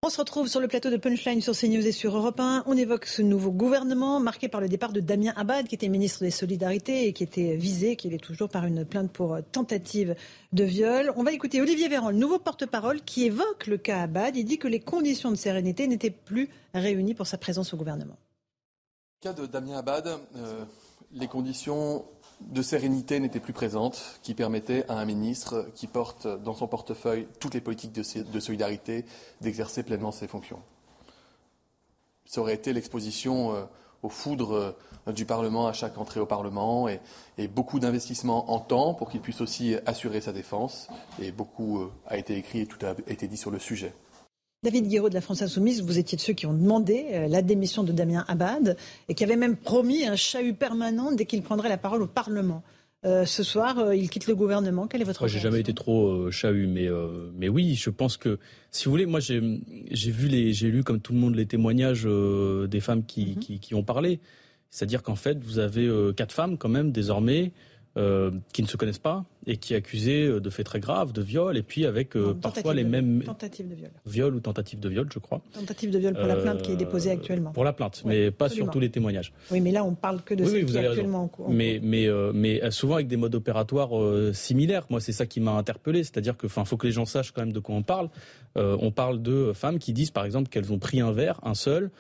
[0.04, 2.64] On se retrouve sur le plateau de Punchline sur CNews et sur Europe 1.
[2.66, 6.24] On évoque ce nouveau gouvernement marqué par le départ de Damien Abad, qui était ministre
[6.24, 10.16] des Solidarités et qui était visé, qui est toujours par une plainte pour tentative
[10.54, 11.14] de viol.
[11.18, 14.36] On va écouter Olivier Véran, le nouveau porte-parole, qui évoque le cas Abad.
[14.36, 18.18] Il dit que les conditions de sérénité n'étaient plus réunies pour sa présence au gouvernement.
[19.24, 20.66] Le cas de Damien Abad, euh,
[21.12, 22.06] les conditions
[22.50, 27.28] de sérénité n'était plus présente, qui permettait à un ministre qui porte dans son portefeuille
[27.40, 29.06] toutes les politiques de, solidarité
[29.42, 30.60] d'exercer pleinement ses fonctions.
[32.26, 33.64] Ça aurait été l'exposition euh,
[34.04, 37.00] aux foudres euh, du Parlement à chaque entrée au Parlement et,
[37.48, 40.88] beaucoup d'investissements en temps pour qu'il puisse aussi assurer sa défense.
[41.20, 43.94] Et beaucoup euh, a été écrit et tout a été dit sur le sujet.
[44.64, 47.42] David Guiraud de la France Insoumise, vous étiez de ceux qui ont demandé euh, la
[47.42, 48.78] démission de Damien Abad
[49.10, 52.62] et qui avaient même promis un chahut permanent dès qu'il prendrait la parole au Parlement.
[53.04, 54.86] Euh, ce soir, euh, il quitte le gouvernement.
[54.86, 56.88] Quel est votre J'ai jamais été trop chahut, mais
[57.36, 58.38] mais oui, je pense que
[58.70, 59.42] si vous voulez, moi j'ai
[60.12, 63.60] vu les j'ai lu comme tout le monde les témoignages des femmes qui, mhm.
[63.60, 64.20] qui, ont parlé.
[64.70, 67.52] C'est-à-dire qu'en fait, vous avez quatre femmes quand même désormais
[67.96, 71.22] qui ne se connaissent pas, et qui est accusé euh, de faits très graves, de
[71.22, 73.24] viol, et puis avec euh, parfois les mêmes...
[73.24, 73.92] Tentative de viol.
[74.06, 75.42] Viol ou tentative de viol, je crois.
[75.54, 77.52] Tentative de viol pour la plainte qui est déposée euh, actuellement.
[77.52, 79.34] Pour la plainte, mais pas sur tous les témoignages.
[79.50, 81.50] Oui, mais là, on parle que de ce qui est actuellement en cours.
[81.50, 83.92] Mais, mais, mais souvent avec des modes opératoires
[84.34, 84.86] similaires.
[84.90, 86.04] Moi, c'est ça qui m'a interpellé.
[86.04, 88.10] C'est-à-dire que, faut que les gens sachent quand même de quoi on parle.
[88.56, 91.92] on parle de femmes qui disent, par exemple, qu'elles ont pris un verre, un seul,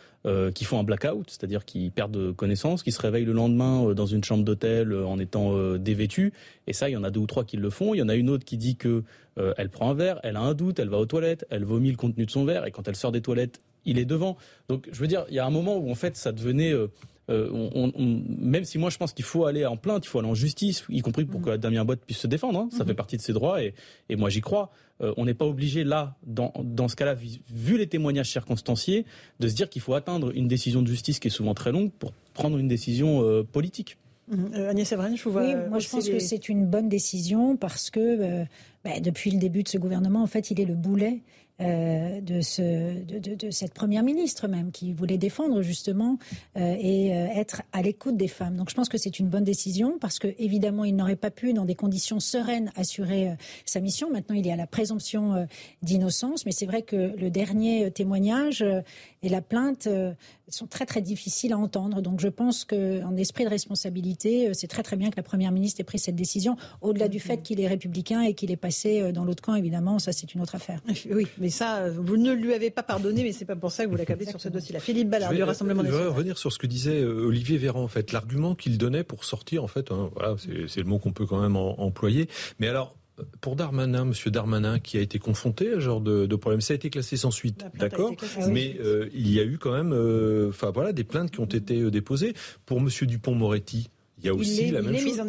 [0.53, 4.23] qui font un blackout, c'est-à-dire qui perdent connaissance, qui se réveillent le lendemain dans une
[4.23, 6.31] chambre d'hôtel en étant dévêtues.
[6.67, 7.93] Et ça, il y en a deux ou trois qui le font.
[7.93, 9.03] Il y en a une autre qui dit que
[9.37, 11.91] euh, elle prend un verre, elle a un doute, elle va aux toilettes, elle vomit
[11.91, 14.37] le contenu de son verre, et quand elle sort des toilettes, il est devant.
[14.67, 16.73] Donc, je veux dire, il y a un moment où en fait, ça devenait
[17.31, 17.91] euh, euh,
[18.39, 20.83] même si moi je pense qu'il faut aller en plainte, il faut aller en justice,
[20.89, 21.43] y compris pour mm.
[21.43, 22.69] que Damien Boite puisse se défendre, hein.
[22.71, 22.87] ça mm-hmm.
[22.87, 23.73] fait partie de ses droits et,
[24.11, 24.71] moi j'y crois.
[24.99, 29.05] on n'est pas obligé là, dans, dans ce cas-là, vu les témoignages circonstanciés,
[29.39, 31.91] de se dire qu'il faut atteindre une décision de justice qui est souvent très longue
[31.91, 33.97] pour prendre une décision politique.
[34.31, 34.51] Mhm.
[34.55, 35.43] Euh, Agnès Evren, je vous vois.
[35.43, 38.45] Oui, moi je pense que c'est une bonne décision parce que euh,
[38.83, 41.19] bah, depuis le début de ce gouvernement, en fait, il est le boulet
[41.61, 46.17] euh, de, ce, de, cette première ministre même, qui voulait défendre justement
[46.57, 48.55] euh, et euh, être à l'écoute des femmes.
[48.55, 51.53] Donc je pense que c'est une bonne décision parce que évidemment il n'aurait pas pu,
[51.53, 53.35] dans des conditions sereines, assurer
[53.65, 54.09] sa mission.
[54.11, 55.47] Maintenant il y a la présomption
[55.81, 58.65] d'innocence, mais c'est vrai que le dernier témoignage
[59.23, 59.87] et la plainte
[60.47, 62.01] sont très très difficiles à entendre.
[62.01, 65.79] Donc je pense qu'en esprit de responsabilité, c'est très très bien que la première ministre
[65.79, 66.57] ait pris cette décision.
[66.81, 70.11] Au-delà du fait qu'il est républicain et qu'il est passé dans l'autre camp, évidemment, ça
[70.11, 70.81] c'est une autre affaire.
[71.11, 73.89] Oui, mais ça, vous ne lui avez pas pardonné, mais c'est pas pour ça que
[73.89, 74.79] vous l'accablez sur ce dossier-là.
[74.79, 76.03] Philippe Ballard, du Rassemblement national.
[76.03, 78.11] Je vais revenir sur ce que disait euh, Olivier Véran, en fait.
[78.11, 80.35] L'argument qu'il donnait pour sortir, en fait, hein, voilà,
[80.67, 82.27] c'est le mot qu'on peut quand même employer.
[82.59, 82.95] Mais alors,
[83.41, 86.75] pour Darmanin, Monsieur Darmanin, qui a été confronté à ce genre de, problème, ça a
[86.75, 88.13] été classé sans suite, d'accord.
[88.49, 91.45] Mais euh, il y a eu quand même, euh, enfin voilà, des plaintes qui ont
[91.45, 92.33] été déposées
[92.65, 93.89] pour Monsieur Dupont-Moretti.
[94.23, 95.21] Il y a aussi la même chose.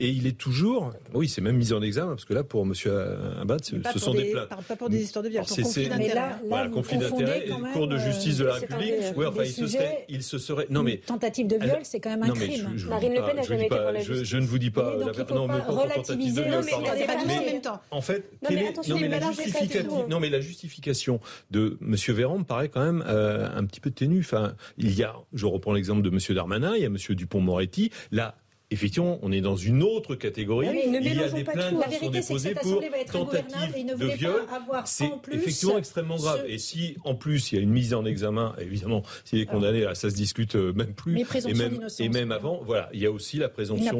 [0.00, 2.96] Et il est toujours, oui, c'est même mis en examen parce que là, pour Monsieur
[3.40, 4.48] Abad, ce sont des, plaintes.
[4.68, 6.36] Pas pour des histoires de viol, pour conflit d'intérêt.
[6.48, 8.94] Voilà, conflit d'intérêt, Cour de justice de la République.
[9.16, 10.66] Oui, enfin, il se serait, il se serait.
[10.70, 12.76] Non mais tentative de viol, c'est quand même un crime.
[12.88, 14.28] Marine Le Pen n'a jamais été pour la justice.
[14.28, 14.96] Je ne vous dis pas.
[15.30, 16.64] Non, mais pas tentative de viol.
[17.26, 17.60] Mais
[17.90, 18.30] en fait,
[20.08, 21.20] non mais la justification
[21.50, 24.20] de Monsieur Véran me paraît quand même un petit peu ténue.
[24.20, 27.90] Enfin, il y a, je reprends l'exemple de Monsieur Darmanin, il y a Monsieur Dupont-Moretti.
[28.12, 28.35] Là,
[28.70, 30.68] effectivement, on est dans une autre catégorie.
[30.72, 34.42] il y a des plaintes qui sont déposées pour tentative de viol.
[34.84, 36.44] C'est effectivement extrêmement grave.
[36.46, 39.84] Et si, en plus, il y a une mise en examen, évidemment, s'il est condamné,
[39.94, 41.18] ça se discute euh, même plus.
[41.46, 43.98] et même, et même avant, voilà, il y a aussi la présomption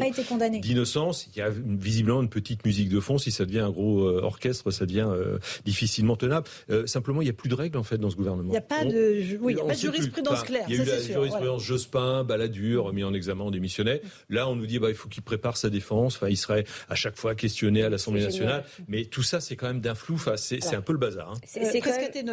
[0.60, 1.28] d'innocence.
[1.34, 3.18] Il y a visiblement une petite musique de fond.
[3.18, 6.47] Si ça devient un gros euh, orchestre, ça devient euh, difficilement tenable.
[6.86, 8.48] simplement, il n'y a plus de règles, en fait, dans ce gouvernement.
[8.48, 10.64] Il n'y a pas de, oui, il y a pas de jurisprudence claire.
[10.68, 14.01] Il y a eu la jurisprudence Jospin, Balladur, mis en examen, démissionnaire.
[14.28, 16.16] Là, on on nous dit bah il faut qu'il prépare sa défense.
[16.16, 18.65] Enfin, il serait à chaque fois questionné à l'Assemblée nationale.
[18.89, 20.15] Mais tout ça, c'est quand même d'un flou.
[20.15, 21.33] Enfin, c'est un peu le bazar.
[21.33, 21.41] Hein.
[21.45, 21.81] C'est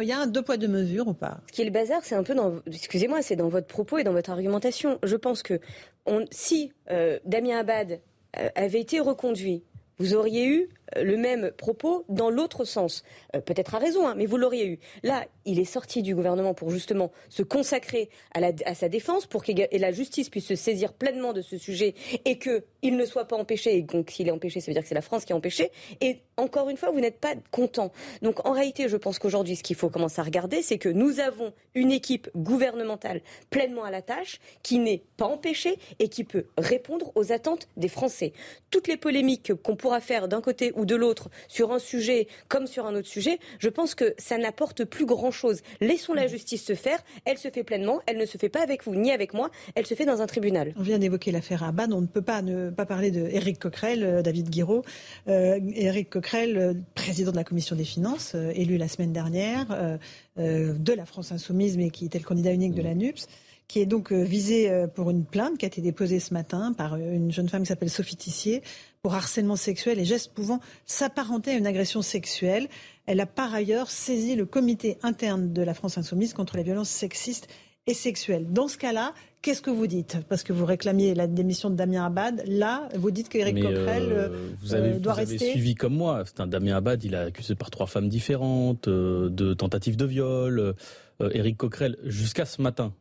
[0.04, 1.40] y a un deux poids deux mesures ou pas?
[1.46, 2.60] Ce qui est le bazar, c'est un peu dans.
[2.66, 4.98] Excusez-moi, c'est dans votre propos et dans votre argumentation.
[5.02, 5.60] Je pense que
[6.06, 8.00] on, si euh, Damien Abad
[8.38, 9.62] euh, avait été reconduit,
[9.98, 13.02] vous auriez eu le même propos dans l'autre sens.
[13.34, 14.78] Euh, peut-être à raison, hein, mais vous l'auriez eu.
[15.02, 19.52] Là, il est sorti du gouvernement pour justement se consacrer à, sa défense, pour que
[19.76, 21.94] la justice puisse se saisir pleinement de ce sujet
[22.24, 23.76] et qu'il ne soit pas empêché.
[23.76, 25.70] Et donc, s'il est empêché, ça veut dire que c'est la France qui est empêchée.
[26.00, 27.92] Et encore une fois, vous n'êtes pas content.
[28.22, 31.20] Donc, en réalité, je pense qu'aujourd'hui, ce qu'il faut commencer à regarder, c'est que nous
[31.20, 33.20] avons une équipe gouvernementale
[33.50, 37.88] pleinement à la tâche, qui n'est pas empêchée et qui peut répondre aux attentes des
[37.88, 38.32] Français.
[38.70, 42.66] Toutes les polémiques qu'on pourra faire d'un côté ou de l'autre sur un sujet comme
[42.66, 45.62] sur un autre sujet, je pense que ça n'apporte plus grand-chose.
[45.80, 46.98] Laissons la justice se faire.
[47.24, 48.00] Elle se fait pleinement.
[48.06, 49.50] Elle ne se fait pas avec vous ni avec moi.
[49.74, 50.72] Elle se fait dans un tribunal.
[50.76, 51.92] On vient d'évoquer l'affaire Abad.
[51.92, 54.84] On ne peut pas ne pas parler de Éric Coquerel, euh, David Guiraud.
[55.28, 59.98] Euh, Éric Coquerel, euh, président de la commission des finances, élu la semaine dernière
[60.36, 63.26] de la France Insoumise, mais qui était le candidat unique de la NUPS
[63.68, 67.32] qui est donc visé pour une plainte qui a été déposée ce matin par une
[67.32, 68.62] jeune femme qui s'appelle Sophie Tissier
[69.04, 72.68] pour harcèlement sexuel et gestes pouvant s'apparenter à une agression sexuelle.
[73.06, 76.88] Elle a par ailleurs saisi le comité interne de la France Insoumise contre les violences
[76.88, 77.48] sexistes
[77.86, 78.46] et sexuelles.
[78.50, 79.12] Dans ce cas-là,
[79.42, 80.18] qu'est-ce que vous dites?
[80.28, 82.42] Parce que vous réclamiez la démission de Damien Abad.
[82.46, 85.34] Là, vous dites qu'Éric Coquerel euh, euh, vous avez, doit vous rester.
[85.34, 86.22] Avez suivi comme moi.
[86.24, 87.04] C'est un Damien Abad.
[87.04, 90.74] Il est accusé par trois femmes différentes euh, de tentatives de viol.
[91.20, 92.92] Éric Coquerel, jusqu'à ce matin,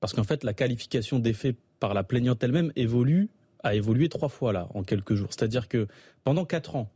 [0.00, 3.28] parce qu'en fait, la qualification des faits par la plaignante elle-même évolue
[3.62, 5.28] a évolué trois fois là, en quelques jours.
[5.30, 5.88] C'est-à-dire que
[6.24, 6.90] pendant quatre ans,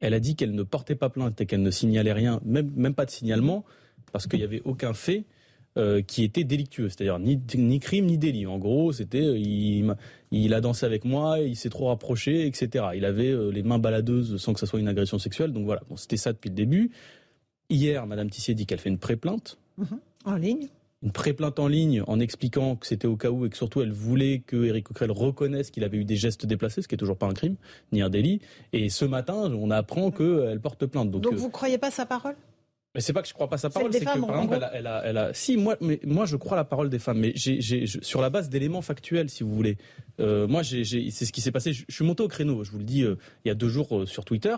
[0.00, 2.94] elle a dit qu'elle ne portait pas plainte et qu'elle ne signalait rien, même, même
[2.94, 3.64] pas de signalement,
[4.12, 5.24] parce qu'il n'y avait aucun fait
[5.76, 8.46] euh, qui était délictueux, c'est-à-dire ni, ni, crime ni délit.
[8.46, 9.92] En gros, c'était euh, il,
[10.30, 12.86] il, a dansé avec moi, il s'est trop rapproché, etc.
[12.94, 15.52] Il avait euh, les mains baladeuses sans que ce soit une agression sexuelle.
[15.52, 16.92] Donc voilà, c'était ça depuis le début.
[17.70, 19.58] Hier, Madame Tissier dit qu'elle fait une pré-plainte.
[19.78, 19.98] Mhm.
[20.26, 20.68] En ligne
[21.04, 23.92] une pré-plainte en ligne en expliquant que c'était au cas où et que surtout elle
[23.92, 27.18] voulait que Eric Coquerel reconnaisse qu'il avait eu des gestes déplacés, ce qui est toujours
[27.18, 27.56] pas un crime
[27.92, 28.40] ni un délit.
[28.72, 31.10] Et ce matin, on apprend qu'elle porte plainte.
[31.10, 32.36] Donc, Donc euh, vous croyez pas sa parole?
[32.94, 35.02] Mais c'est pas que je crois pas sa parole, c'est que par exemple, elle a,
[35.04, 38.22] elle, a, si moi, mais moi je crois la parole des femmes, mais j'ai, sur
[38.22, 39.76] la base d'éléments factuels, si vous voulez.
[40.20, 41.72] Euh, moi, j'ai, c'est ce qui s'est passé.
[41.72, 44.04] Je, suis monté au créneau, je vous le dis, euh, il y a deux jours
[44.06, 44.54] sur Twitter.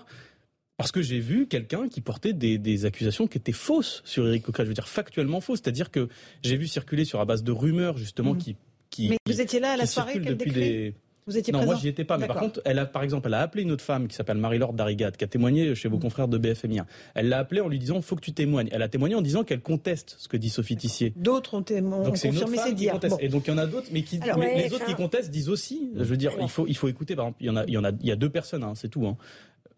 [0.76, 4.66] Parce que j'ai vu quelqu'un qui portait des, accusations qui étaient fausses sur Eric Coquerel.
[4.66, 5.60] Je veux dire factuellement fausses.
[5.62, 6.08] C'est-à-dire que
[6.42, 8.38] j'ai vu circuler sur la base de rumeurs justement mmh.
[8.38, 8.56] qui,
[8.90, 9.08] qui.
[9.08, 10.94] Mais vous étiez là à la soirée qu'elle décrit
[11.28, 12.18] vous étiez non, moi j'y étais pas.
[12.18, 14.36] Mais par contre, elle a, par exemple, elle a appelé une autre femme qui s'appelle
[14.36, 16.00] Marie-Laure Darigade, qui a témoigné chez vos mmh.
[16.00, 16.84] confrères de BFM
[17.16, 18.68] Elle l'a appelée en lui disant, faut que tu témoignes.
[18.70, 21.12] Elle a témoigné en disant qu'elle conteste ce que dit Sophie Tissier.
[21.16, 22.04] D'autres ont, témoigné.
[22.04, 23.00] Donc c'est confirmé dires.
[23.18, 25.90] Et donc il y en a d'autres, mais qui, les autres qui contestent disent aussi.
[25.96, 27.16] Je veux dire, il faut, il faut écouter.
[27.16, 28.62] Par exemple, il y en a, il y en a, il y a deux personnes,
[28.62, 29.04] hein, c'est tout.
[29.04, 29.16] Hein.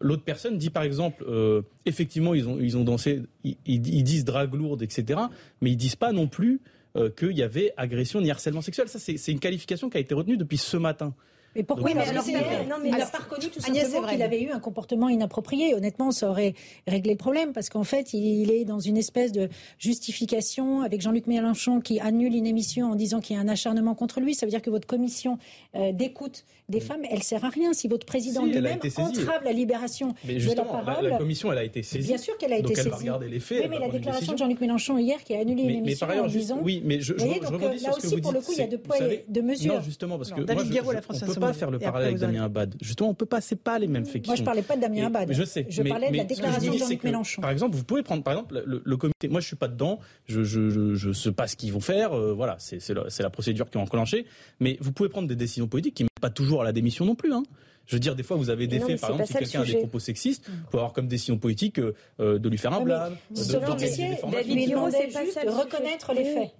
[0.01, 4.53] L'autre personne dit par exemple, euh, effectivement, ils ont, ils ont dansé, ils, disent drague
[4.53, 5.19] lourde, etc.
[5.61, 6.61] Mais ils disent pas non plus
[6.95, 8.87] euh, qu'il y avait agression ni harcèlement sexuel.
[8.87, 11.13] Ça, c'est une qualification qui a été retenue depuis ce matin.
[11.55, 12.23] Mais pourquoi mais alors,
[12.67, 15.73] non, mais il n'a pas reconnu tout simplement qu'il avait eu un comportement inapproprié.
[15.73, 16.53] Honnêtement, ça aurait
[16.87, 19.49] réglé le problème parce qu'en fait, il est dans une espèce de
[19.79, 23.95] justification avec Jean-Luc Mélenchon qui annule une émission en disant qu'il y a un acharnement
[23.95, 24.35] contre lui.
[24.35, 25.39] Ça veut dire que votre commission
[25.75, 30.13] euh, d'écoute des femmes, elle sert à rien si votre président lui-même entrave la libération
[30.23, 31.07] de la parole.
[31.07, 32.07] La, commission, elle a été saisie.
[32.07, 33.09] Bien sûr qu'elle a été saisie.
[33.29, 33.63] les faits.
[33.63, 36.59] Oui, mais la déclaration de Jean-Luc Mélenchon hier qui a annulé une émission en disant.
[36.61, 38.99] Oui, mais je, voyez, donc, là aussi, pour le coup, il y a deux poids
[38.99, 39.75] et deux mesures.
[39.75, 42.75] Non, justement, parce que moi, pas faire le parallèle avec Damien Abad.
[42.81, 44.25] Justement, on peut pas, c'est pas les mêmes faits.
[44.27, 45.31] Moi, je parlais pas de Damien Abad.
[45.31, 45.65] Je sais.
[45.69, 47.41] Je parlais de la déclaration de Jean-Luc Mélenchon.
[47.41, 49.27] Par exemple, vous pouvez prendre, par exemple, le comité.
[49.27, 49.99] Moi, je suis pas dedans.
[50.27, 52.13] Je, je, je, sais pas ce qu'ils vont faire.
[52.13, 54.25] Euh, voilà, c'est la procédure qui est enclenchée.
[54.59, 57.15] Mais vous pouvez prendre des décisions politiques qui ne pas toujours à la démission non
[57.15, 57.33] plus.
[57.33, 57.43] Hein.
[57.85, 59.77] Je veux dire, des fois, vous avez des faits, par exemple, si quelqu'un a des
[59.77, 64.09] propos sexistes, vous pouvez avoir comme décision politique euh, de lui faire un blâme, d'organiser
[64.09, 64.53] des formations.
[64.53, 66.51] David c'est pas ça, reconnaître les faits.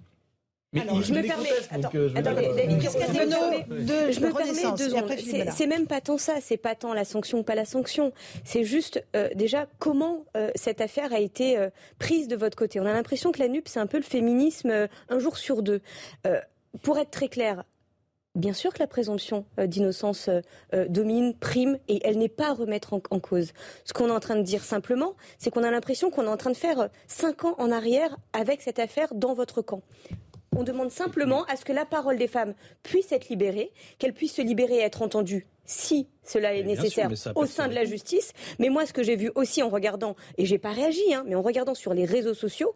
[0.72, 1.48] Mais Alors, je me permets.
[1.70, 5.50] attendez, David je me permets deux secondes.
[5.52, 8.12] C'est même pas tant ça, c'est pas tant la sanction ou pas la sanction.
[8.44, 12.78] C'est juste euh, déjà comment euh, cette affaire a été euh, prise de votre côté?
[12.78, 15.80] On a l'impression que la NUP c'est un peu le féminisme un jour sur deux.
[16.82, 17.64] pour être très clair,
[18.36, 20.30] Bien sûr que la présomption d'innocence
[20.88, 23.52] domine, prime, et elle n'est pas à remettre en, en cause.
[23.84, 26.36] Ce qu'on est en train de dire simplement, c'est qu'on a l'impression qu'on est en
[26.36, 29.82] train de faire cinq ans en arrière avec cette affaire dans votre camp.
[30.56, 34.34] On demande simplement à ce que la parole des femmes puisse être libérée, qu'elle puisse
[34.34, 38.32] se libérer et être entendue si cela est nécessaire au sein de la justice.
[38.58, 41.36] Mais moi, ce que j'ai vu aussi en regardant, et j'ai pas réagi, hein, mais
[41.36, 42.74] en regardant sur les réseaux sociaux,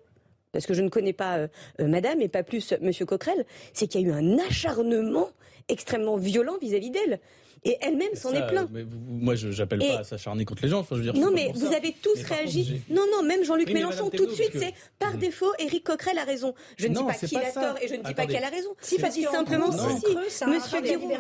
[0.54, 1.48] parce que je ne connais pas euh,
[1.80, 5.28] euh, Madame et pas plus Monsieur Coquerel, c'est qu'il y a eu un acharnement
[5.68, 7.20] extrêmement violent vis-à-vis d'elle.
[7.66, 8.68] Et elle-même s'en est plainte.
[9.08, 10.80] moi, je n'appelle pas à s'acharner contre les gens.
[10.80, 12.82] Enfin, je veux dire, non, mais vous avez tous réagi.
[12.90, 16.54] Non, non, même Jean-Luc Mélenchon, tout de suite, c'est par défaut, Éric Coquerel a raison.
[16.76, 18.70] Je ne dis pas qu'il a tort et je ne dis pas qu'elle a raison.
[18.80, 20.46] Si, je dis simplement si.
[20.46, 21.10] Monsieur Guiraud.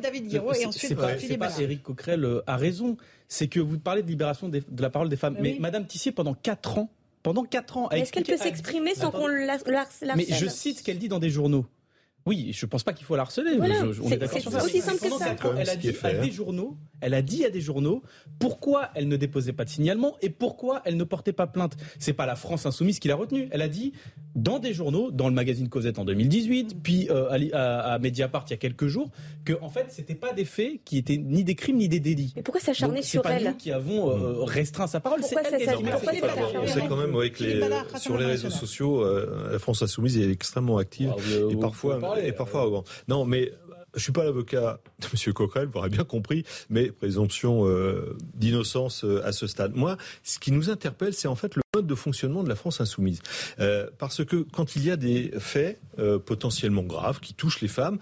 [0.00, 2.96] David Guiraud et ensuite C'est pas Éric Coquerel euh, a raison.
[3.26, 5.36] C'est que vous parlez de libération de la parole des femmes.
[5.40, 6.90] Mais Madame Tissier, pendant 4 ans,
[7.22, 7.90] pendant 4 ans.
[7.90, 9.58] Est-ce qu'elle peut s'exprimer sans qu'on la
[10.16, 11.66] Mais je cite ce qu'elle dit dans des journaux.
[12.26, 13.58] Oui, je ne pense pas qu'il faut la harceler.
[13.58, 14.64] on est, d'accord sur ça.
[14.64, 15.34] aussi simple que ça.
[15.56, 18.02] elle a dit à des journaux, elle a dit à des journaux
[18.38, 21.76] pourquoi elle ne déposait pas de signalement et pourquoi elle ne portait pas plainte.
[21.98, 23.48] C'est pas la France insoumise qui l'a retenue.
[23.52, 23.92] Elle a dit
[24.34, 28.54] dans des journaux, dans le magazine Cosette en 2018, puis euh, à, Mediapart il y
[28.54, 29.10] a quelques jours,
[29.44, 32.32] que en fait c'était pas des faits qui étaient ni des crimes ni des délits.
[32.36, 35.22] Mais pourquoi s'acharner sur pas elle nous qui avons euh, restreint sa parole.
[35.22, 35.84] C'est elle qui
[36.56, 40.30] On sait quand même que les, sur les réseaux sociaux, euh, la France insoumise est
[40.30, 43.52] extrêmement active ah, et parfois et parfois Non, mais
[43.94, 45.32] je suis pas l'avocat de M.
[45.32, 49.74] Coquerel, vous aurez bien compris, mais présomption euh, d'innocence euh, à ce stade.
[49.74, 52.80] Moi, ce qui nous interpelle, c'est en fait le mode de fonctionnement de la France
[52.80, 53.20] insoumise.
[53.58, 55.80] Euh, parce que quand il y a des faits
[56.24, 57.98] potentiellement graves qui touchent les femmes,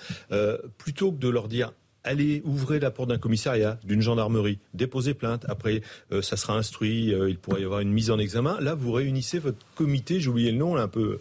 [0.79, 1.73] plutôt que de leur dire
[2.05, 5.45] allez ouvrir la porte d'un commissariat, d'une gendarmerie, déposer plainte.
[5.49, 8.59] Après, euh, ça sera instruit, euh, il pourrait y avoir une mise en examen.
[8.61, 11.19] Là, vous réunissez votre comité, j'ai oublié le nom, là, un peu,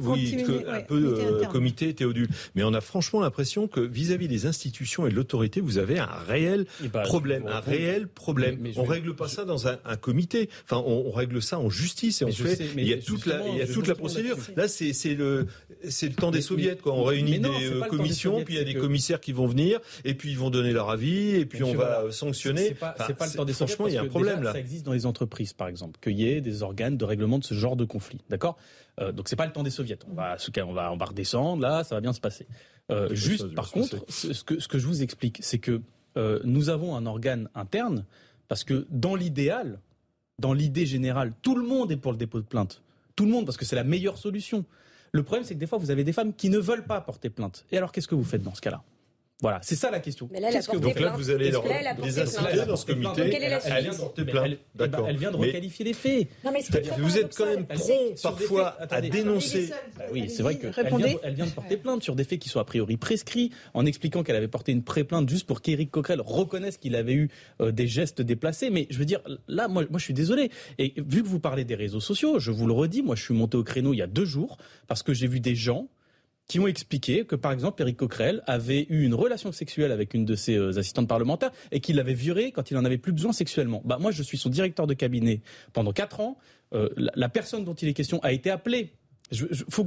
[0.00, 0.36] oui,
[0.68, 2.28] un peu euh, comité Théodule.
[2.54, 6.08] Mais on a franchement l'impression que vis-à-vis des institutions et de l'autorité, vous avez un
[6.28, 8.58] réel eh ben, problème, un réel problème.
[8.76, 10.50] On on règle pas ça dans un, comité.
[10.64, 12.58] Enfin, on, règle ça en justice et on fait.
[12.76, 14.36] il y a toute la, il y a toute la procédure.
[14.56, 15.46] Là, c'est le,
[15.88, 16.76] c'est le temps des soviets.
[16.76, 16.92] Quoi.
[16.92, 20.30] On réunit des commissions, puis il y a des commissaires qui vont venir et puis
[20.30, 22.68] ils vont donner leur avis, et puis on va sanctionner.
[22.68, 24.52] C'est pas, pas, le temps des Franchement, il y a un problème là.
[24.52, 27.44] Ça existe dans les entreprises, par exemple, qu'il y ait des organes de règlement de
[27.44, 28.20] ce genre de conflit.
[28.28, 28.56] D'accord?
[29.00, 29.98] Euh, Donc c'est pas le temps des soviets.
[30.10, 32.46] On va, on va, on va redescendre, là, ça va bien se passer.
[32.90, 35.80] Euh, juste, par contre, ce que, ce que je vous explique, c'est que
[36.16, 38.04] euh, nous avons un organe interne,
[38.48, 39.80] parce que dans l'idéal,
[40.38, 42.82] dans l'idée générale, tout le monde est pour le dépôt de plainte.
[43.16, 44.64] Tout le monde, parce que c'est la meilleure solution.
[45.12, 47.30] Le problème, c'est que des fois, vous avez des femmes qui ne veulent pas porter
[47.30, 47.64] plainte.
[47.70, 48.82] Et alors, qu'est-ce que vous faites dans ce cas-là?
[49.42, 50.28] Voilà, c'est ça la question.
[50.32, 51.64] Mais là, elle a que Donc là, vous allez leur,
[52.02, 53.30] les inciter dans ce comité.
[53.30, 54.46] Quelle est la elle, vient de plainte.
[54.48, 56.28] Eh ben, elle vient de requalifier les faits.
[56.44, 56.60] Non, mais
[56.98, 59.70] vous êtes quand même prompt parfois à dénoncer.
[60.12, 62.60] Oui, c'est vrai qu'elle vient, elle vient de porter plainte sur des faits qui sont
[62.60, 66.76] a priori prescrits, en expliquant qu'elle avait porté une pré-plainte juste pour qu'Éric Coquerel reconnaisse
[66.76, 67.28] qu'il avait eu
[67.60, 68.70] euh, des gestes déplacés.
[68.70, 70.50] Mais je veux dire, là, moi, moi, je suis désolé.
[70.78, 73.34] Et vu que vous parlez des réseaux sociaux, je vous le redis, moi, je suis
[73.34, 75.88] monté au créneau il y a deux jours parce que j'ai vu des gens
[76.46, 80.24] qui ont expliqué que, par exemple, Eric Coquerel avait eu une relation sexuelle avec une
[80.24, 83.32] de ses euh, assistantes parlementaires et qu'il l'avait virée quand il en avait plus besoin
[83.32, 83.80] sexuellement.
[83.84, 85.40] Bah, moi, je suis son directeur de cabinet
[85.72, 86.36] pendant quatre ans.
[86.74, 88.92] Euh, la, personne dont il est question a été appelée.
[89.32, 89.86] Il faut,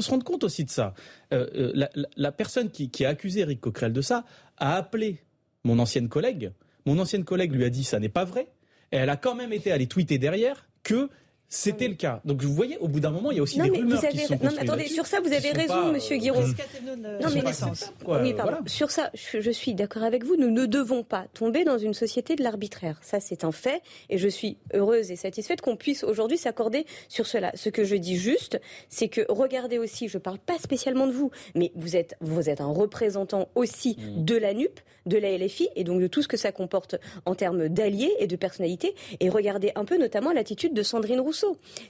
[0.00, 0.94] se rendre compte aussi de ça.
[1.34, 1.86] Euh,
[2.16, 4.24] la, personne qui, qui, a accusé Eric Coquerel de ça
[4.56, 5.18] a appelé
[5.64, 6.52] mon ancienne collègue.
[6.86, 8.48] Mon ancienne collègue lui a dit ça n'est pas vrai.
[8.90, 11.10] Et elle a quand même été allée tweeter derrière que
[11.52, 12.20] c'était le cas.
[12.24, 14.38] Donc vous voyez, au bout d'un moment, il y a aussi des rumeurs qui sont
[14.40, 16.42] Non, mais attendez, sur ça, vous avez raison, Monsieur Guiraud.
[16.96, 17.42] non, mais
[18.22, 18.58] oui, pardon.
[18.66, 20.36] Sur ça, je, suis d'accord avec vous.
[20.36, 23.00] Nous ne devons pas tomber dans une société de l'arbitraire.
[23.02, 27.26] Ça, c'est un fait, et je suis heureuse et satisfaite qu'on puisse aujourd'hui s'accorder sur
[27.26, 27.50] cela.
[27.56, 30.06] Ce que je dis juste, c'est que regardez aussi.
[30.06, 34.24] Je parle pas spécialement de vous, mais vous êtes vous êtes un représentant aussi mmh.
[34.24, 36.94] de la NUP, de la LFI, et donc de tout ce que ça comporte
[37.26, 38.94] en termes d'alliés et de personnalités.
[39.18, 41.39] Et regardez un peu, notamment, l'attitude de Sandrine Rousseau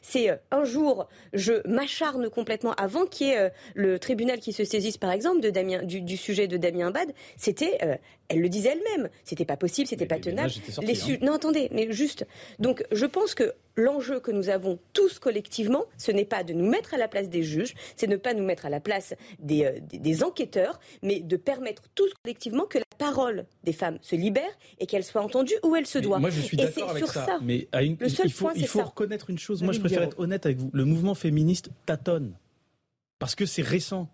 [0.02, 4.52] c'est euh, un jour, je m'acharne complètement avant qu'il y ait euh, le tribunal qui
[4.52, 7.12] se saisisse, par exemple, de Damien, du, sujet de Damien Bad.
[7.36, 7.96] C'était, euh,
[8.28, 10.52] elle le disait elle-même, c'était pas possible, c'était pas tenable.
[10.78, 11.16] Hein.
[11.22, 12.26] Non, attendez, mais juste.
[12.58, 16.68] Donc, je pense que l'enjeu que nous avons tous collectivement, ce n'est pas de nous
[16.68, 19.14] mettre à la place des juges, c'est de ne pas nous mettre à la place
[19.38, 24.50] des, des, enquêteurs, mais de permettre tous collectivement que la parole des femmes se libère
[24.78, 26.18] et qu'elle soit entendue où elle se doit.
[26.18, 29.30] moi, je suis d'accord avec ça, Mais le seul il faut, point, il faut reconnaître
[29.30, 29.62] une chose.
[29.62, 30.70] Moi, je préfère être honnête avec vous.
[30.72, 32.34] Le mouvement féministe tâtonne
[33.20, 34.08] parce que c'est récent.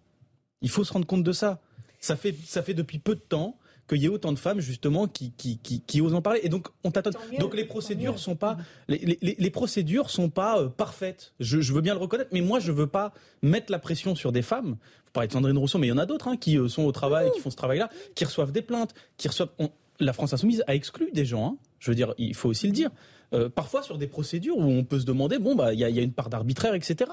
[0.61, 1.61] Il faut se rendre compte de ça.
[2.01, 3.57] Ça fait, ça fait depuis peu de temps
[3.87, 6.41] qu'il y ait autant de femmes justement qui, qui, qui, osent en parler.
[6.43, 7.15] Et donc on tâtonne.
[7.39, 8.57] donc les procédures sont pas
[8.89, 11.33] les, les, les, procédures sont pas euh, parfaites.
[11.41, 14.33] Je, je, veux bien le reconnaître, mais moi je veux pas mettre la pression sur
[14.33, 14.77] des femmes.
[15.07, 16.85] Vous parlez de Sandrine Rousseau, mais il y en a d'autres hein, qui euh, sont
[16.85, 19.51] au travail, qui font ce travail-là, qui reçoivent des plaintes, qui reçoivent.
[20.01, 21.47] la France insoumise a exclu des gens.
[21.47, 21.57] Hein.
[21.79, 22.91] Je veux dire, il faut aussi le dire.
[23.33, 25.89] Euh, parfois sur des procédures où on peut se demander, bon, bah, il y, a,
[25.89, 27.11] une part d'arbitraire, etc.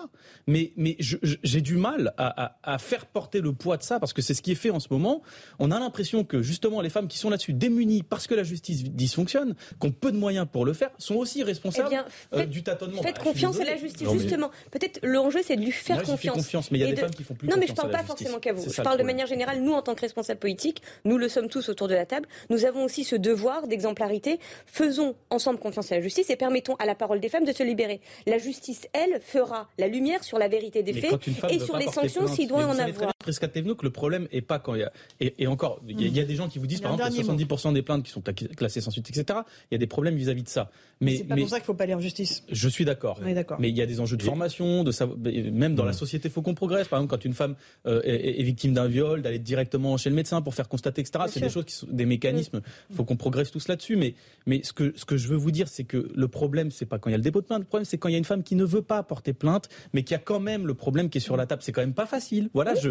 [0.48, 4.22] Mais, mais j'ai du mal à, à, faire porter le poids de ça parce que
[4.22, 5.22] c'est ce qui est fait en ce moment.
[5.60, 8.84] On a l'impression que justement les femmes qui sont là-dessus démunies parce que la justice
[8.84, 11.90] dysfonctionne, qui ont peu de moyens pour le faire, sont aussi responsables
[12.32, 13.02] eh euh, du tâtonnement.
[13.02, 14.52] Faites bah, confiance à la justice, justement.
[14.72, 16.36] Peut-être l'enjeu, c'est de lui faire confiance.
[16.36, 16.72] confiance.
[16.72, 18.40] Mais il y a des femmes qui font plus Non, mais je parle pas forcément
[18.40, 18.70] qu'à vous.
[18.70, 19.62] Je parle de manière générale.
[19.62, 22.28] Nous, en tant que responsables politiques, nous le sommes tous autour de la table.
[22.50, 24.40] Nous avons aussi ce devoir d'exemplarité.
[24.66, 27.64] Faisons ensemble confiance à la justice et permettons à la parole des femmes de se
[27.64, 28.02] libérer.
[28.28, 32.28] La justice, elle, fera la lumière sur la vérité des faits et sur les sanctions
[32.28, 33.13] s'il doit en avoir.
[33.24, 36.36] Que le problème est pas quand il y a et, encore il y, a, des
[36.36, 39.40] gens qui vous disent par exemple 70% des plaintes qui sont classées sans suite etc.
[39.72, 40.70] Il y a des problèmes vis-à-vis de ça.
[41.02, 42.44] Mais c'est pas pour ça qu'il faut pas aller en justice.
[42.50, 43.20] Je suis d'accord.
[43.60, 46.42] Mais il y a des enjeux de formation, de même dans la société, il faut
[46.42, 46.88] qu'on progresse.
[46.88, 47.56] Par exemple, quand une femme
[47.86, 51.26] euh, est, victime d'un viol, d'aller directement chez le médecin pour faire constater, etc.
[51.28, 52.62] C'est des choses qui sont des mécanismes.
[52.90, 53.96] Il faut qu'on progresse tous là-dessus.
[53.96, 56.86] Mais mais ce que ce que je veux vous dire, c'est que le problème, c'est
[56.86, 57.62] pas quand il y a le dépôt de plainte.
[57.62, 59.70] Le problème, c'est quand il y a une femme qui ne veut pas porter plainte,
[59.94, 61.62] mais qui a quand même le problème qui est sur la table.
[61.64, 62.50] C'est quand même pas facile.
[62.54, 62.76] Voilà.
[62.76, 62.90] Je.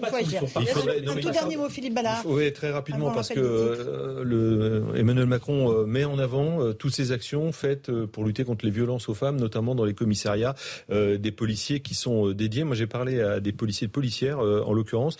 [0.00, 2.22] Pas Un tout dernier mot, Philippe Ballard.
[2.26, 6.94] Oui, très rapidement, parce que euh, le, Emmanuel Macron euh, met en avant euh, toutes
[6.94, 10.54] ces actions faites pour lutter contre les violences aux femmes, notamment dans les commissariats,
[10.90, 12.64] des policiers qui sont dédiés.
[12.64, 15.16] Moi, j'ai parlé à des policiers de policières, en l'occurrence,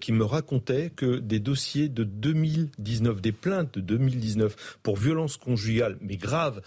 [0.00, 5.96] qui me racontaient que des dossiers de 2019, des plaintes de 2019 pour violences conjugales,
[6.00, 6.60] mais graves,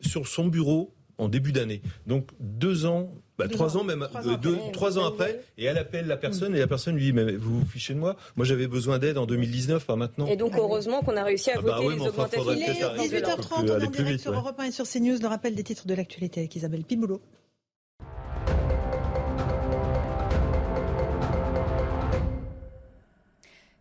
[0.00, 1.82] sur son bureau en début d'année.
[2.06, 5.64] Donc deux ans, bah, trois ans, même, trois, ans, deux, après, trois ans après, et
[5.64, 8.16] elle appelle la personne et la personne lui dit mais vous vous fichez de moi?
[8.36, 10.26] Moi j'avais besoin d'aide en 2019, pas maintenant.
[10.26, 12.52] Et donc heureusement qu'on a réussi à ah bah voter les augmentations.
[12.52, 15.18] Il est 18h30, on est en direct sur Europe 1 et sur CNews.
[15.20, 17.20] Le rappel des titres de l'actualité avec Isabelle Piboulot.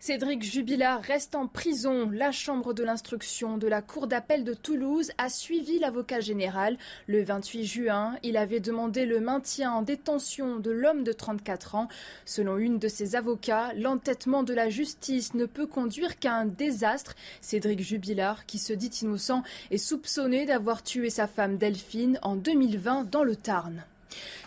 [0.06, 2.10] Cédric Jubilard reste en prison.
[2.12, 6.78] La chambre de l'instruction de la Cour d'appel de Toulouse a suivi l'avocat général.
[7.08, 11.88] Le 28 juin, il avait demandé le maintien en détention de l'homme de 34 ans.
[12.26, 17.16] Selon une de ses avocats, l'entêtement de la justice ne peut conduire qu'à un désastre.
[17.40, 23.10] Cédric Jubilard, qui se dit innocent, est soupçonné d'avoir tué sa femme Delphine en 2020
[23.10, 23.86] dans le Tarn.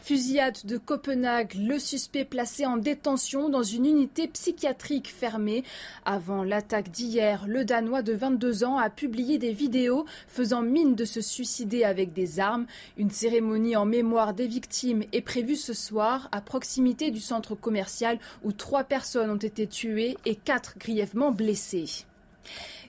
[0.03, 5.65] Fusillade de Copenhague, le suspect placé en détention dans une unité psychiatrique fermée.
[6.05, 11.05] Avant l'attaque d'hier, le Danois de 22 ans a publié des vidéos faisant mine de
[11.05, 12.67] se suicider avec des armes.
[12.97, 18.19] Une cérémonie en mémoire des victimes est prévue ce soir à proximité du centre commercial
[18.45, 22.07] où trois personnes ont été tuées et quatre grièvement blessées.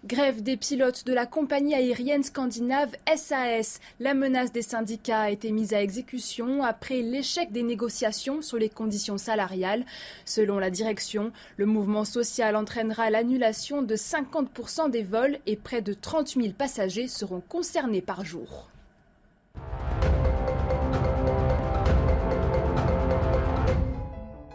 [0.05, 3.79] Grève des pilotes de la compagnie aérienne scandinave SAS.
[3.99, 8.69] La menace des syndicats a été mise à exécution après l'échec des négociations sur les
[8.69, 9.85] conditions salariales.
[10.25, 15.93] Selon la direction, le mouvement social entraînera l'annulation de 50% des vols et près de
[15.93, 18.69] 30 000 passagers seront concernés par jour.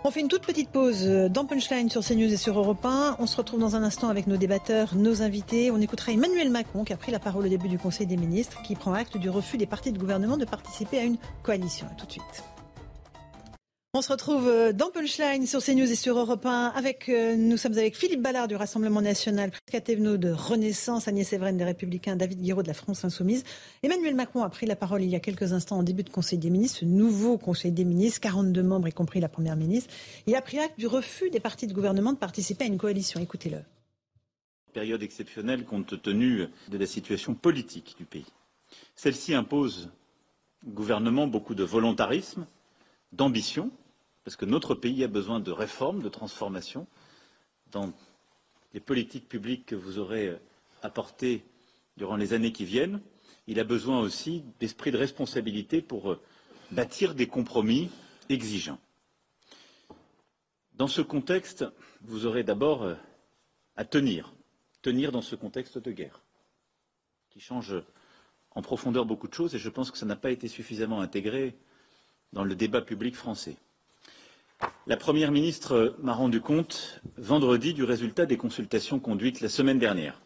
[0.05, 3.17] On fait une toute petite pause dans Punchline sur CNews et sur Europe 1.
[3.21, 5.71] On se retrouve dans un instant avec nos débatteurs, nos invités.
[5.71, 8.63] On écoutera Emmanuel Macron qui a pris la parole au début du Conseil des ministres,
[8.63, 11.87] qui prend acte du refus des partis de gouvernement de participer à une coalition.
[11.97, 12.52] tout de suite.
[13.95, 17.59] On se retrouve euh, dans Punchline sur CNews et sur Europe 1 avec, euh, nous
[17.59, 22.41] sommes avec Philippe Ballard du Rassemblement National, Prisca de Renaissance, Agnès Evren des Républicains, David
[22.41, 23.45] Guiraud de la France Insoumise.
[23.83, 26.39] Emmanuel Macron a pris la parole il y a quelques instants en début de Conseil
[26.39, 29.93] des ministres, ce nouveau Conseil des ministres, 42 membres y compris la Première ministre.
[30.27, 33.21] Il a pris acte du refus des partis de gouvernement de participer à une coalition.
[33.21, 33.59] Écoutez-le.
[34.73, 38.33] Période exceptionnelle compte tenu de la situation politique du pays.
[38.97, 39.91] Celle-ci impose
[40.67, 42.47] au gouvernement beaucoup de volontarisme,
[43.13, 43.71] d'ambition,
[44.25, 46.87] parce que notre pays a besoin de réformes, de transformations
[47.71, 47.93] dans
[48.75, 50.39] les politiques publiques que vous aurez euh,
[50.83, 51.45] apportées
[51.97, 53.01] durant les années qui viennent.
[53.47, 56.21] Il a besoin aussi d'esprit de responsabilité pour euh,
[56.71, 57.91] bâtir des compromis
[58.29, 58.79] exigeants.
[60.75, 61.65] Dans ce contexte,
[62.03, 62.95] vous aurez d'abord euh,
[63.77, 64.33] à tenir,
[64.83, 66.21] tenir dans ce contexte de guerre,
[67.31, 67.75] qui change
[68.55, 71.57] en profondeur beaucoup de choses, et je pense que ça n'a pas été suffisamment intégré
[72.33, 73.57] dans le débat public français.
[74.89, 80.21] La Première ministre m'a rendu compte vendredi du résultat des consultations conduites la semaine dernière.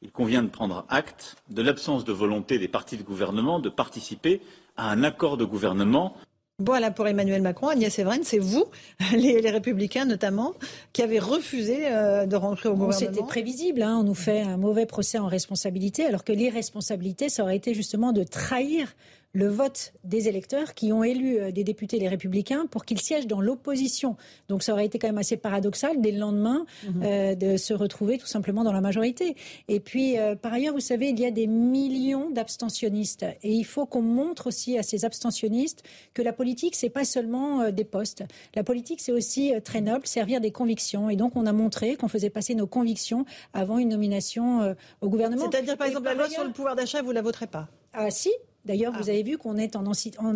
[0.00, 4.42] Il convient de prendre acte de l'absence de volonté des partis de gouvernement de participer
[4.76, 6.14] à un accord de gouvernement.
[6.60, 7.66] Voilà pour Emmanuel Macron.
[7.66, 8.66] Agnès Evren, c'est vous,
[9.12, 10.54] les, Républicains notamment,
[10.92, 12.96] qui avez refusé euh, de rentrer au gouvernement.
[12.96, 13.82] C'était prévisible.
[13.82, 13.98] Hein.
[13.98, 18.12] on nous fait un mauvais procès en responsabilité, alors que l'irresponsabilité, ça aurait été justement
[18.12, 18.94] de trahir
[19.32, 23.26] le vote des électeurs qui ont élu euh, des députés les républicains pour qu'ils siègent
[23.26, 24.16] dans l'opposition.
[24.48, 27.02] Donc ça aurait été quand même assez paradoxal dès le lendemain mhm.
[27.02, 29.36] euh, de se retrouver tout simplement dans la majorité.
[29.68, 33.64] Et puis euh, par ailleurs, vous savez, il y a des millions d'abstentionnistes et il
[33.64, 35.82] faut qu'on montre aussi à ces abstentionnistes
[36.12, 38.24] que la politique c'est pas seulement des postes.
[38.54, 41.08] La politique c'est aussi très noble, servir des convictions.
[41.08, 45.50] Et donc on a montré qu'on faisait passer nos convictions avant une nomination au gouvernement.
[45.50, 47.68] C'est-à-dire par exemple la loi sur le pouvoir d'achat, vous la voterez pas?
[47.94, 48.30] Ah si,
[48.64, 49.12] D'ailleurs, vous ah.
[49.12, 49.86] avez vu qu'on est en,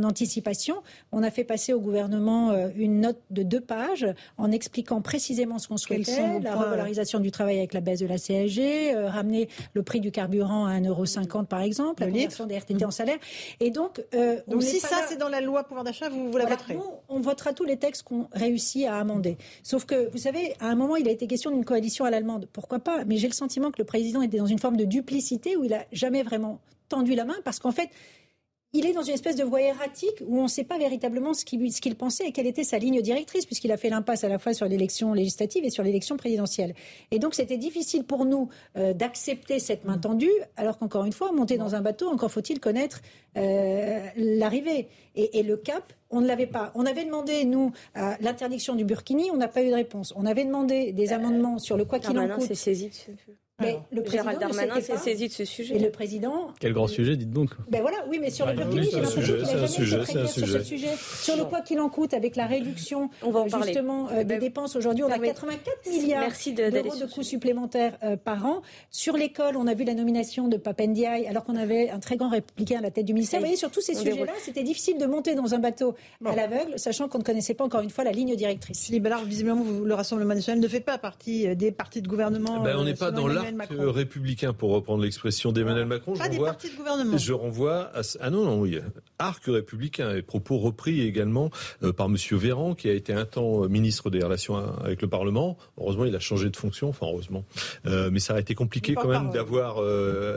[0.03, 0.77] anticipation.
[1.13, 5.59] On a fait passer au gouvernement euh, une note de deux pages en expliquant précisément
[5.59, 9.49] ce qu'on souhaitait, la revalorisation du travail avec la baisse de la CSG, euh, ramener
[9.75, 13.19] le prix du carburant à 1,50€ par exemple, la conversion des RTT en salaire.
[13.61, 16.47] Et donc, euh, donc si ça c'est dans la loi pouvoir d'achat, vous, vous la
[16.47, 16.79] voterez
[17.09, 19.37] On votera tous les textes qu'on réussit à amender.
[19.63, 22.49] Sauf que, vous savez, à un moment, il a été question d'une coalition à l'allemande.
[22.53, 23.05] Pourquoi pas?
[23.05, 25.75] Mais j'ai le sentiment que le président était dans une forme de duplicité où il
[25.75, 27.91] a jamais vraiment tendu la main parce qu'en fait,
[28.73, 31.45] il est dans une espèce de voie erratique où on ne sait pas véritablement ce
[31.45, 34.53] qu'il pensait et quelle était sa ligne directrice, puisqu'il a fait l'impasse à la fois
[34.53, 36.75] sur l'élection législative et sur l'élection présidentielle.
[37.11, 41.33] Et donc c'était difficile pour nous euh, d'accepter cette main tendue, alors qu'encore une fois,
[41.33, 43.01] monter dans un bateau, encore faut-il connaître
[43.37, 44.89] euh, l'arrivée.
[45.15, 46.73] Et, le cap, on ne l'avait pas.
[46.75, 47.73] On avait demandé, nous,
[48.21, 50.13] l'interdiction du burkini, on n'a pas eu de réponse.
[50.15, 52.53] On avait demandé des euh, amendements sur le quoi qu'il en coûte.
[52.55, 52.91] saisi
[53.59, 55.77] mais le président Gérald Darmanin s'est saisi de ce sujet.
[55.77, 56.49] Et le président.
[56.61, 57.51] Quel grand sujet, dites donc.
[57.71, 60.29] Ben voilà, oui, mais sur le Burkini, j'ai l'impression qu'il n'a jamais été très clair
[60.29, 60.91] sur ce sujet.
[61.23, 64.19] Sur le quoi qu'il en coûte, avec la réduction on va en euh, justement euh,
[64.19, 66.31] des ben, dépenses aujourd'hui, on a 84 milliards
[66.71, 68.61] d'euros de coûts supplémentaires euh, par an.
[68.91, 72.29] Sur l'école, on a vu la nomination de Papendiaï, alors qu'on avait un très grand
[72.29, 73.41] républicain à la tête du ministère.
[73.41, 75.95] Vous voyez, sur tous ces sujets-là, c'était difficile de monter dans un bateau
[76.27, 78.85] à l'aveugle, sachant qu'on ne connaissait pas encore une fois la ligne directrice.
[78.85, 82.61] Philippe Ballard, visiblement, le Rassemblement national ne fait pas partie des partis de gouvernement.
[82.61, 83.27] Ben, on n'est pas dans
[83.71, 86.15] républicain pour reprendre l'expression d'Emmanuel Macron.
[86.15, 87.17] Pas je des renvoie, partis de gouvernement.
[87.17, 88.03] Je renvoie à...
[88.21, 88.79] Ah non, non, oui.
[89.19, 90.15] Arc républicain.
[90.15, 91.51] Et propos repris également
[91.83, 95.09] euh, par Monsieur Véran, qui a été un temps euh, ministre des Relations avec le
[95.09, 95.57] Parlement.
[95.79, 96.89] Heureusement, il a changé de fonction.
[96.89, 97.45] Enfin, heureusement.
[97.87, 99.77] Euh, mais ça a été compliqué quand même d'avoir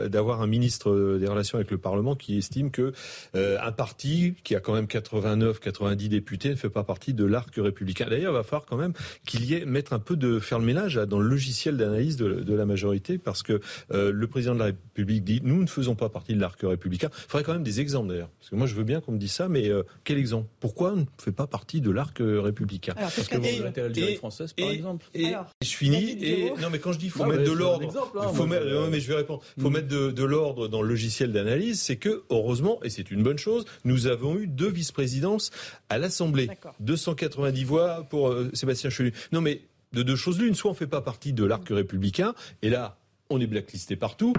[0.08, 2.92] d'avoir un ministre des Relations avec le Parlement qui estime que
[3.34, 7.54] un parti qui a quand même 89, 90 députés ne fait pas partie de l'arc
[7.56, 8.06] républicain.
[8.08, 8.92] D'ailleurs, il va falloir quand même
[9.26, 12.34] qu'il y ait mettre un peu de faire le ménage dans le logiciel d'analyse de,
[12.34, 13.60] de, la majorité, parce que
[13.92, 17.08] euh, le président de la République dit nous ne faisons pas partie de l'arc républicain.
[17.12, 18.30] Il faudrait quand même des exemples d'ailleurs.
[18.38, 20.48] Parce que moi je veux bien qu'on me dise ça, mais euh, quel exemple?
[20.60, 22.94] Pourquoi on ne fait pas partie de l'arc républicain?
[22.94, 25.06] Parce que vous l'Algérie française par exemple.
[25.14, 25.32] Et,
[25.62, 26.18] je finis.
[26.22, 29.00] Et, non mais quand je dis il faut mettre de l'ordre, hein, faut mettre, mais
[29.00, 29.42] je vais répondre.
[29.56, 29.72] Il faut mm.
[29.72, 31.80] mettre de, l'ordre dans le logiciel d'analyse.
[31.80, 35.50] C'est que heureusement, et c'est une bonne chose, nous avons eu deux vice-présidences
[35.88, 36.48] à l'Assemblée.
[36.80, 39.12] 290 voix pour euh, Sébastien Chenu.
[39.32, 42.34] Non mais de deux choses l'une, soit on ne fait pas partie de l'arc républicain,
[42.62, 42.96] et là,
[43.28, 44.32] on est blacklisté partout.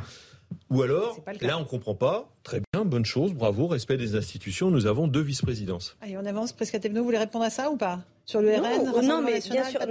[0.69, 2.30] Ou alors, là, on ne comprend pas.
[2.44, 4.69] Très bien, bonne chose, bravo, respect des institutions.
[4.69, 5.95] Nous avons deux vice-présidences.
[6.02, 6.52] Allez, on avance.
[6.52, 8.02] Presque à vous voulez répondre à ça ou pas?
[8.32, 9.82] Sur le RN Non, mais bien sûr,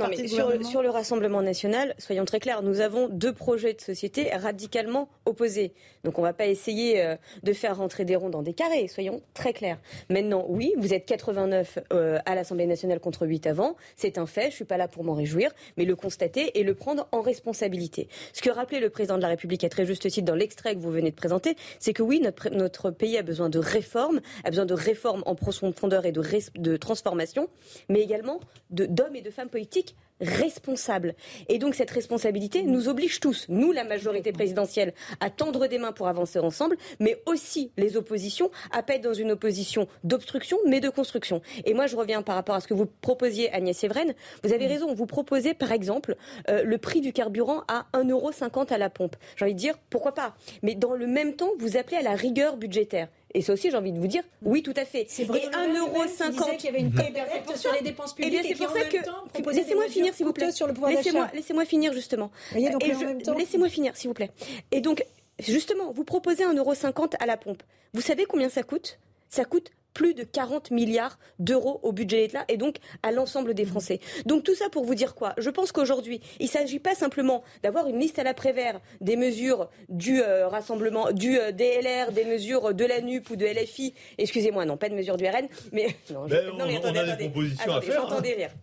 [0.64, 5.74] sur, le Rassemblement national, soyons très clairs, nous avons deux projets de société radicalement opposés.
[6.04, 8.88] Donc on ne va pas essayer euh, de faire rentrer des ronds dans des carrés,
[8.88, 9.76] soyons très clairs.
[10.08, 14.44] Maintenant, oui, vous êtes 89 euh, à l'Assemblée nationale contre 8 avant, c'est un fait,
[14.44, 17.20] je ne suis pas là pour m'en réjouir, mais le constater et le prendre en
[17.20, 18.08] responsabilité.
[18.32, 20.80] Ce que rappelait le président de la République à très juste titre dans l'extrait que
[20.80, 24.48] vous venez de présenter, c'est que oui, notre, notre pays a besoin de réformes, a
[24.48, 26.22] besoin de réformes en profondeur et de,
[26.58, 27.48] de transformation,
[27.90, 28.29] mais également
[28.70, 31.14] d'hommes et de femmes politiques responsables.
[31.48, 35.92] Et donc cette responsabilité nous oblige tous, nous la majorité présidentielle, à tendre des mains
[35.92, 40.80] pour avancer ensemble, mais aussi les oppositions à pas être dans une opposition d'obstruction, mais
[40.80, 41.40] de construction.
[41.64, 44.14] Et moi je reviens par rapport à ce que vous proposiez Agnès Evren.
[44.44, 46.16] Vous avez raison, vous proposez par exemple
[46.48, 49.16] euh, le prix du carburant à 1,50€ à la pompe.
[49.36, 50.34] J'ai envie de dire pourquoi pas?
[50.62, 53.08] Mais dans le même temps, vous appelez à la rigueur budgétaire.
[53.32, 55.04] Et ça aussi, j'ai envie de vous dire, oui, tout à fait.
[55.08, 55.42] C'est vrai.
[55.44, 56.92] Et 1,50€ qu'il y avait une
[57.54, 58.34] sur les dépenses publiques.
[58.36, 59.50] Eh bien, c'est pour ça que.
[59.54, 60.46] Laissez-moi finir, s'il vous plaît.
[60.46, 62.30] Laissez-moi laissez finir, justement.
[62.54, 64.30] Laissez-moi finir, s'il vous plaît.
[64.70, 65.04] Et donc,
[65.38, 67.62] justement, vous proposez 1,50€ à la pompe.
[67.94, 68.98] Vous savez combien ça coûte?
[69.28, 73.54] Ça coûte plus de 40 milliards d'euros au budget de l'État et donc à l'ensemble
[73.54, 74.00] des Français.
[74.26, 75.34] Donc tout ça pour vous dire quoi?
[75.38, 79.16] Je pense qu'aujourd'hui, il ne s'agit pas simplement d'avoir une liste à la Prévert des
[79.16, 83.94] mesures du euh, rassemblement, du euh, DLR, des mesures de la NUP ou de LFI.
[84.18, 87.28] Excusez-moi, non, pas de mesures du RN, mais non, ben, on, mais attendez, a des
[87.28, 88.02] propositions à faire.
[88.02, 88.54] J'entends des rires.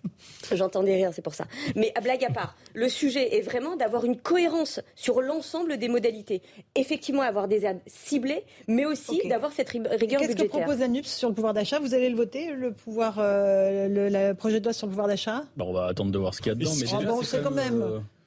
[0.52, 1.45] J'entends des rires, c'est pour ça.
[1.76, 5.88] Mais à blague à part, le sujet est vraiment d'avoir une cohérence sur l'ensemble des
[5.88, 6.41] modalités.
[6.76, 10.20] Effectivement, avoir des aides ciblées, mais aussi d'avoir cette rigueur budgétaire.
[10.20, 10.88] Qu'est-ce que propose la
[11.18, 11.80] sur le pouvoir d'achat.
[11.80, 15.44] Vous allez le voter, le, pouvoir, euh, le, projet de loi sur le pouvoir d'achat?
[15.57, 16.72] Bon, On va attendre de voir ce qu'il y a dedans.
[16.77, 17.84] Mais ah c'est, bon, c'est quand même,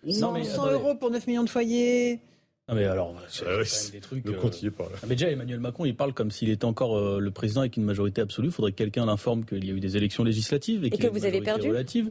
[0.09, 2.21] 100, euh, euros pour 9 millions de foyers.
[2.69, 4.25] Ah mais alors, c'est, euh, des trucs.
[4.25, 4.85] Ne continuez euh, pas.
[4.85, 4.97] Là.
[5.03, 7.83] Ah, mais déjà, Emmanuel Macron, il parle comme s'il était encore le président avec une
[7.83, 8.49] majorité absolue.
[8.49, 11.25] Il faudrait que quelqu'un l'informe qu'il y a eu des élections législatives et, que vous
[11.25, 11.69] avez perdu.
[11.69, 12.11] Relative.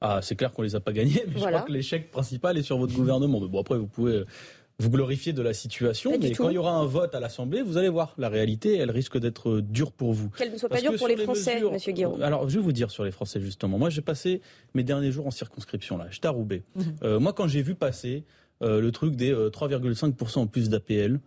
[0.00, 1.58] Ah, c'est clair qu'on ne les a pas gagnées, mais voilà.
[1.58, 3.40] je crois que l'échec principal est sur votre gouvernement.
[3.40, 4.24] Mais bon, après, vous pouvez
[4.80, 7.78] vous glorifiez de la situation, mais quand il y aura un vote à l'Assemblée, vous
[7.78, 10.28] allez voir, la réalité, elle risque d'être euh, dure pour vous.
[10.30, 11.72] Qu'elle ne soit pas dure pour les Français, mesures...
[11.72, 12.22] Monsieur Guiraud.
[12.22, 13.76] Alors, je vais vous dire sur les Français, justement.
[13.76, 14.40] Moi, j'ai passé
[14.74, 16.06] mes derniers jours en circonscription, là.
[16.10, 16.62] J'étais à Roubaix.
[16.76, 16.84] Mhm.
[17.02, 18.22] Euh, moi, quand j'ai vu passer
[18.62, 21.20] euh, le truc des 3,5% en plus d'APL,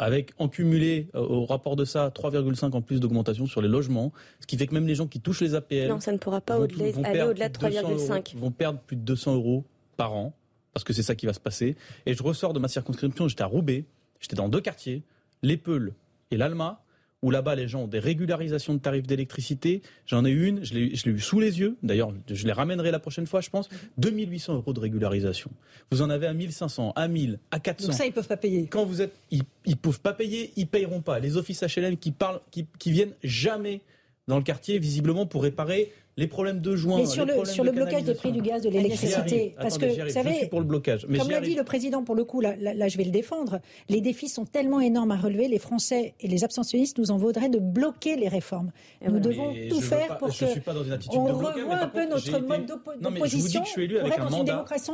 [0.00, 4.48] avec en cumulé au rapport de ça 3,5 en plus d'augmentation sur les logements, ce
[4.48, 6.54] qui fait que même les gens qui touchent les APL non, ça ne pourra pas
[6.54, 9.64] aller au-delà de 3,5 vont perdre plus de 200 euros
[9.96, 10.34] par an
[10.78, 11.74] parce que c'est ça qui va se passer.
[12.06, 13.84] Et je ressors de ma circonscription, j'étais à Roubaix,
[14.20, 15.02] j'étais dans deux quartiers,
[15.42, 15.92] l'Épeule
[16.30, 16.84] et l'Alma,
[17.20, 19.82] où là-bas les gens ont des régularisations de tarifs d'électricité.
[20.06, 23.26] J'en ai une, je l'ai, eu sous les yeux, d'ailleurs je les ramènerai la prochaine
[23.26, 25.50] fois je pense, 2800 euros de régularisation.
[25.90, 27.88] Vous en avez à 1500, à 1000, à 400.
[27.88, 28.68] Donc ça ils peuvent pas payer.
[28.68, 31.18] Quand vous êtes, ils, ils peuvent pas payer, ils payeront pas.
[31.18, 33.80] Les offices HLM qui parlent, qui viennent jamais
[34.28, 36.98] dans le quartier visiblement pour réparer les problèmes de juin.
[36.98, 40.10] Mais sur le, sur le blocage des prix du gaz, de l'électricité, parce que vous
[40.10, 43.12] savez, le comme l'a dit le président, pour le coup, là, là, je vais le
[43.12, 47.18] défendre, les défis sont tellement énormes à relever, les Français et les abstentionnistes nous en
[47.18, 48.72] vaudraient de bloquer les réformes.
[49.06, 51.86] Nous devons tout faire pour que suis pas dans une attitude on de revoie un
[51.86, 52.66] peu notre mode
[53.00, 54.90] d'opposition pour être dans une démocratie,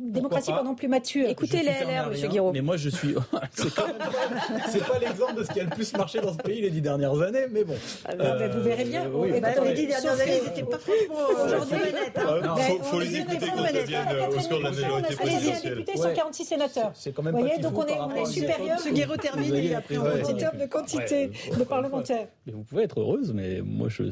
[0.00, 1.28] démocratie pardon, plus mature.
[1.28, 2.30] Écoutez les LR, M.
[2.30, 2.52] Guiraud.
[2.52, 3.14] Mais moi, je suis...
[3.54, 6.80] C'est pas l'exemple de ce qui a le plus marché dans ce pays les dix
[6.80, 7.74] dernières années, mais bon.
[8.04, 9.04] Ah, ah, ben, vous verrez bien.
[9.06, 11.76] Euh, les dix dernières années, aujourd'hui,
[12.14, 12.56] il hein.
[12.82, 13.46] faut, les écouter
[16.44, 16.90] sénateurs.
[16.94, 18.78] C'est quand même donc on est supérieur.
[18.78, 22.28] En termes de quantité de parlementaires.
[22.46, 24.04] Vous pouvez être heureuse, mais moi, je...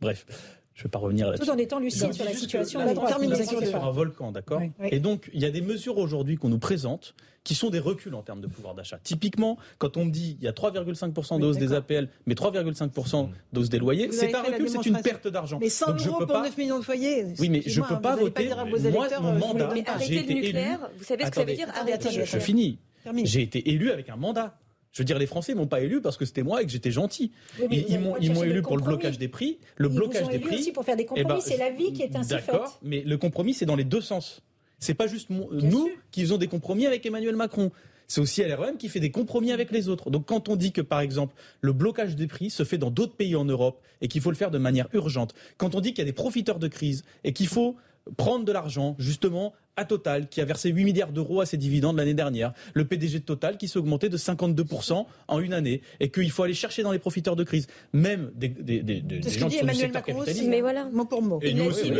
[0.00, 0.26] Bref.
[0.74, 1.46] Je ne vais pas revenir là-dessus.
[1.46, 2.80] Tout en étant lucide sur la situation.
[2.80, 4.62] La termination sur un volcan, d'accord.
[4.90, 7.14] Et donc, il y a des mesures aujourd'hui qu'on nous présente
[7.44, 8.98] qui sont des reculs en termes de pouvoir d'achat.
[9.02, 13.32] Typiquement, quand on me dit il y a 3,5% de des APL, mais 3,5% mmh.
[13.52, 15.58] d'hausse des loyers, c'est un recul, c'est une perte d'argent.
[15.60, 16.42] Mais 100 Donc, euros pour pas...
[16.42, 17.26] 9 millions de foyers.
[17.38, 18.48] Oui, mais je ne peux pas voter.
[18.48, 20.58] Pas moi, mon euh, mandat, j'ai été élu.
[20.96, 22.26] Vous savez ce que ça veut dire Arrêtez le nucléaire.
[22.26, 22.78] Je finis.
[23.24, 24.59] J'ai été élu avec un mandat.
[24.92, 26.90] Je veux dire, les Français m'ont pas élu parce que c'était moi et que j'étais
[26.90, 27.30] gentil.
[27.70, 29.58] Ils, m'ont, élu pour le blocage des prix.
[29.76, 30.56] Le ils blocage ont des élu prix.
[30.56, 31.42] aussi pour faire des eh ben, compromis.
[31.42, 32.60] C'est la vie qui est ainsi faite.
[32.82, 34.42] Mais le compromis, c'est dans les deux sens.
[34.78, 37.70] C'est pas juste nous qui faisons des compromis avec Emmanuel Macron.
[38.08, 40.10] C'est aussi LREM qui fait des compromis avec les autres.
[40.10, 43.14] Donc quand on dit que, par exemple, le blocage des prix se fait dans d'autres
[43.14, 45.98] pays en Europe et qu'il faut le faire de manière urgente, quand on dit qu'il
[45.98, 47.76] y a des profiteurs de crise et qu'il faut
[48.16, 51.96] prendre de l'argent justement à Total, qui a versé 8 milliards d'euros à ses dividendes
[51.96, 52.52] l'année dernière.
[52.74, 55.82] Le PDG de Total, qui s'est augmenté de 52% en une année.
[56.00, 59.48] Et qu'il faut aller chercher dans les profiteurs de crise, même des, des, des, gens
[59.48, 60.20] qui sont Emmanuel du secteur Macron.
[60.20, 60.48] Aussi, hein.
[60.48, 61.38] mais voilà, mot pour mot.
[61.42, 61.92] Et, bah, et nous aussi.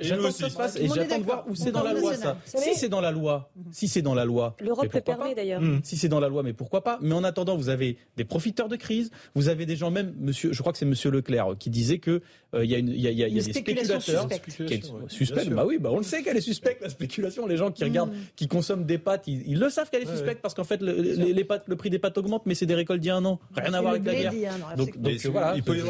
[0.00, 2.38] J'attends que ça se passe et j'attends de voir où c'est dans la loi, ça.
[2.44, 4.56] Si c'est dans la loi, si c'est dans la loi.
[4.60, 5.60] L'Europe le permet d'ailleurs.
[5.60, 5.80] Hmm.
[5.82, 8.68] Si c'est dans la loi, mais pourquoi pas Mais en attendant, vous avez des profiteurs
[8.68, 11.70] de crise, vous avez des gens, même, monsieur, je crois que c'est monsieur Leclerc qui
[11.70, 12.20] disait qu'il
[12.54, 14.92] euh, y a, une, y a, y a, y a des spéculateurs suspectes.
[15.08, 17.46] Suspect, bah oui, bah on le sait qu'elle est suspecte, spéculation.
[17.46, 20.54] Les gens qui regardent, qui consomment des pâtes, ils, le savent qu'elle est suspecte parce
[20.54, 23.24] qu'en fait, le, prix des pâtes augmente, mais c'est des récoltes d'il y a un
[23.24, 23.40] an.
[23.56, 24.54] Rien à voir avec la guerre.
[24.76, 24.96] Donc,
[25.30, 25.80] voilà, il peut y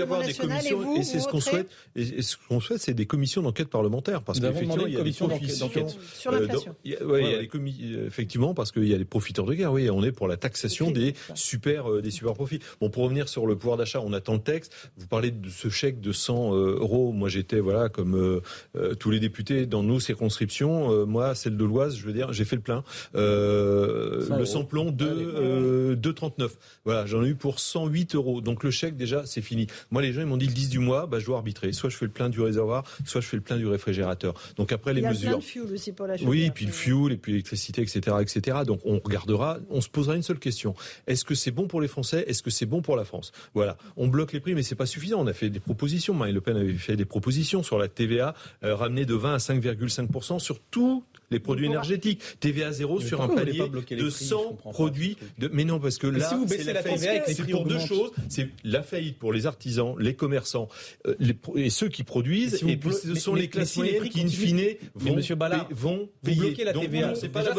[0.00, 1.68] avoir des, commissions, et, c'est ce qu'on souhaite.
[1.94, 5.12] Et ce qu'on souhaite, c'est des commissions d'enquête parlementaire parce qu'effectivement, il y a des
[5.58, 5.96] d'enquête.
[8.06, 9.72] Effectivement, parce qu'il y a des profiteurs de guerre.
[9.72, 12.60] Oui, on est pour la taxation euh, des super profits.
[12.80, 14.74] Bon, pour revenir sur le pouvoir d'achat, on attend le texte.
[14.96, 17.12] Vous parlez de ce chèque de 100 euh, euros.
[17.12, 21.64] Moi, j'étais voilà comme euh, tous les députés dans nos circonstances euh, moi, celle de
[21.64, 22.84] l'Oise, je veux dire, j'ai fait le plein.
[23.14, 26.42] Euh, le samplon de 2,39.
[26.42, 26.48] Euh,
[26.84, 28.40] voilà, j'en ai eu pour 108 euros.
[28.40, 29.66] Donc le chèque, déjà, c'est fini.
[29.90, 31.72] Moi, les gens, ils m'ont dit le 10 du mois, bah, je dois arbitrer.
[31.72, 34.34] Soit je fais le plein du réservoir, soit je fais le plein du réfrigérateur.
[34.56, 35.40] Donc après, les mesures.
[36.26, 38.58] Oui, puis le fuel, et puis l'électricité, etc., etc.
[38.66, 40.74] Donc on regardera, on se posera une seule question.
[41.06, 42.24] Est-ce que c'est bon pour les Français?
[42.26, 43.32] Est-ce que c'est bon pour la France?
[43.54, 43.76] Voilà.
[43.96, 45.20] On bloque les prix, mais c'est pas suffisant.
[45.20, 46.14] On a fait des propositions.
[46.14, 48.34] Marine Le Pen avait fait des propositions sur la TVA,
[48.64, 52.20] euh, ramener de 20 à 5,5 sur tout les produits énergétiques.
[52.40, 55.16] TVA zéro sur un palier de 100 produits.
[55.52, 58.12] Mais non, parce que là, si vous la, TVA, c'est pour deux choses.
[58.28, 60.68] C'est la faillite pour les artisans, les commerçants
[61.06, 62.62] euh, les, et ceux qui produisent.
[62.66, 64.60] Et puis, ce sont les classes qui, in fine,
[64.94, 65.22] vont, mais
[65.70, 66.54] vont payer.
[66.54, 67.14] Vous la TVA.
[67.14, 67.52] C'est pas la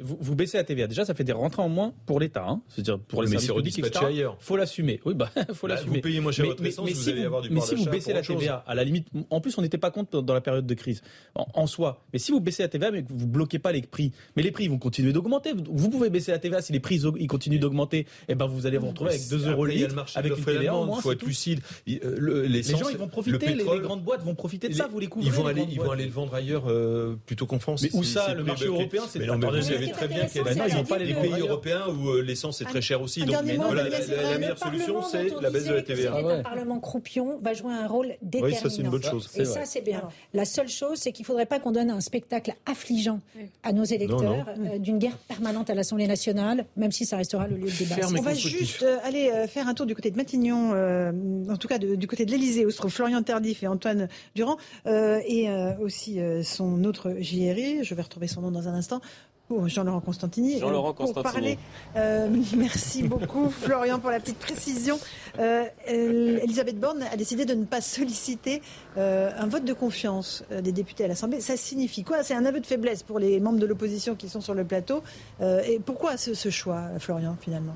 [0.00, 0.86] vous, baissez la TVA.
[0.86, 2.44] Déjà, ça fait des rentrées en moins pour l'État.
[2.46, 2.62] Hein.
[2.68, 4.26] C'est-à-dire pour les services publics, etc.
[4.38, 5.00] Faut l'assumer.
[5.04, 5.96] Bah, faut bah, l'assumer.
[5.96, 8.22] Vous payez moins cher votre essence, vous allez avoir du Mais si vous baissez la
[8.22, 11.02] TVA, à la limite, en plus, on n'était pas contre dans la période de crise
[11.34, 12.02] en soi.
[12.12, 14.12] Mais si vous baissez la TVA, mais vous bloquez pas les prix.
[14.36, 15.52] Mais les prix vont continuer d'augmenter.
[15.68, 17.98] Vous pouvez baisser la TVA si les prix ils continuent d'augmenter.
[18.00, 20.74] Et eh ben vous allez vous retrouver avec 2 euros le litre, avec une TVA
[20.74, 20.98] en moins.
[20.98, 21.60] Il faut être lucide.
[21.88, 24.88] Euh, les gens ils vont profiter, les, grandes boîtes vont profiter de ça.
[24.88, 25.28] Vous les couvrez.
[25.28, 27.82] Ils vont aller, ils vont aller le vendre ailleurs euh, plutôt qu'en France.
[27.82, 29.18] Mais où ça Le marché européen, c'est.
[29.18, 32.64] Mais non, vous savez très bien qu'il y a des pays européens où l'essence est
[32.64, 33.24] très chère aussi.
[33.24, 36.20] Donc la meilleure solution, c'est la baisse de la TVA.
[36.20, 38.56] Le Parlement croupion va jouer un rôle déterminant.
[38.56, 39.28] Oui, ça c'est une bonne chose.
[39.36, 40.02] Et ça c'est bien.
[40.32, 42.89] La seule chose, c'est qu'il ne faudrait pas qu'on donne un spectacle affligeant
[43.62, 47.56] à nos électeurs euh, d'une guerre permanente à l'Assemblée nationale, même si ça restera le
[47.56, 47.96] lieu de débat.
[48.06, 50.70] On va juste euh, aller euh, faire un tour du côté de Matignon,
[51.50, 54.56] en tout cas du côté de l'Elysée, où se trouvent Florian Tardif et Antoine Durand,
[54.86, 55.48] et
[55.80, 59.00] aussi son autre JRI, je vais retrouver son nom dans un instant,
[59.66, 60.58] Jean-Laurent Constantini.
[60.58, 61.58] Jean-Laurent Constantini.
[61.96, 64.98] Euh, merci beaucoup, Florian, pour la petite précision.
[65.38, 68.62] Euh, Elisabeth Borne a décidé de ne pas solliciter
[68.96, 71.40] euh, un vote de confiance des députés à l'Assemblée.
[71.40, 72.22] Ça signifie quoi?
[72.22, 75.02] C'est un aveu de faiblesse pour les membres de l'opposition qui sont sur le plateau.
[75.40, 77.74] et pourquoi ce choix, Florian, finalement?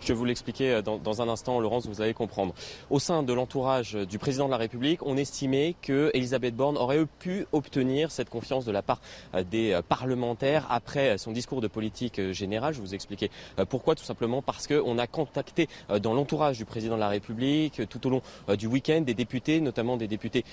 [0.00, 2.54] Je vais vous l'expliquer euh, dans, un instant, Laurence, vous allez comprendre.
[2.90, 7.04] Au sein de l'entourage du président de la République, on estimait que Elisabeth Borne aurait
[7.18, 9.00] pu obtenir cette confiance de la part
[9.34, 12.74] euh, des euh, parlementaires après son discours de politique générale.
[12.74, 13.30] Je vais vous expliquer
[13.68, 13.94] pourquoi.
[13.94, 15.68] Tout simplement parce qu'on a contacté
[16.02, 18.22] dans l'entourage du président de la République tout au long
[18.56, 20.44] du week-end des députés, notamment des députés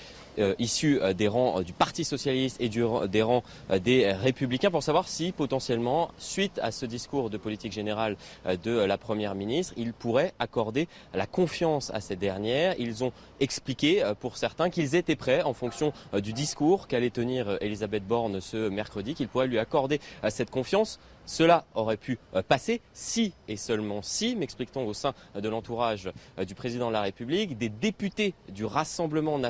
[0.58, 3.42] issus des rangs du Parti socialiste et des rangs
[3.82, 8.16] des Républicains, pour savoir si potentiellement, suite à ce discours de politique générale
[8.64, 12.74] de la première ministre, il pourrait accorder la confiance à cette dernière.
[12.78, 17.10] Ils ont expliqué euh, pour certains qu'ils étaient prêts, en fonction euh, du discours qu'allait
[17.10, 20.98] tenir euh, Elisabeth Borne ce mercredi, qu'ils pourraient lui accorder cette confiance.
[21.24, 26.08] Cela aurait pu passer si et seulement si, m'explique-t-on au sein de l'entourage
[26.46, 29.40] du président de la République, des députés du Rassemblement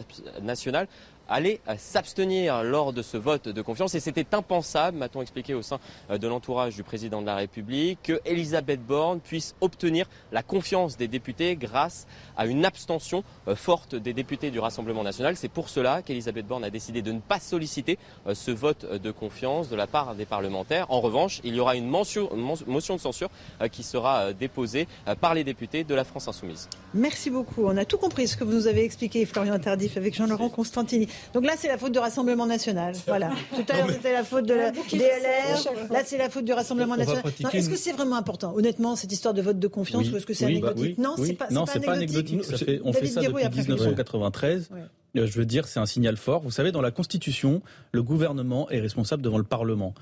[0.41, 0.89] national
[1.29, 3.95] allaient s'abstenir lors de ce vote de confiance.
[3.95, 5.79] Et c'était impensable, m'a-t-on expliqué au sein
[6.11, 10.97] euh, de l'entourage du président de la République, que Elisabeth Borne puisse obtenir la confiance
[10.97, 15.37] des députés grâce à une abstention euh, forte des députés du Rassemblement national.
[15.37, 19.11] C'est pour cela qu'Elisabeth Borne a décidé de ne pas solliciter euh, ce vote de
[19.11, 20.87] confiance de la part des parlementaires.
[20.91, 23.31] En revanche, il y aura une motion, de censure
[23.73, 24.87] qui sera déposée
[25.21, 26.69] par les députés de la France insoumise.
[26.95, 27.65] Merci beaucoup.
[27.65, 31.09] On a tout compris ce que vous nous avez expliqué, Florian Tardif, avec Jean-Laurent Constantini.
[31.35, 32.95] Donc là, c'est la faute du Rassemblement national.
[33.07, 33.31] Voilà.
[33.55, 35.91] Tout à l'heure, c'était la faute de la DLR.
[35.91, 37.23] Là, c'est la faute du Rassemblement national.
[37.53, 40.35] Est-ce que c'est vraiment important, honnêtement, cette histoire de vote de confiance, ou est-ce que
[40.35, 42.43] c'est bah anecdotique Non, c'est pas, non, pas, anecdotique.
[42.85, 44.71] on fait ça depuis 1993.
[45.17, 46.43] Euh, je veux dire, c'est un signal fort.
[46.43, 47.63] Vous savez, dans la Constitution,
[47.93, 49.95] le gouvernement est responsable devant le Parlement.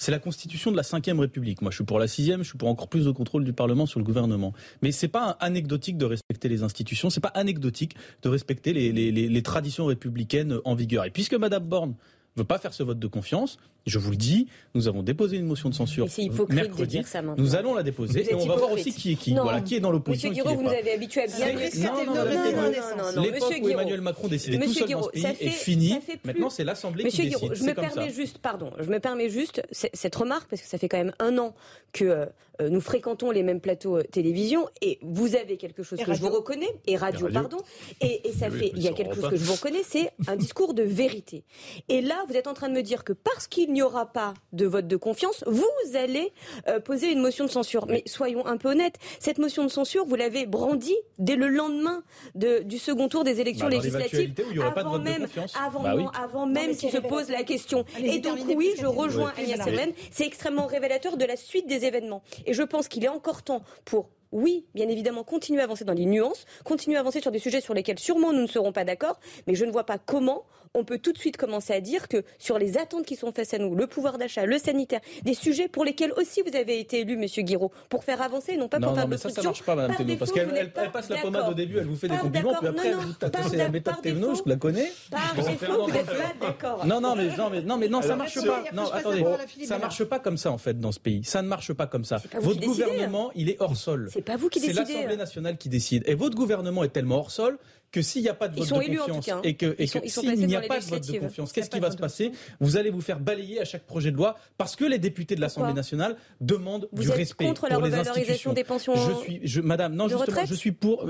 [0.00, 1.60] C'est la constitution de la Ve République.
[1.60, 3.84] Moi, je suis pour la sixième, je suis pour encore plus de contrôle du Parlement
[3.84, 4.54] sur le gouvernement.
[4.80, 9.84] Mais c'est pas anecdotique de respecter les institutions, c'est pas anecdotique de respecter les, traditions
[9.84, 11.04] républicaines en vigueur.
[11.04, 11.96] Et puisque Madame Borne
[12.34, 15.46] veut pas faire ce vote de confiance, je vous le dis, nous avons déposé une
[15.46, 16.06] motion de censure
[16.48, 17.00] mercredi.
[17.00, 19.34] De ça nous allons la déposer et on va voir aussi qui est qui.
[19.34, 20.30] Voilà, qui est dans l'opposition.
[20.30, 24.00] Monsieur Guiraud, vous nous avez habitué à bien Non, non, non, non, L'époque où Emmanuel
[24.00, 25.98] Macron décidait tout seul dans ce pays est finie.
[26.24, 27.50] Maintenant, c'est l'Assemblée qui décide.
[27.50, 30.78] Monsieur je me permets juste, pardon, je me permets juste cette remarque parce que ça
[30.78, 31.54] fait quand même un an
[31.92, 32.26] que
[32.60, 36.20] euh, nous fréquentons les mêmes plateaux euh, télévision et vous avez quelque chose que je
[36.20, 37.58] vous reconnais et radio, pardon.
[38.00, 40.74] Et, ça fait il y a quelque chose que je vous reconnais c'est un discours
[40.74, 41.44] de vérité.
[41.88, 44.34] Et là vous êtes en train de me dire que parce qu'il n'y aura pas
[44.52, 45.64] de vote de confiance vous
[45.94, 46.32] allez
[46.68, 47.86] euh, poser une motion de censure.
[47.86, 52.02] Mais soyons un peu honnêtes cette motion de censure vous l'avez brandie dès le lendemain
[52.34, 55.26] de, du second tour des élections bah, législatives avant même
[55.58, 57.84] avant, bah avant même qu'il se pose la question.
[57.98, 62.22] Et donc oui je rejoins Agnès Semen c'est extrêmement révélateur de la suite des événements.
[62.46, 65.92] Et je pense qu'il est encore temps pour oui, bien évidemment, continuer à avancer dans
[65.92, 68.84] les nuances, continuer à avancer sur des sujets sur lesquels sûrement nous ne serons pas
[68.84, 70.44] d'accord, mais je ne vois pas comment
[70.74, 73.54] on peut tout de suite commencer à dire que sur les attentes qui sont faites
[73.54, 77.00] à nous, le pouvoir d'achat, le sanitaire, des sujets pour lesquels aussi vous avez été
[77.00, 79.74] élu, Monsieur Guiraud, pour faire avancer, non pas pour faire de ça, ça marche pas,
[79.74, 82.68] Madame Thévenot, parce qu'elle passe la pommade au début, elle vous fait des compliments, puis
[82.68, 84.92] après, vous tassez la méthode Thévenot, je la connais.
[85.10, 86.86] Par défaut, vous êtes pas d'accord.
[86.86, 88.64] Non, non, mais non, mais non, mais non, ça marche pas.
[88.72, 89.24] Non, attendez,
[89.64, 91.24] ça marche pas comme ça en fait dans ce pays.
[91.24, 92.18] Ça ne marche pas comme ça.
[92.40, 94.08] Votre gouvernement, il est hors sol.
[94.12, 94.84] C'est pas vous qui décidez.
[94.86, 96.04] C'est l'Assemblée nationale qui décide.
[96.06, 97.58] Et votre gouvernement est tellement hors sol
[97.92, 99.40] que s'il n'y a pas de vote de confiance hein.
[99.42, 102.32] et que, s'il n'y a pas de vote de confiance, qu'est-ce qui va se passer
[102.60, 105.40] Vous allez vous faire balayer à chaque projet de loi parce que les députés de
[105.40, 109.60] l'Assemblée nationale demandent vous du êtes respect contre la revalorisation des pensions Je suis, je,
[109.60, 111.06] Madame, non, justement, je suis pour.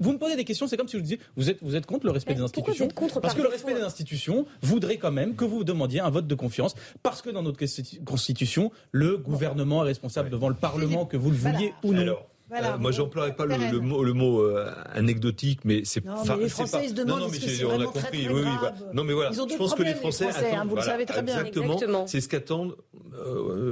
[0.00, 1.86] Vous me posez des questions, c'est comme si je vous disiez, vous êtes, vous êtes
[1.86, 2.88] contre le respect des institutions
[3.20, 6.34] Parce que le respect des institutions voudrait quand même que vous demandiez un vote de
[6.34, 7.58] confiance, parce que dans notre
[8.04, 12.16] constitution, le gouvernement est responsable devant le Parlement, que vous le vouliez ou non.
[12.52, 16.04] Euh, moi, j'emploierais pas le, mot, le mot euh, anecdotique, mais c'est.
[16.04, 17.20] Non, mais les Français ils se demandent.
[17.20, 18.00] Non, non, mais on a compris.
[18.00, 19.32] Très, très oui, oui, Non, mais voilà.
[19.32, 21.44] je pense que les Français, attendent, hein, vous le savez très bien.
[21.44, 22.06] Exactement.
[22.06, 22.76] C'est ce qu'attendent.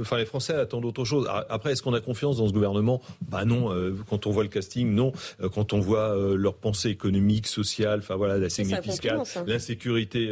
[0.01, 1.27] Enfin, les Français attendent autre chose.
[1.49, 3.01] Après, est-ce qu'on a confiance dans ce gouvernement?
[3.29, 3.69] Bah non.
[4.09, 5.11] quand on voit le casting, non.
[5.53, 9.43] quand on voit leur pensée économique, sociale, enfin voilà, la sécurité fiscale, hein.
[9.45, 10.29] l'insécurité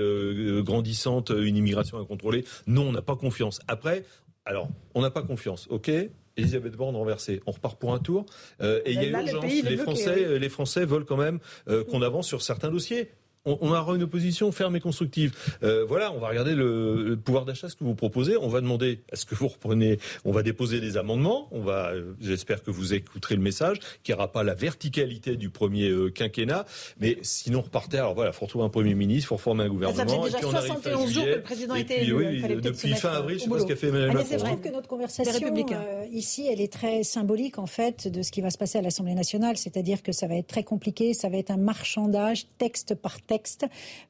[0.63, 3.59] grandissante, une immigration incontrôlée, non, on n'a pas confiance.
[3.67, 4.03] Après,
[4.45, 5.91] alors, on n'a pas confiance, ok?
[6.39, 7.41] Elisabeth Borne renversée.
[7.45, 8.25] On repart pour un tour.
[8.61, 9.43] Euh, et il y a urgence.
[9.43, 13.09] Les, Français, les Français veulent quand même euh, qu'on avance sur certains dossiers
[13.49, 15.33] on, on, aura une opposition ferme et constructive.
[15.63, 18.37] Euh, voilà, on va regarder le, pouvoir d'achat, ce que vous proposez.
[18.37, 21.47] On va demander, est-ce que vous reprenez, on va déposer des amendements.
[21.51, 25.35] On va, euh, j'espère que vous écouterez le message, qu'il n'y aura pas la verticalité
[25.35, 26.65] du premier euh, quinquennat.
[26.99, 27.97] Mais sinon, repartez.
[27.97, 30.23] Alors voilà, il faut retrouver un premier ministre, il faut reformer un gouvernement.
[30.23, 32.61] Ça fait déjà 71 jours que le président a été élu.
[32.61, 34.25] depuis fin avril, je sais pas ce qu'a fait Emmanuel Macron.
[34.31, 35.49] Je trouve que notre conversation
[36.11, 39.13] ici, elle est très symbolique en fait de ce qui va se passer à l'Assemblée
[39.13, 39.57] nationale.
[39.57, 43.38] C'est-à-dire que ça va être très compliqué, ça va être un marchandage texte par texte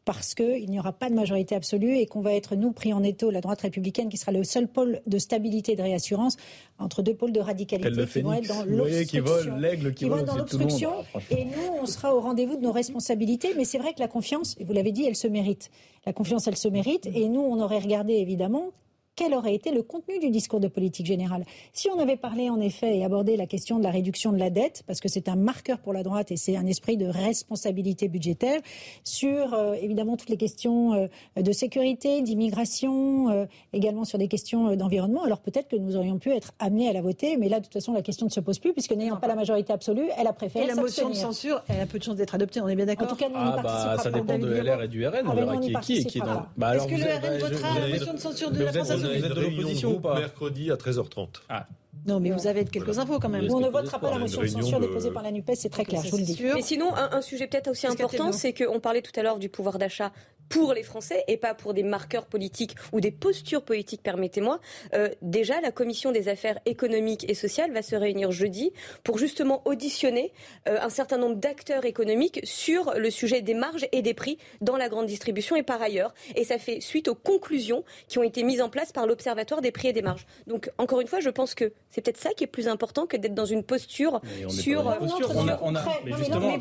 [0.06, 3.04] parce qu'il n'y aura pas de majorité absolue et qu'on va être, nous, pris en
[3.04, 6.38] étau, la droite républicaine, qui sera le seul pôle de stabilité et de réassurance
[6.80, 9.58] entre deux pôles de radicalité qui vont être dans l'obstruction.
[9.58, 10.92] l'aigle qui, dans l'obstruction.
[11.30, 13.54] Et nous, on sera au rendez-vous de nos responsabilités.
[13.56, 15.70] Mais c'est vrai que la confiance, et vous l'avez dit, elle se mérite.
[16.06, 17.08] La confiance, elle se mérite.
[17.08, 18.72] Et nous, on aurait regardé, évidemment,
[19.20, 21.44] quel aurait été le contenu du discours de politique générale.
[21.74, 24.50] Si on avait parlé en effet et abordé la question de la réduction de la
[24.50, 28.08] dette, parce que c'est un marqueur pour la droite et c'est un esprit de responsabilité
[28.08, 28.62] budgétaire,
[29.04, 34.74] sur euh, évidemment toutes les questions euh, de sécurité, d'immigration, euh, également sur des questions
[34.78, 37.66] d'environnement, alors peut-être que nous aurions pu être amenés à la voter, mais là de
[37.66, 40.28] toute façon la question ne se pose plus puisque n'ayant pas la majorité absolue, elle
[40.28, 40.64] a préféré.
[40.64, 42.86] Et la motion de censure, elle a peu de chances d'être adoptée, on est bien
[42.86, 43.08] d'accord.
[43.08, 45.36] En tout cas, nous ah, bah, ça dépend de LR et du RN, on ah,
[45.36, 46.06] verra qui est qui.
[46.06, 46.46] qui est dans...
[46.56, 49.34] bah, Est-ce que le RN votera la motion de censure de la France vous êtes
[49.34, 50.20] de l'opposition ou pas?
[50.20, 51.28] Mercredi à 13h30.
[51.50, 51.68] Ah.
[52.06, 53.48] Non, mais vous avez quelques infos quand même.
[53.52, 56.02] on ne votera pas la motion de censure déposée par la NUPES, c'est très clair,
[56.04, 56.42] je vous le dis.
[56.56, 59.78] Mais sinon, un, sujet peut-être aussi important, c'est qu'on parlait tout à l'heure du pouvoir
[59.78, 60.12] d'achat
[60.50, 64.60] pour les Français et pas pour des marqueurs politiques ou des postures politiques, permettez-moi.
[64.94, 69.62] Euh, déjà, la commission des affaires économiques et sociales va se réunir jeudi pour justement
[69.66, 70.34] auditionner
[70.68, 74.76] euh, un certain nombre d'acteurs économiques sur le sujet des marges et des prix dans
[74.76, 76.14] la grande distribution et par ailleurs.
[76.36, 79.72] Et ça fait suite aux conclusions qui ont été mises en place par l'Observatoire des
[79.72, 80.26] prix et des marges.
[80.48, 83.18] Donc, encore une fois, je pense que c'est peut-être ça qui est plus important que
[83.18, 84.84] d'être dans une posture sur.
[86.06, 86.58] mais justement,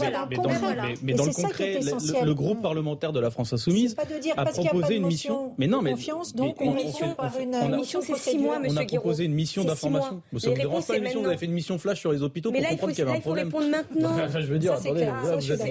[1.03, 1.81] mais dans le concret,
[2.25, 3.97] le groupe parlementaire de la France Insoumise
[4.37, 5.53] a proposé une mission.
[5.59, 8.83] Mais non, mais confiance, donc une mission par une mission, c'est six mois, Monsieur On
[8.83, 10.23] a proposé une mission d'information.
[10.39, 12.53] Ça vous dérange pas une mission Vous avez fait une mission flash sur les hôpitaux
[12.53, 13.51] pour comprendre qu'il y avait un problème.
[13.53, 14.41] Mais là, il faut répondre maintenant.
[14.41, 15.09] Je veux dire, attendez,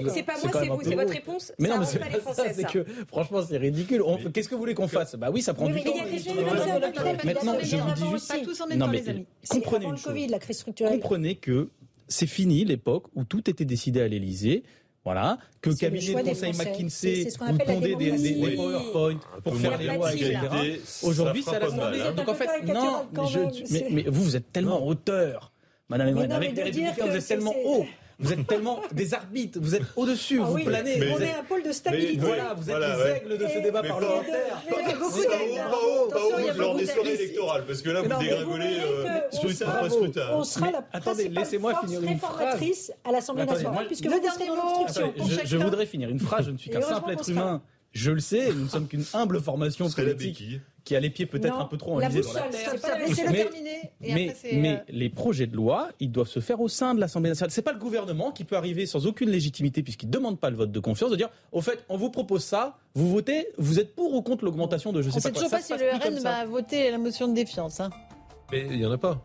[0.08, 1.52] c'est pas moi, c'est vous, c'est votre réponse.
[1.58, 2.44] Mais non, mais c'est pas ça.
[2.52, 4.02] C'est que franchement, c'est ridicule.
[4.32, 5.16] Qu'est-ce que vous voulez qu'on fasse?
[5.16, 5.92] Bah oui, ça prend du temps.
[7.24, 8.34] Maintenant, je vous dis juste.
[8.76, 9.02] Non, mais
[9.48, 10.14] comprenez une chose.
[10.76, 11.68] Comprenez que
[12.08, 14.64] c'est fini l'époque où tout était décidé à l'Élysée.
[15.04, 19.78] Voilà, que le cabinet de conseil McKinsey vous pondait des, des, des, PowerPoint pour faire
[19.78, 20.38] des lois, etc.
[21.02, 22.12] Aujourd'hui, ça la hein.
[22.12, 23.06] Donc en fait, non,
[23.70, 25.52] mais, vous, vous êtes tellement hauteur,
[25.88, 27.86] Madame Emmanuel, avec des républicains, vous êtes tellement haut.
[28.20, 31.12] Vous êtes tellement des arbitres, vous êtes au-dessus, ah vous planez.
[31.14, 32.18] on est un pôle de stabilité.
[32.18, 34.62] voilà, vous êtes les aigles de ce débat parlementaire.
[34.98, 36.58] Beaucoup d'aigles.
[36.58, 38.80] lors des soirées électorales, parce que là, vous dégringolez
[39.30, 40.28] scrutin après scrutin.
[40.32, 44.86] On sera la attendez, laissez-moi finir une phrase à l'Assemblée nationale, puisque le dernier mot.
[45.44, 46.46] Je voudrais finir une phrase.
[46.46, 47.62] Je ne suis qu'un simple être humain.
[47.92, 51.60] Je le sais, nous ne sommes qu'une humble formation politique qui a les pieds peut-être
[51.60, 52.44] un peu trop enlisés dans la.
[54.00, 57.28] Mais, mais, euh, les projets de loi, ils doivent se faire au sein de l'Assemblée
[57.28, 57.50] nationale.
[57.50, 60.56] C'est pas le gouvernement qui peut arriver sans aucune légitimité, puisqu'il ne demande pas le
[60.56, 63.94] vote de confiance, de dire au fait, on vous propose ça, vous votez, vous êtes
[63.94, 65.42] pour ou contre l'augmentation de je sais pas quoi.
[65.42, 67.80] On ne sait toujours pas si le RN va voter la motion de défiance.
[67.80, 67.90] Hein.
[68.50, 69.20] Mais il n'y en a pas.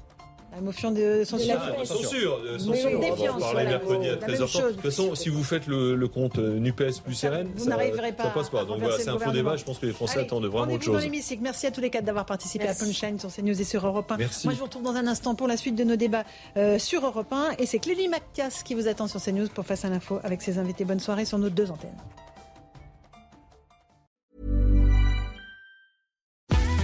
[0.56, 1.56] La motion de censure.
[1.58, 2.40] Ah, censure.
[2.60, 2.92] censure.
[2.94, 4.68] on va parler mercredi à 13h30.
[4.68, 8.12] De toute façon, si vous faites le, le compte euh, NUPES plus RN, vous n'arriverez
[8.12, 8.26] pas.
[8.26, 8.66] Ça passe pas.
[8.66, 9.56] Donc voilà, c'est un faux débat.
[9.56, 11.08] Je pense que les Français attendent vraiment autre chose.
[11.42, 14.18] Merci à tous les quatre d'avoir participé à Punchline sur CNews et sur Europe 1.
[14.18, 14.46] Merci.
[14.48, 16.26] Moi, je vous retrouve dans un instant pour la suite de nos débats
[16.58, 17.56] euh, sur Europe 1.
[17.58, 20.58] Et c'est Clélie Mathias qui vous attend sur CNews pour Face à l'info avec ses
[20.60, 20.86] invités.
[20.86, 21.90] Bonne soirée sur nos deux antennes.